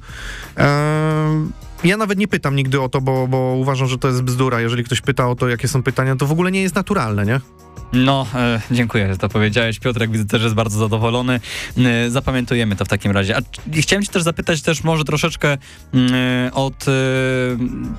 Ehm, 0.56 1.52
ja 1.84 1.96
nawet 1.96 2.18
nie 2.18 2.28
pytam 2.28 2.56
nigdy 2.56 2.80
o 2.80 2.88
to, 2.88 3.00
bo, 3.00 3.28
bo 3.28 3.36
uważam, 3.38 3.88
że 3.88 3.98
to 3.98 4.08
jest 4.08 4.22
bzdura. 4.22 4.60
Jeżeli 4.60 4.84
ktoś 4.84 5.00
pyta 5.00 5.28
o 5.28 5.34
to, 5.34 5.48
jakie 5.48 5.68
są 5.68 5.82
pytania, 5.82 6.16
to 6.16 6.26
w 6.26 6.32
ogóle 6.32 6.50
nie 6.52 6.62
jest 6.62 6.74
naturalne, 6.74 7.26
nie? 7.26 7.40
No, 7.92 8.26
e, 8.34 8.60
dziękuję, 8.70 9.08
że 9.08 9.18
to 9.18 9.28
powiedziałeś. 9.28 9.78
Piotrek 9.78 10.10
widzę 10.10 10.24
też 10.24 10.42
jest 10.42 10.54
bardzo 10.54 10.78
zadowolony. 10.78 11.40
E, 11.78 12.10
zapamiętujemy 12.10 12.76
to 12.76 12.84
w 12.84 12.88
takim 12.88 13.12
razie. 13.12 13.36
A 13.36 13.40
chciałem 13.80 14.04
cię 14.04 14.12
też 14.12 14.22
zapytać 14.22 14.62
też 14.62 14.84
może 14.84 15.04
troszeczkę 15.04 15.58
mm, 15.94 16.14
e, 16.14 16.54
od 16.54 16.84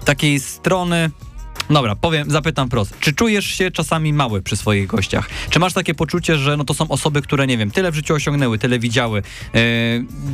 takiej 0.05 0.39
strony... 0.39 1.09
Dobra, 1.69 1.95
powiem, 1.95 2.31
zapytam 2.31 2.69
prosto. 2.69 2.95
Czy 2.99 3.13
czujesz 3.13 3.45
się 3.45 3.71
czasami 3.71 4.13
mały 4.13 4.41
przy 4.41 4.57
swoich 4.57 4.87
gościach? 4.87 5.29
Czy 5.49 5.59
masz 5.59 5.73
takie 5.73 5.93
poczucie, 5.93 6.37
że 6.37 6.57
no 6.57 6.63
to 6.63 6.73
są 6.73 6.87
osoby, 6.87 7.21
które, 7.21 7.47
nie 7.47 7.57
wiem, 7.57 7.71
tyle 7.71 7.91
w 7.91 7.95
życiu 7.95 8.13
osiągnęły, 8.13 8.59
tyle 8.59 8.79
widziały, 8.79 9.19
e, 9.19 9.59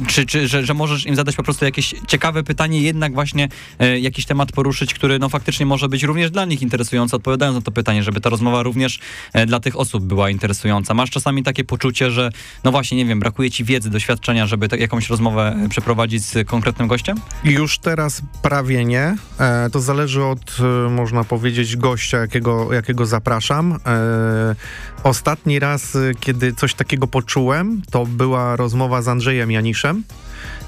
czy, 0.08 0.26
czy 0.26 0.48
że, 0.48 0.66
że 0.66 0.74
możesz 0.74 1.06
im 1.06 1.16
zadać 1.16 1.36
po 1.36 1.44
prostu 1.44 1.66
jakieś 1.66 1.96
ciekawe 2.08 2.44
pytanie, 2.44 2.82
jednak 2.82 3.14
właśnie 3.14 3.50
e, 3.80 4.00
jakiś 4.00 4.26
temat 4.26 4.52
poruszyć, 4.52 4.94
który 4.94 5.20
no 5.20 5.30
faktycznie 5.30 5.66
może 5.66 5.90
być 5.90 6.04
również 6.04 6.32
dla 6.32 6.46
nich 6.46 6.62
interesujący, 6.62 7.16
odpowiadając 7.16 7.56
na 7.56 7.62
to 7.62 7.72
pytanie, 7.72 8.04
żeby 8.04 8.22
ta 8.22 8.30
rozmowa 8.30 8.64
również 8.64 9.00
e, 9.34 9.46
dla 9.46 9.60
tych 9.60 9.80
osób 9.80 10.04
była 10.04 10.30
interesująca. 10.30 10.94
Masz 10.94 11.10
czasami 11.10 11.44
takie 11.44 11.64
poczucie, 11.64 12.12
że 12.12 12.30
no 12.64 12.72
właśnie, 12.72 12.98
nie 12.98 13.06
wiem, 13.06 13.20
brakuje 13.20 13.52
ci 13.52 13.64
wiedzy, 13.64 13.90
doświadczenia, 13.90 14.48
żeby 14.48 14.68
tak, 14.68 14.80
jakąś 14.80 15.10
rozmowę 15.10 15.68
przeprowadzić 15.70 16.26
z 16.26 16.48
konkretnym 16.48 16.88
gościem? 16.88 17.18
Już 17.44 17.80
teraz 17.80 18.22
prawie 18.42 18.86
nie. 18.86 19.16
E, 19.40 19.70
to 19.72 19.82
zależy 19.82 20.24
od, 20.24 20.58
e, 20.60 20.90
można 21.20 21.30
powiedzieć, 21.30 21.78
gościa, 21.78 22.18
jakiego, 22.18 22.74
jakiego 22.74 23.06
zapraszam. 23.06 23.80
E, 23.86 24.56
ostatni 25.04 25.60
raz, 25.60 25.96
e, 25.96 26.00
kiedy 26.20 26.54
coś 26.54 26.74
takiego 26.74 27.08
poczułem, 27.08 27.82
to 27.92 28.06
była 28.06 28.56
rozmowa 28.56 29.02
z 29.02 29.08
Andrzejem 29.08 29.52
Janiszem. 29.52 30.04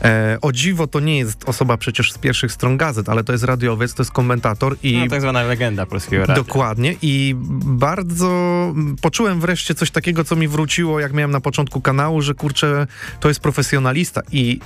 E, 0.04 0.38
o 0.42 0.52
dziwo, 0.52 0.88
to 0.88 1.00
nie 1.00 1.18
jest 1.18 1.50
osoba 1.50 1.78
przecież 1.78 2.12
z 2.12 2.18
pierwszych 2.18 2.52
stron 2.52 2.78
gazet, 2.78 3.10
ale 3.10 3.24
to 3.24 3.32
jest 3.32 3.44
radiowiec, 3.44 3.94
to 3.94 4.02
jest 4.04 4.12
komentator 4.12 4.76
i 4.84 4.98
No, 4.98 5.08
tak 5.08 5.22
zwana 5.22 5.44
legenda 5.44 5.86
polskiego 5.86 6.26
radia. 6.26 6.44
Dokładnie 6.44 6.96
i 7.02 7.36
bardzo 7.66 8.32
poczułem 9.02 9.40
wreszcie 9.42 9.76
coś 9.76 9.92
takiego, 9.92 10.24
co 10.24 10.36
mi 10.36 10.48
wróciło, 10.48 11.00
jak 11.00 11.14
miałem 11.14 11.32
na 11.32 11.42
początku 11.42 11.82
kanału, 11.82 12.22
że 12.22 12.34
kurczę, 12.34 12.88
to 13.20 13.28
jest 13.28 13.40
profesjonalista 13.40 14.22
i 14.32 14.60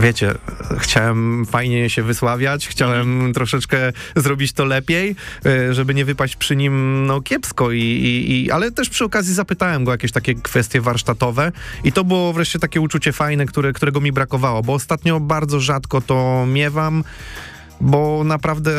Wiecie, 0.00 0.34
chciałem 0.78 1.46
fajnie 1.46 1.90
się 1.90 2.02
wysławiać, 2.02 2.68
chciałem 2.68 3.32
troszeczkę 3.34 3.92
zrobić 4.16 4.52
to 4.52 4.64
lepiej, 4.64 5.16
e, 5.46 5.74
żeby 5.74 5.94
nie 5.94 6.04
wypaść 6.04 6.36
przy 6.36 6.56
nim 6.56 7.06
no, 7.06 7.20
kiepsko, 7.20 7.72
i, 7.72 7.80
i, 7.80 8.44
i, 8.44 8.50
ale 8.50 8.70
też 8.70 8.88
przy 8.88 9.04
okazji 9.04 9.34
zapytałem 9.34 9.84
go 9.84 9.92
jakieś 9.92 10.12
takie 10.12 10.34
kwestie 10.34 10.80
warsztatowe 10.80 11.52
i 11.84 11.92
to 11.92 12.04
było 12.04 12.32
wreszcie 12.32 12.58
takie 12.58 12.80
uczucie 12.80 13.12
fajne, 13.12 13.46
które, 13.46 13.72
którego 13.72 14.00
mi 14.00 14.12
brakowało, 14.12 14.62
bo 14.62 14.74
ostatnio 14.74 15.20
bardzo 15.20 15.60
rzadko 15.60 16.00
to 16.00 16.46
miewam 16.46 17.04
bo 17.80 18.24
naprawdę 18.24 18.72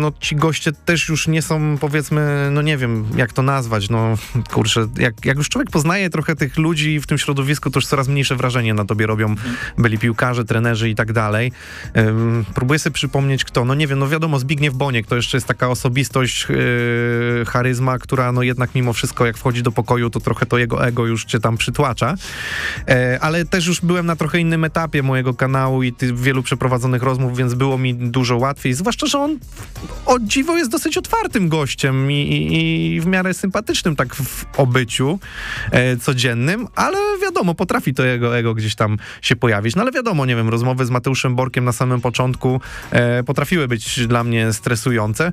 no, 0.00 0.12
ci 0.20 0.36
goście 0.36 0.72
też 0.72 1.08
już 1.08 1.28
nie 1.28 1.42
są, 1.42 1.78
powiedzmy, 1.80 2.48
no 2.52 2.62
nie 2.62 2.76
wiem, 2.76 3.06
jak 3.16 3.32
to 3.32 3.42
nazwać, 3.42 3.90
no 3.90 4.14
kurczę, 4.52 4.86
jak, 4.98 5.24
jak 5.24 5.36
już 5.36 5.48
człowiek 5.48 5.70
poznaje 5.70 6.10
trochę 6.10 6.36
tych 6.36 6.58
ludzi 6.58 7.00
w 7.00 7.06
tym 7.06 7.18
środowisku, 7.18 7.70
to 7.70 7.78
już 7.78 7.86
coraz 7.86 8.08
mniejsze 8.08 8.36
wrażenie 8.36 8.74
na 8.74 8.84
tobie 8.84 9.06
robią 9.06 9.34
byli 9.78 9.98
piłkarze, 9.98 10.44
trenerzy 10.44 10.90
i 10.90 10.94
tak 10.94 11.12
dalej. 11.12 11.52
Próbuję 12.54 12.78
sobie 12.78 12.94
przypomnieć 12.94 13.44
kto, 13.44 13.64
no 13.64 13.74
nie 13.74 13.86
wiem, 13.86 13.98
no 13.98 14.08
wiadomo, 14.08 14.38
Zbigniew 14.38 14.74
Boniek 14.74 15.06
to 15.06 15.16
jeszcze 15.16 15.36
jest 15.36 15.46
taka 15.46 15.68
osobistość, 15.68 16.46
yy, 16.48 17.44
charyzma, 17.46 17.98
która 17.98 18.32
no 18.32 18.42
jednak 18.42 18.74
mimo 18.74 18.92
wszystko, 18.92 19.26
jak 19.26 19.36
wchodzi 19.36 19.62
do 19.62 19.72
pokoju, 19.72 20.10
to 20.10 20.20
trochę 20.20 20.46
to 20.46 20.58
jego 20.58 20.86
ego 20.86 21.06
już 21.06 21.24
cię 21.24 21.40
tam 21.40 21.56
przytłacza. 21.56 22.14
E, 22.88 23.18
ale 23.20 23.44
też 23.44 23.66
już 23.66 23.80
byłem 23.80 24.06
na 24.06 24.16
trochę 24.16 24.40
innym 24.40 24.64
etapie 24.64 25.02
mojego 25.02 25.34
kanału 25.34 25.82
i 25.82 25.92
tych 25.92 26.18
wielu 26.18 26.42
przeprowadzonych 26.42 27.02
rozmów, 27.02 27.36
więc 27.36 27.54
było 27.54 27.78
mi 27.78 27.94
dużo 28.00 28.36
łatwiej. 28.36 28.74
Zwłaszcza, 28.74 29.06
że 29.06 29.18
on 29.18 29.38
o 30.06 30.18
dziwo 30.18 30.56
jest 30.56 30.70
dosyć 30.70 30.98
otwartym 30.98 31.48
gościem 31.48 32.12
i, 32.12 32.14
i, 32.14 32.94
i 32.94 33.00
w 33.00 33.06
miarę 33.06 33.34
sympatycznym 33.34 33.96
tak 33.96 34.14
w 34.14 34.44
obyciu 34.56 35.18
e, 35.70 35.96
codziennym, 35.96 36.66
ale 36.74 36.98
wiadomo, 37.22 37.54
potrafi 37.54 37.94
to 37.94 38.04
jego 38.04 38.38
ego 38.38 38.54
gdzieś 38.54 38.74
tam 38.74 38.98
się 39.22 39.36
pojawić. 39.36 39.76
No 39.76 39.82
ale 39.82 39.92
wiadomo, 39.92 40.26
nie 40.26 40.36
wiem, 40.36 40.48
rozmowy 40.48 40.86
z 40.86 40.90
Mateuszem 40.90 41.36
Borkiem 41.36 41.64
na 41.64 41.72
samym 41.72 42.00
początku 42.00 42.60
e, 42.90 43.22
potrafiły 43.22 43.68
być 43.68 44.06
dla 44.06 44.24
mnie 44.24 44.52
stresujące, 44.52 45.32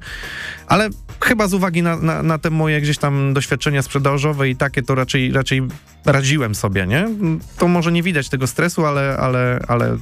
ale 0.68 0.90
chyba 1.22 1.48
z 1.48 1.54
uwagi 1.54 1.84
na, 1.84 1.96
na, 1.96 2.24
na 2.24 2.38
te 2.38 2.50
moje 2.50 2.82
gdzieś 2.82 2.98
tam 2.98 3.34
doświadczenia 3.34 3.82
sprzedażowe 3.82 4.50
i 4.50 4.56
takie, 4.56 4.84
to 4.84 4.96
raczej, 4.96 5.32
raczej 5.32 5.62
radziłem 6.06 6.56
sobie, 6.56 6.88
nie? 6.88 7.08
To 7.58 7.68
może 7.68 7.92
nie 7.92 8.04
widać 8.04 8.30
tego 8.30 8.48
stresu, 8.48 8.86
ale, 8.86 9.18
ale, 9.18 9.60
ale 9.68 9.98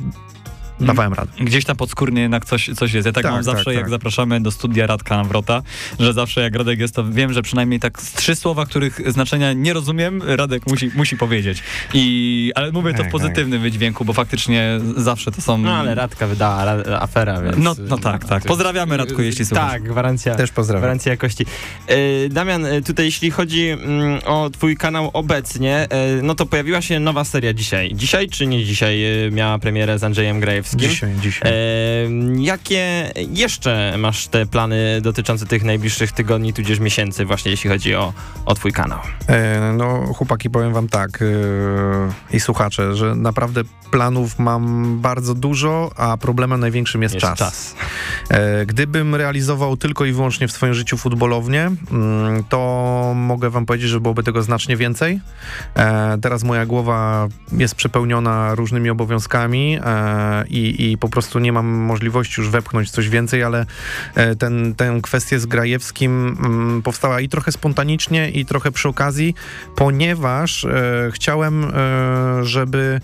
dawałem 0.80 1.14
radę. 1.14 1.32
Gdzieś 1.40 1.66
tam 1.66 1.76
podskórnie 1.76 2.22
jednak 2.22 2.46
coś, 2.46 2.70
coś 2.76 2.94
jest. 2.94 3.06
Ja 3.06 3.12
tak, 3.12 3.24
Tak, 3.24 3.32
mam 3.34 3.44
zawsze, 3.44 3.66
tak, 3.66 3.74
jak 3.74 3.84
tak. 3.84 3.90
zapraszamy 3.90 4.42
do 4.42 4.52
studia 4.52 4.88
Radka 4.88 5.18
Nawrota, 5.18 5.62
że 6.00 6.14
zawsze 6.14 6.42
jak 6.42 6.56
Radek 6.56 6.80
jest, 6.80 6.96
to 6.96 7.10
wiem, 7.12 7.34
że 7.34 7.42
przynajmniej 7.42 7.80
tak 7.80 8.02
z 8.02 8.14
trzy 8.14 8.36
słowa, 8.36 8.66
których 8.66 9.12
znaczenia 9.12 9.54
nie 9.54 9.74
rozumiem, 9.74 10.22
Radek 10.26 10.68
musi, 10.68 10.92
musi 10.96 11.18
powiedzieć. 11.18 11.64
I, 11.94 12.52
ale 12.56 12.72
mówię 12.72 12.92
to 12.92 12.98
w 12.98 13.02
Tak, 13.02 13.12
pozytywnym 13.12 13.62
wydźwięku, 13.62 14.06
bo 14.06 14.14
faktycznie 14.14 14.80
zawsze 14.98 15.32
to 15.32 15.42
są... 15.42 15.58
No 15.58 15.76
ale 15.76 15.96
Radka 15.96 16.28
wydała 16.28 16.66
ra- 16.66 17.00
afera, 17.00 17.42
więc... 17.42 17.58
No, 17.58 17.76
no 17.90 17.98
tak, 17.98 18.26
tak. 18.26 18.44
Pozdrawiamy, 18.44 18.98
Radku, 18.98 19.22
jeśli 19.22 19.46
słuchasz. 19.46 19.72
Tak, 19.72 19.84
gwarancja. 19.84 20.36
Też 20.36 20.52
pozdrawiam. 20.52 20.82
Gwarancja 20.82 21.12
jakości. 21.12 21.46
E, 21.88 22.30
Damian, 22.30 22.66
e, 22.66 22.82
tutaj 22.82 23.06
jeśli 23.06 23.32
chodzi 23.32 23.68
mm, 23.70 24.20
o 24.26 24.50
twój 24.50 24.78
kanał 24.78 25.10
obecnie, 25.14 25.88
e, 25.90 26.22
no 26.22 26.36
to 26.36 26.46
pojawiła 26.46 26.82
się 26.82 27.00
nowa 27.00 27.24
seria 27.24 27.54
dzisiaj. 27.54 27.92
Dzisiaj 27.96 28.30
czy 28.30 28.48
nie 28.48 28.66
dzisiaj 28.66 29.26
e, 29.26 29.32
miała 29.32 29.60
premierę 29.60 30.00
z 30.00 30.04
Andrzejem 30.04 30.40
Grajewskim? 30.74 30.90
Dzisiaj, 30.90 31.16
dzisiaj. 31.22 31.52
E, 31.52 31.56
jakie 32.42 33.12
jeszcze 33.30 33.96
masz 33.98 34.28
te 34.28 34.46
plany 34.46 35.00
dotyczące 35.02 35.46
tych 35.46 35.64
najbliższych 35.64 36.12
tygodni, 36.12 36.54
tudzież 36.54 36.80
miesięcy, 36.80 37.26
właśnie 37.26 37.52
jeśli 37.52 37.70
chodzi 37.70 37.96
o, 37.96 38.14
o 38.46 38.56
twój 38.56 38.72
kanał? 38.72 39.00
E, 39.28 39.74
no, 39.78 40.14
chłopaki, 40.14 40.50
powiem 40.50 40.74
wam 40.74 40.88
tak 40.88 41.22
e, 41.22 41.26
i 42.36 42.40
słuchacze, 42.40 42.96
że 42.96 43.16
naprawdę 43.16 43.62
planów 43.92 44.40
mam 44.40 44.96
bardzo 45.02 45.36
dużo, 45.36 45.92
a 45.96 46.18
problemem 46.18 46.60
największym 46.60 47.02
jest, 47.02 47.16
czas. 47.16 47.76
E, 48.30 48.66
Gdybym 48.66 49.16
realizował 49.16 49.78
tylko 49.78 50.06
i 50.06 50.12
wyłącznie 50.12 50.48
w 50.48 50.52
swoim 50.52 50.74
życiu 50.74 50.98
futbolownię, 50.98 51.72
mm, 51.92 52.44
to 52.50 53.14
mogę 53.16 53.50
wam 53.50 53.66
powiedzieć, 53.66 53.90
że 53.90 54.00
byłoby 54.00 54.24
tego 54.24 54.44
znacznie 54.44 54.78
więcej. 54.78 55.20
E, 55.76 56.18
Teraz 56.22 56.44
moja 56.44 56.66
głowa 56.66 57.28
jest 57.52 57.76
przepełniona 57.76 58.56
różnymi 58.56 58.90
obowiązkami 58.90 59.80
e, 59.86 60.44
i, 60.56 60.92
i 60.92 60.98
po 60.98 61.10
prostu 61.10 61.40
nie 61.40 61.54
mam 61.54 61.66
możliwości 61.66 62.42
już 62.42 62.50
wepchnąć 62.50 62.92
coś 62.92 63.10
więcej, 63.10 63.44
ale 63.44 63.66
e, 64.16 64.36
ten, 64.36 64.76
tę 64.76 65.00
kwestię 65.04 65.40
z 65.40 65.46
Grajewskim 65.46 66.38
mm, 66.40 66.82
powstała 66.82 67.22
i 67.22 67.30
trochę 67.30 67.52
spontanicznie, 67.52 68.30
i 68.30 68.46
trochę 68.46 68.72
przy 68.72 68.90
okazji, 68.90 69.36
ponieważ 69.76 70.66
e, 70.66 71.10
chciałem, 71.14 71.64
e, 71.64 71.70
żeby 72.44 73.02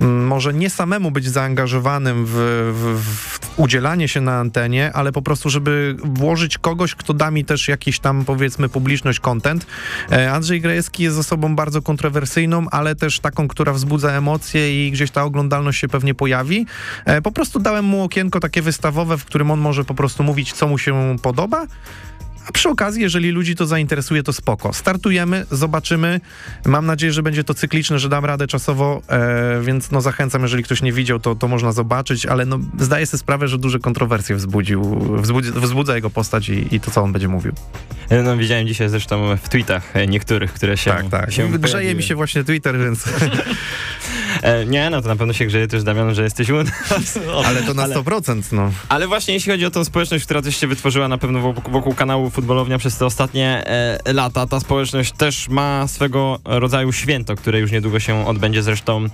może 0.00 0.54
nie 0.54 0.70
samemu 0.70 1.10
być 1.10 1.28
zaangażowanym 1.28 2.24
w, 2.26 2.32
w, 2.74 3.02
w 3.02 3.58
udzielanie 3.58 4.08
się 4.08 4.20
na 4.20 4.38
antenie, 4.38 4.92
ale 4.92 5.12
po 5.12 5.22
prostu, 5.22 5.50
żeby 5.50 5.96
włożyć 6.04 6.58
kogoś, 6.58 6.94
kto 6.94 7.14
da 7.14 7.30
mi 7.30 7.44
też 7.44 7.68
jakiś 7.68 7.98
tam, 7.98 8.24
powiedzmy, 8.24 8.68
publiczność, 8.68 9.20
content. 9.20 9.66
E, 10.12 10.32
Andrzej 10.32 10.60
Grajewski 10.60 11.02
jest 11.02 11.18
osobą 11.18 11.56
bardzo 11.56 11.82
kontrowersyjną, 11.82 12.66
ale 12.70 12.94
też 12.94 13.20
taką, 13.20 13.48
która 13.48 13.72
wzbudza 13.72 14.12
emocje 14.12 14.86
i 14.86 14.90
gdzieś 14.92 15.10
ta 15.10 15.22
oglądalność 15.24 15.80
się 15.80 15.88
pewnie 15.88 16.14
pojawi. 16.14 16.66
E, 17.04 17.22
Po 17.22 17.32
prostu 17.32 17.58
dałem 17.60 17.84
mu 17.84 18.02
okienko 18.02 18.40
takie 18.40 18.62
wystawowe, 18.62 19.18
w 19.18 19.24
którym 19.24 19.50
on 19.50 19.60
może 19.60 19.84
po 19.84 19.94
prostu 19.94 20.22
mówić, 20.22 20.52
co 20.52 20.68
mu 20.68 20.78
się 20.78 21.16
podoba. 21.22 21.66
A 22.48 22.52
przy 22.52 22.68
okazji, 22.68 23.02
jeżeli 23.02 23.30
ludzi 23.30 23.56
to 23.56 23.66
zainteresuje, 23.66 24.22
to 24.22 24.32
spoko. 24.32 24.72
Startujemy, 24.72 25.46
zobaczymy. 25.50 26.20
Mam 26.66 26.86
nadzieję, 26.86 27.12
że 27.12 27.22
będzie 27.22 27.44
to 27.44 27.54
cykliczne, 27.54 27.98
że 27.98 28.08
dam 28.08 28.24
radę 28.24 28.46
czasowo, 28.46 29.02
e, 29.08 29.60
więc 29.62 29.90
no 29.90 30.00
zachęcam, 30.00 30.42
jeżeli 30.42 30.62
ktoś 30.62 30.82
nie 30.82 30.92
widział, 30.92 31.20
to, 31.20 31.34
to 31.34 31.48
można 31.48 31.72
zobaczyć, 31.72 32.26
ale 32.26 32.46
no 32.46 32.58
zdaję 32.78 33.06
sobie 33.06 33.18
sprawę, 33.18 33.48
że 33.48 33.58
duże 33.58 33.78
kontrowersje 33.78 34.36
wzbudził, 34.36 34.82
wzbudzi, 35.16 35.52
wzbudza 35.52 35.94
jego 35.94 36.10
postać 36.10 36.48
i, 36.48 36.74
i 36.74 36.80
to, 36.80 36.90
co 36.90 37.02
on 37.02 37.12
będzie 37.12 37.28
mówił. 37.28 37.52
E, 38.08 38.22
No 38.22 38.36
widziałem 38.36 38.66
dzisiaj 38.66 38.88
zresztą 38.88 39.36
w 39.36 39.48
tweetach 39.48 39.96
e, 39.96 40.06
niektórych, 40.06 40.52
które 40.52 40.76
się 40.76 40.90
tak, 40.90 41.08
tak. 41.08 41.32
się 41.32 41.58
Grzeje 41.58 41.94
mi 41.94 42.02
się 42.02 42.14
właśnie 42.14 42.44
Twitter, 42.44 42.78
więc... 42.78 43.04
E, 44.42 44.66
nie, 44.66 44.90
no 44.90 45.02
to 45.02 45.08
na 45.08 45.16
pewno 45.16 45.32
się 45.32 45.46
grzeje 45.46 45.68
też 45.68 45.82
Damian, 45.82 46.14
że 46.14 46.22
jesteś 46.22 46.50
u 46.50 46.56
nas. 46.56 47.18
ale 47.46 47.62
to 47.62 47.74
na 47.74 47.82
Ale- 47.82 47.96
100%, 47.96 48.52
no. 48.52 48.70
Ale 48.88 49.08
właśnie 49.08 49.34
jeśli 49.34 49.52
chodzi 49.52 49.66
o 49.66 49.70
tą 49.70 49.84
społeczność, 49.84 50.24
która 50.24 50.42
też 50.42 50.56
się 50.56 50.66
wytworzyła 50.66 51.08
na 51.08 51.18
pewno 51.18 51.40
wokół, 51.40 51.72
wokół 51.72 51.94
kanału 51.94 52.30
Futbolownia 52.30 52.78
przez 52.78 52.98
te 52.98 53.06
ostatnie 53.06 53.62
e, 53.66 54.12
lata, 54.12 54.46
ta 54.46 54.60
społeczność 54.60 55.12
też 55.12 55.48
ma 55.48 55.88
swego 55.88 56.38
rodzaju 56.44 56.92
święto, 56.92 57.36
które 57.36 57.60
już 57.60 57.72
niedługo 57.72 58.00
się 58.00 58.26
odbędzie 58.26 58.62
zresztą 58.62 59.04
e, 59.04 59.08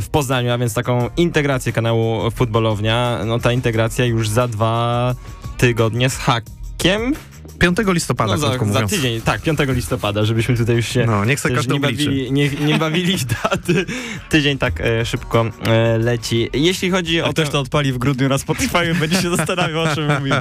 w 0.00 0.08
Poznaniu, 0.08 0.52
a 0.52 0.58
więc 0.58 0.74
taką 0.74 1.10
integrację 1.16 1.72
kanału 1.72 2.30
Futbolownia. 2.30 3.18
No 3.26 3.38
ta 3.38 3.52
integracja 3.52 4.04
już 4.04 4.28
za 4.28 4.48
dwa 4.48 5.14
tygodnie 5.58 6.10
z 6.10 6.16
hakiem. 6.16 7.14
5 7.58 7.78
listopada, 7.88 8.32
No 8.32 8.38
za, 8.38 8.46
krótko 8.48 8.64
za 8.66 8.72
mówiąc. 8.72 8.90
tydzień, 8.90 9.20
tak, 9.20 9.42
5 9.42 9.58
listopada, 9.68 10.24
żebyśmy 10.24 10.56
tutaj 10.56 10.76
już 10.76 10.86
się 10.86 11.06
No, 11.06 11.24
niech 11.24 11.40
se 11.40 11.50
każdy 11.50 11.74
nie 11.74 11.80
bawili, 11.80 12.32
nie, 12.32 12.48
nie 12.48 12.78
bawili 12.78 13.18
w 13.18 13.24
daty. 13.42 13.86
Tydzień 14.28 14.58
tak 14.58 14.80
e, 14.80 15.04
szybko 15.06 15.44
e, 15.66 15.98
leci. 15.98 16.48
Jeśli 16.52 16.90
chodzi 16.90 17.22
o 17.22 17.32
też 17.32 17.48
to 17.48 17.60
odpali 17.60 17.92
w 17.92 17.98
grudniu 17.98 18.28
na 18.28 18.38
Spotify, 18.38 18.94
będzie 19.00 19.22
się 19.22 19.36
zastanawiał, 19.36 19.82
o 19.82 19.94
czym 19.94 20.14
mówił. 20.18 20.34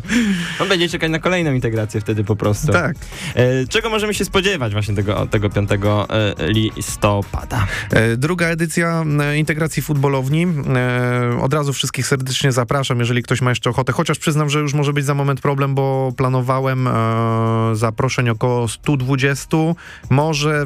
On 0.59 0.67
będzie 0.69 0.89
czekać 0.89 1.11
na 1.11 1.19
kolejną 1.19 1.53
integrację 1.53 2.01
wtedy 2.01 2.23
po 2.23 2.35
prostu. 2.35 2.71
Tak. 2.71 2.95
E, 3.35 3.67
czego 3.67 3.89
możemy 3.89 4.13
się 4.13 4.25
spodziewać 4.25 4.73
właśnie 4.73 4.95
tego, 4.95 5.27
tego 5.27 5.49
5 5.49 5.69
e, 5.71 5.77
listopada? 6.47 7.67
E, 7.91 8.17
Druga 8.17 8.47
edycja 8.47 9.03
e, 9.21 9.37
integracji 9.37 9.81
futbolowni. 9.81 10.47
E, 10.75 11.39
Od 11.41 11.53
razu 11.53 11.73
wszystkich 11.73 12.07
serdecznie 12.07 12.51
zapraszam, 12.51 12.99
jeżeli 12.99 13.23
ktoś 13.23 13.41
ma 13.41 13.49
jeszcze 13.51 13.69
ochotę. 13.69 13.93
Chociaż 13.93 14.19
przyznam, 14.19 14.49
że 14.49 14.59
już 14.59 14.73
może 14.73 14.93
być 14.93 15.05
za 15.05 15.13
moment 15.13 15.41
problem, 15.41 15.75
bo 15.75 16.11
planowałem 16.17 16.87
e, 16.87 16.91
zaproszeń 17.73 18.29
około 18.29 18.67
120. 18.67 19.57
Może 20.09 20.65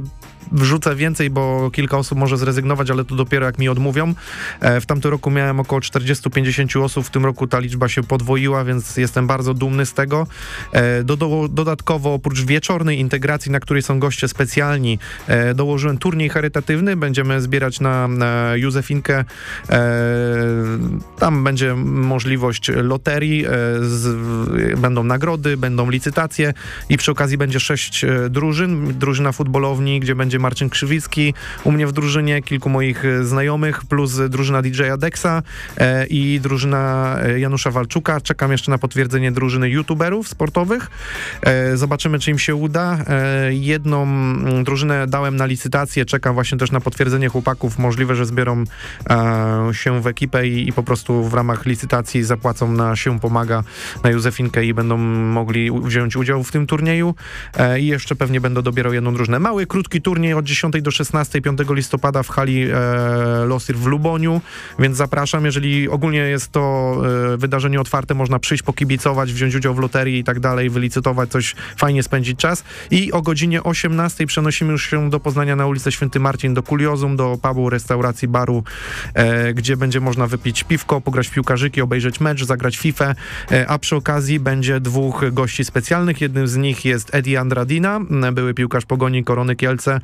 wrzucę 0.52 0.96
więcej, 0.96 1.30
bo 1.30 1.72
kilka 1.72 1.98
osób 1.98 2.18
może 2.18 2.38
zrezygnować, 2.38 2.92
ale 2.92 3.06
to 3.06 3.16
dopiero 3.16 3.46
jak 3.46 3.58
mi 3.58 3.70
odmówią. 3.70 4.14
E, 4.60 4.82
W 4.82 4.86
tamtym 4.86 5.12
roku 5.12 5.32
miałem 5.32 5.60
około 5.60 5.82
40-50 5.82 6.84
osób, 6.84 7.06
w 7.06 7.10
tym 7.10 7.26
roku 7.26 7.48
ta 7.48 7.60
liczba 7.60 7.90
się 7.90 8.04
podwoiła, 8.04 8.64
więc 8.64 8.98
jestem 8.98 9.28
bardzo 9.28 9.54
dumny 9.54 9.86
z 9.86 9.94
tego. 9.94 10.28
E, 10.72 11.04
Do, 11.04 11.18
do, 11.18 11.48
dodatkowo 11.52 12.14
oprócz 12.14 12.42
wieczornej 12.42 13.00
integracji, 13.00 13.52
na 13.52 13.60
której 13.60 13.84
są 13.84 14.00
goście 14.00 14.28
specjalni, 14.28 15.00
e, 15.28 15.54
dołożyłem 15.54 15.98
turniej 15.98 16.30
charytatywny. 16.30 16.96
Będziemy 16.96 17.42
zbierać 17.42 17.80
na, 17.80 18.10
Józefinkę. 18.56 19.26
Tam 21.20 21.44
będzie 21.44 21.76
możliwość 21.76 22.72
loterii, 22.76 23.46
będą 24.78 25.04
nagrody, 25.04 25.58
będą 25.58 25.90
licytacje 25.90 26.54
i 26.90 26.98
przy 26.98 27.12
okazji 27.12 27.38
będzie 27.38 27.60
sześć 27.60 28.06
drużyn. 28.30 29.00
Drużyna 29.00 29.32
futbolowni, 29.32 30.00
gdzie 30.00 30.16
będzie 30.16 30.29
Marcin 30.38 30.70
Krzywicki, 30.70 31.34
u 31.64 31.72
mnie 31.72 31.88
w 31.88 31.92
drużynie 31.92 32.42
kilku 32.42 32.70
moich 32.70 33.06
e, 33.06 33.24
znajomych, 33.24 33.86
plus 33.86 34.20
drużyna 34.30 34.62
DJ-a 34.62 34.98
Dexa 34.98 35.42
e, 35.78 36.06
i 36.06 36.40
drużyna 36.40 37.16
e, 37.22 37.40
Janusza 37.40 37.72
Walczuka. 37.72 38.22
Czekam 38.22 38.52
jeszcze 38.52 38.72
na 38.72 38.78
potwierdzenie 38.78 39.32
drużyny 39.32 39.70
youtuberów 39.70 40.28
sportowych. 40.28 40.88
Zobaczymy, 41.74 42.20
czy 42.20 42.32
im 42.32 42.40
się 42.40 42.56
uda. 42.56 42.98
Jedną 43.50 44.04
mm, 44.04 44.64
drużynę 44.64 45.08
dałem 45.08 45.36
na 45.36 45.46
licytację, 45.46 46.06
czekam 46.06 46.34
właśnie 46.34 46.58
też 46.58 46.72
na 46.72 46.80
potwierdzenie 46.82 47.30
chłopaków. 47.30 47.80
Możliwe, 47.80 48.16
że 48.16 48.26
zbiorą 48.26 48.64
się 49.72 50.02
w 50.02 50.08
ekipę 50.08 50.48
i, 50.48 50.70
i 50.70 50.74
po 50.74 50.84
prostu 50.84 51.24
w 51.24 51.34
ramach 51.34 51.66
licytacji 51.66 52.24
zapłacą 52.24 52.72
na 52.72 52.96
się 52.96 53.20
pomaga 53.20 53.64
na 54.04 54.10
Józefinkę 54.10 54.66
i 54.66 54.74
będą 54.74 54.98
mogli 54.98 55.72
wziąć 55.82 56.16
udział 56.16 56.44
w 56.44 56.52
tym 56.52 56.68
turnieju. 56.68 57.16
I 57.80 57.88
jeszcze 57.88 58.16
pewnie 58.16 58.42
będę 58.42 58.62
dobierał 58.64 58.94
jedną 58.94 59.14
drużynę. 59.14 59.40
Mały, 59.40 59.68
krótki 59.68 60.02
turniej 60.02 60.19
od 60.38 60.46
10 60.46 60.82
do 60.82 60.92
16, 60.92 61.42
5 61.42 61.60
listopada 61.70 62.24
w 62.24 62.30
hali 62.30 62.64
e, 62.64 62.76
Losir 63.46 63.76
w 63.76 63.86
Luboniu, 63.86 64.42
więc 64.80 64.98
zapraszam. 64.98 65.46
Jeżeli 65.46 65.90
ogólnie 65.90 66.20
jest 66.20 66.52
to 66.52 66.96
e, 67.34 67.38
wydarzenie 67.38 67.82
otwarte, 67.82 68.14
można 68.14 68.40
przyjść, 68.40 68.64
pokibicować, 68.64 69.34
wziąć 69.34 69.56
udział 69.56 69.74
w 69.74 69.80
loterii 69.80 70.20
i 70.20 70.24
tak 70.24 70.40
dalej, 70.40 70.70
wylicytować 70.70 71.30
coś, 71.30 71.56
fajnie 71.78 72.04
spędzić 72.04 72.40
czas. 72.40 72.64
I 72.92 73.12
o 73.12 73.22
godzinie 73.22 73.64
18 73.64 74.26
przenosimy 74.26 74.72
już 74.72 74.90
się 74.90 75.10
do 75.10 75.20
Poznania 75.20 75.56
na 75.56 75.68
ulicę 75.68 75.92
Święty 75.92 76.20
Marcin, 76.20 76.54
do 76.54 76.64
Kuriozum, 76.64 77.16
do 77.16 77.38
pubu, 77.42 77.70
restauracji, 77.70 78.28
baru, 78.28 78.64
e, 79.14 79.54
gdzie 79.54 79.78
będzie 79.78 80.00
można 80.00 80.28
wypić 80.28 80.64
piwko, 80.64 81.02
pograć 81.02 81.28
w 81.28 81.32
piłkarzyki, 81.32 81.82
obejrzeć 81.82 82.20
mecz, 82.20 82.44
zagrać 82.44 82.78
FIFA, 82.78 83.16
e, 83.52 83.68
a 83.68 83.80
przy 83.80 83.96
okazji 83.96 84.40
będzie 84.40 84.80
dwóch 84.80 85.24
gości 85.32 85.66
specjalnych. 85.66 86.22
Jednym 86.22 86.48
z 86.48 86.58
nich 86.58 86.86
jest 86.86 87.16
Eddie 87.16 87.40
Andradina, 87.40 88.00
były 88.34 88.54
piłkarz 88.54 88.86
Pogoni 88.86 89.24
Korony 89.24 89.56
Kielce, 89.56 90.02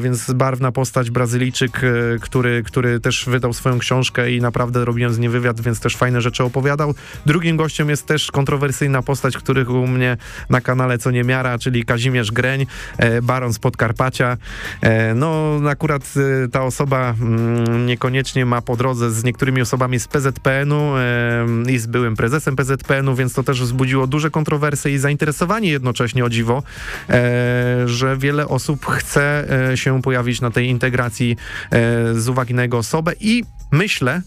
więc 0.00 0.32
barwna 0.32 0.72
postać, 0.72 1.10
Brazylijczyk, 1.10 1.84
e, 1.84 2.18
który, 2.20 2.62
który 2.62 3.00
też 3.00 3.24
wydał 3.28 3.52
swoją 3.52 3.78
książkę 3.78 4.30
i 4.32 4.40
naprawdę 4.40 4.84
robiłem 4.84 5.12
z 5.12 5.18
nim 5.18 5.32
wywiad, 5.32 5.60
więc 5.60 5.80
też 5.80 5.96
fajne 5.96 6.20
rzeczy 6.20 6.44
opowiadał. 6.44 6.94
Drugim 7.26 7.56
gościem 7.56 7.90
jest 7.90 8.06
też 8.06 8.30
kontrowersyjna 8.30 9.02
postać, 9.02 9.36
których 9.36 9.70
u 9.70 9.86
mnie 9.86 10.16
na 10.50 10.60
kanale 10.60 10.98
co 10.98 11.10
niemiara, 11.10 11.58
czyli 11.58 11.84
Kazimierz 11.84 12.32
Greń, 12.32 12.66
e, 12.98 13.22
baron 13.22 13.52
z 13.52 13.58
Podkarpacia. 13.58 14.36
E, 14.80 15.14
no 15.14 15.60
akurat 15.68 16.02
e, 16.44 16.48
ta 16.48 16.62
osoba 16.64 17.14
mm, 17.20 17.86
niekoniecznie 17.86 18.46
ma 18.46 18.62
po 18.62 18.76
drodze 18.76 19.10
z 19.10 19.24
niektórymi 19.24 19.62
osobami 19.62 20.00
z 20.00 20.08
PZPN-u 20.08 20.96
e, 20.96 21.72
i 21.72 21.78
z 21.78 21.86
byłym 21.86 22.16
prezesem 22.16 22.56
PZPN-u, 22.56 23.14
więc 23.14 23.34
to 23.34 23.42
też 23.42 23.62
wzbudziło 23.62 24.06
duże 24.06 24.30
kontrowersje 24.30 24.92
i 24.92 24.98
zainteresowanie 24.98 25.70
jednocześnie 25.70 26.24
o 26.24 26.28
dziwo, 26.28 26.62
e, 27.08 27.88
że 27.88 28.16
wiele 28.16 28.48
osób 28.48 28.86
chce 28.86 29.19
e, 29.22 29.76
się 29.76 30.02
pojawić 30.02 30.40
na 30.40 30.50
tej 30.50 30.68
integracji 30.68 31.36
e, 31.70 32.14
z 32.14 32.28
uwagi 32.28 32.54
na 32.54 32.62
jego 32.62 32.78
osobę 32.78 33.12
i 33.20 33.44
myślę, 33.72 34.22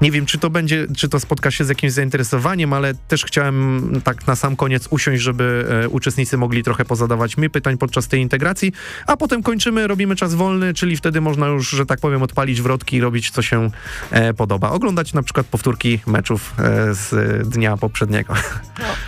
nie 0.00 0.10
wiem, 0.10 0.26
czy 0.26 0.38
to 0.38 0.50
będzie, 0.50 0.86
czy 0.96 1.08
to 1.08 1.20
spotka 1.20 1.50
się 1.50 1.64
z 1.64 1.68
jakimś 1.68 1.92
zainteresowaniem, 1.92 2.72
ale 2.72 2.94
też 2.94 3.24
chciałem 3.24 3.90
tak 4.04 4.26
na 4.26 4.36
sam 4.36 4.56
koniec 4.56 4.88
usiąść, 4.90 5.22
żeby 5.22 5.66
e, 5.84 5.88
uczestnicy 5.88 6.36
mogli 6.36 6.62
trochę 6.62 6.84
pozadawać 6.84 7.36
mi 7.36 7.50
pytań 7.50 7.78
podczas 7.78 8.08
tej 8.08 8.20
integracji, 8.20 8.72
a 9.06 9.16
potem 9.16 9.42
kończymy, 9.42 9.86
robimy 9.86 10.16
czas 10.16 10.34
wolny, 10.34 10.74
czyli 10.74 10.96
wtedy 10.96 11.20
można 11.20 11.46
już, 11.46 11.70
że 11.70 11.86
tak 11.86 12.00
powiem, 12.00 12.22
odpalić 12.22 12.62
wrotki 12.62 12.96
i 12.96 13.00
robić, 13.00 13.30
co 13.30 13.42
się 13.42 13.70
e, 14.10 14.34
podoba. 14.34 14.70
Oglądać 14.70 15.12
na 15.12 15.22
przykład 15.22 15.46
powtórki 15.46 16.00
meczów 16.06 16.54
e, 16.58 16.94
z 16.94 17.48
dnia 17.48 17.76
poprzedniego. 17.76 18.34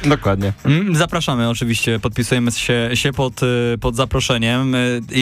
Dokładnie. 0.04 0.52
Mm, 0.64 0.96
Zapraszamy 0.96 1.48
oczywiście, 1.48 2.00
podpisujemy 2.00 2.52
się, 2.52 2.90
się 2.94 3.12
pod, 3.12 3.40
pod 3.80 3.96
zaproszeniem. 3.96 4.76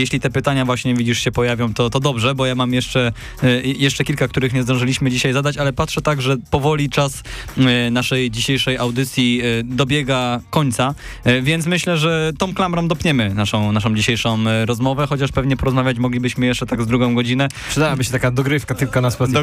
Jeśli 0.04 0.20
te 0.20 0.30
pytania 0.30 0.64
właśnie 0.64 0.94
widzisz 0.94 1.18
się 1.18 1.32
pojawią, 1.32 1.74
to, 1.74 1.90
to 1.90 2.00
dobrze, 2.00 2.34
bo 2.34 2.46
ja 2.46 2.54
mam 2.54 2.74
jeszcze, 2.74 3.12
y, 3.44 3.62
jeszcze 3.64 4.04
kilka, 4.04 4.28
których 4.28 4.52
nie 4.52 4.62
zdążyliśmy 4.62 5.10
dzisiaj 5.10 5.32
zadać, 5.32 5.56
ale 5.56 5.72
patrzę 5.72 6.02
tak, 6.02 6.22
że 6.22 6.36
powoli 6.50 6.90
czas 6.90 7.22
y, 7.58 7.90
naszej 7.90 8.30
dzisiejszej 8.30 8.78
audycji 8.78 9.40
y, 9.44 9.62
dobiega 9.64 10.40
końca, 10.50 10.94
więc 11.42 11.66
myślę, 11.66 11.98
że 11.98 12.32
tą 12.38 12.54
klamrą 12.54 12.88
dopniemy 12.88 13.34
naszą, 13.34 13.72
naszą 13.72 13.94
dzisiejszą 13.94 14.38
rozmowę, 14.66 15.06
chociaż 15.06 15.32
pewnie 15.32 15.56
porozmawiać 15.56 15.98
moglibyśmy 15.98 16.46
jeszcze 16.46 16.66
tak 16.66 16.82
z 16.82 16.86
drugą 16.86 17.14
godzinę. 17.14 17.48
Przydałaby 17.68 18.04
się 18.04 18.12
taka 18.12 18.30
dogrywka 18.30 18.74
tylko 18.74 19.00
na 19.00 19.10
Spotify. 19.10 19.38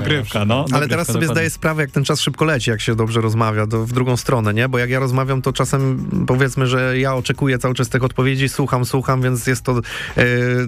no. 0.45 0.65
Ale 0.71 0.87
teraz 0.87 1.07
sobie 1.07 1.27
zdaję 1.27 1.49
sprawę, 1.49 1.81
jak 1.81 1.91
ten 1.91 2.03
czas 2.03 2.21
szybko 2.21 2.45
leci, 2.45 2.69
jak 2.69 2.81
się 2.81 2.95
dobrze 2.95 3.21
rozmawia, 3.21 3.67
to 3.67 3.85
w 3.85 3.93
drugą 3.93 4.17
stronę, 4.17 4.53
nie? 4.53 4.69
Bo 4.69 4.77
jak 4.77 4.89
ja 4.89 4.99
rozmawiam, 4.99 5.41
to 5.41 5.53
czasem 5.53 6.09
powiedzmy, 6.27 6.67
że 6.67 6.99
ja 6.99 7.15
oczekuję 7.15 7.59
cały 7.59 7.73
czas 7.73 7.89
tych 7.89 8.03
odpowiedzi, 8.03 8.49
słucham, 8.49 8.85
słucham, 8.85 9.21
więc 9.21 9.47
jest 9.47 9.61
to 9.61 9.71
e, 9.71 9.81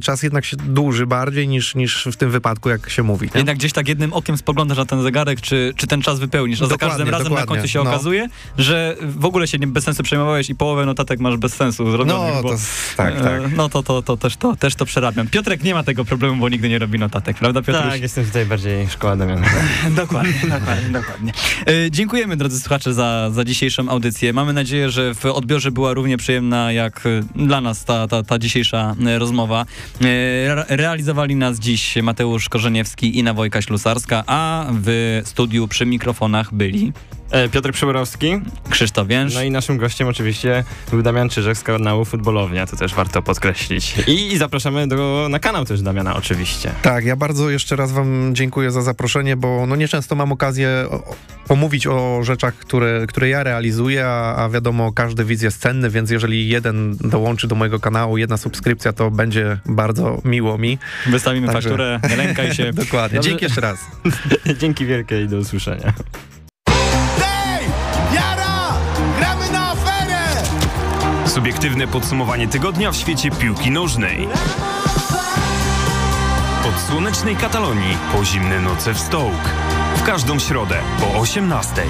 czas 0.02 0.24
jednak 0.24 0.46
się 0.46 0.58
dłuży 0.58 1.08
bardziej 1.08 1.48
niż, 1.48 1.76
niż 1.76 2.08
w 2.12 2.16
tym 2.16 2.32
wypadku, 2.32 2.70
jak 2.70 2.90
się 2.90 3.04
mówi. 3.04 3.26
Nie? 3.26 3.40
Jednak 3.40 3.58
gdzieś 3.58 3.74
tak 3.74 3.88
jednym 3.88 4.14
okiem 4.14 4.38
spoglądasz 4.38 4.78
na 4.78 4.86
ten 4.86 5.02
zegarek, 5.02 5.42
czy, 5.42 5.74
czy 5.76 5.88
ten 5.88 6.02
czas 6.02 6.20
wypełnisz, 6.20 6.62
a 6.62 6.66
za 6.68 6.78
każdym 6.78 7.10
razem 7.10 7.24
na 7.24 7.30
dokładnie. 7.40 7.46
końcu 7.48 7.68
się 7.68 7.84
No. 7.84 7.90
okazuje, 7.90 8.28
że 8.58 8.96
w 9.02 9.26
ogóle 9.26 9.48
się 9.48 9.58
nie, 9.60 9.68
bez 9.68 9.84
sensu 9.84 10.04
przejmowałeś 10.04 10.50
i 10.50 10.56
połowę 10.56 10.86
notatek 10.86 11.20
masz 11.20 11.38
bez 11.38 11.54
sensu 11.54 11.92
zrobionych, 11.92 12.34
No, 12.36 12.44
bo, 12.44 12.50
to 12.50 12.56
tak, 12.98 13.14
tak. 13.22 13.42
e, 13.42 13.50
No 13.56 13.70
to, 13.70 13.84
to, 13.84 14.02
to, 14.02 14.18
też 14.18 14.38
to 14.38 14.56
też 14.56 14.76
to 14.76 14.86
przerabiam. 14.86 15.28
Piotrek 15.28 15.64
nie 15.64 15.74
ma 15.74 15.84
tego 15.84 16.06
problemu, 16.06 16.36
bo 16.36 16.50
nigdy 16.50 16.70
nie 16.70 16.80
robi 16.80 17.00
notatek, 17.00 17.38
prawda 17.38 17.62
Piotruś? 17.62 17.92
Tak, 17.92 18.02
jestem 18.02 18.26
tutaj 18.26 18.46
bardziej 18.46 18.88
szkoła 18.90 19.16
Damiana. 19.16 19.48
dokładnie, 19.96 20.34
dokładnie, 20.50 20.90
dokładnie. 20.92 21.34
E, 21.68 21.92
dziękujemy 21.92 22.38
drodzy 22.38 22.60
słuchacze 22.60 22.94
za, 22.94 23.30
za 23.34 23.44
dzisiejszą 23.44 23.90
audycję. 23.90 24.34
Mamy 24.34 24.54
nadzieję, 24.54 24.90
że 24.90 25.16
w 25.16 25.26
odbiorze 25.26 25.72
była 25.72 25.94
równie 25.94 26.18
przyjemna 26.18 26.72
jak 26.72 27.02
e, 27.06 27.44
dla 27.46 27.62
nas 27.62 27.86
ta, 27.86 28.08
ta, 28.08 28.24
ta 28.24 28.40
dzisiejsza 28.40 28.96
e, 29.06 29.20
rozmowa. 29.20 29.66
Re- 30.02 30.66
realizowali 30.70 31.36
nas 31.36 31.60
dziś 31.60 31.96
Mateusz 32.04 32.50
Korzeniewski 32.50 33.20
i 33.20 33.24
Nawojka 33.24 33.62
Ślusarska, 33.62 34.24
a 34.28 34.66
w 34.72 35.22
studiu 35.26 35.68
przy 35.68 35.86
mikrofonach 35.86 36.54
byli 36.54 36.94
Piotr 37.52 37.72
Przyborowski, 37.72 38.42
Krzysztof 38.70 39.08
Więż. 39.08 39.36
no 39.36 39.44
i 39.44 39.52
naszym 39.52 39.78
gościem 39.78 40.08
oczywiście 40.08 40.64
był 40.92 41.02
Damian 41.02 41.30
Czyżek 41.30 41.58
z 41.58 41.64
kanału 41.64 42.06
Futbolownia, 42.06 42.68
to 42.68 42.78
też 42.78 42.94
warto 42.94 43.22
podkreślić. 43.22 43.96
I, 44.08 44.34
i 44.34 44.38
zapraszamy 44.38 44.88
do, 44.88 45.28
na 45.30 45.40
kanał 45.40 45.66
też 45.66 45.82
Damiana 45.82 46.16
oczywiście. 46.16 46.72
Tak, 46.82 47.06
ja 47.06 47.16
bardzo 47.16 47.50
jeszcze 47.50 47.76
raz 47.76 47.92
wam 47.92 48.36
dziękuję 48.36 48.72
za 48.72 48.82
zaproszenie, 48.82 49.36
bo 49.36 49.66
no 49.68 49.76
nieczęsto 49.76 50.16
mam 50.16 50.32
okazję 50.32 50.86
pomówić 51.48 51.88
o 51.88 52.20
rzeczach, 52.24 52.56
które, 52.56 53.08
które 53.08 53.30
ja 53.30 53.44
realizuję, 53.44 54.06
a, 54.08 54.36
a 54.36 54.50
wiadomo, 54.50 54.92
każdy 54.92 55.26
widz 55.26 55.42
jest 55.42 55.62
cenny, 55.62 55.90
więc 55.90 56.10
jeżeli 56.12 56.48
jeden 56.50 56.98
dołączy 56.98 57.48
do 57.48 57.56
mojego 57.56 57.80
kanału, 57.80 58.18
jedna 58.18 58.38
subskrypcja, 58.38 58.94
to 58.94 59.12
będzie 59.12 59.58
bardzo 59.66 60.22
miło 60.26 60.58
mi. 60.58 60.78
Wystawimy 61.08 61.48
Także- 61.48 61.70
fakturę, 61.70 62.00
nie 62.10 62.16
lękaj 62.16 62.54
się. 62.54 62.74
Dokładnie. 62.84 63.20
Dzięki 63.20 63.46
jeszcze 63.46 63.62
raz. 63.62 63.80
Dzięki 64.62 64.86
wielkie 64.86 65.22
i 65.22 65.28
do 65.28 65.38
usłyszenia. 65.38 65.94
Subiektywne 71.34 71.88
podsumowanie 71.88 72.48
tygodnia 72.48 72.92
w 72.92 72.96
świecie 72.96 73.32
piłki 73.32 73.72
nożnej. 73.72 74.28
Od 76.68 76.82
słonecznej 76.82 77.36
Katalonii 77.36 77.98
po 78.12 78.26
zimne 78.26 78.60
noce 78.60 78.94
w 78.94 79.00
Stołk. 79.00 79.50
W 79.96 80.04
każdą 80.04 80.40
środę 80.40 80.76
po 81.00 81.20
18. 81.20 81.84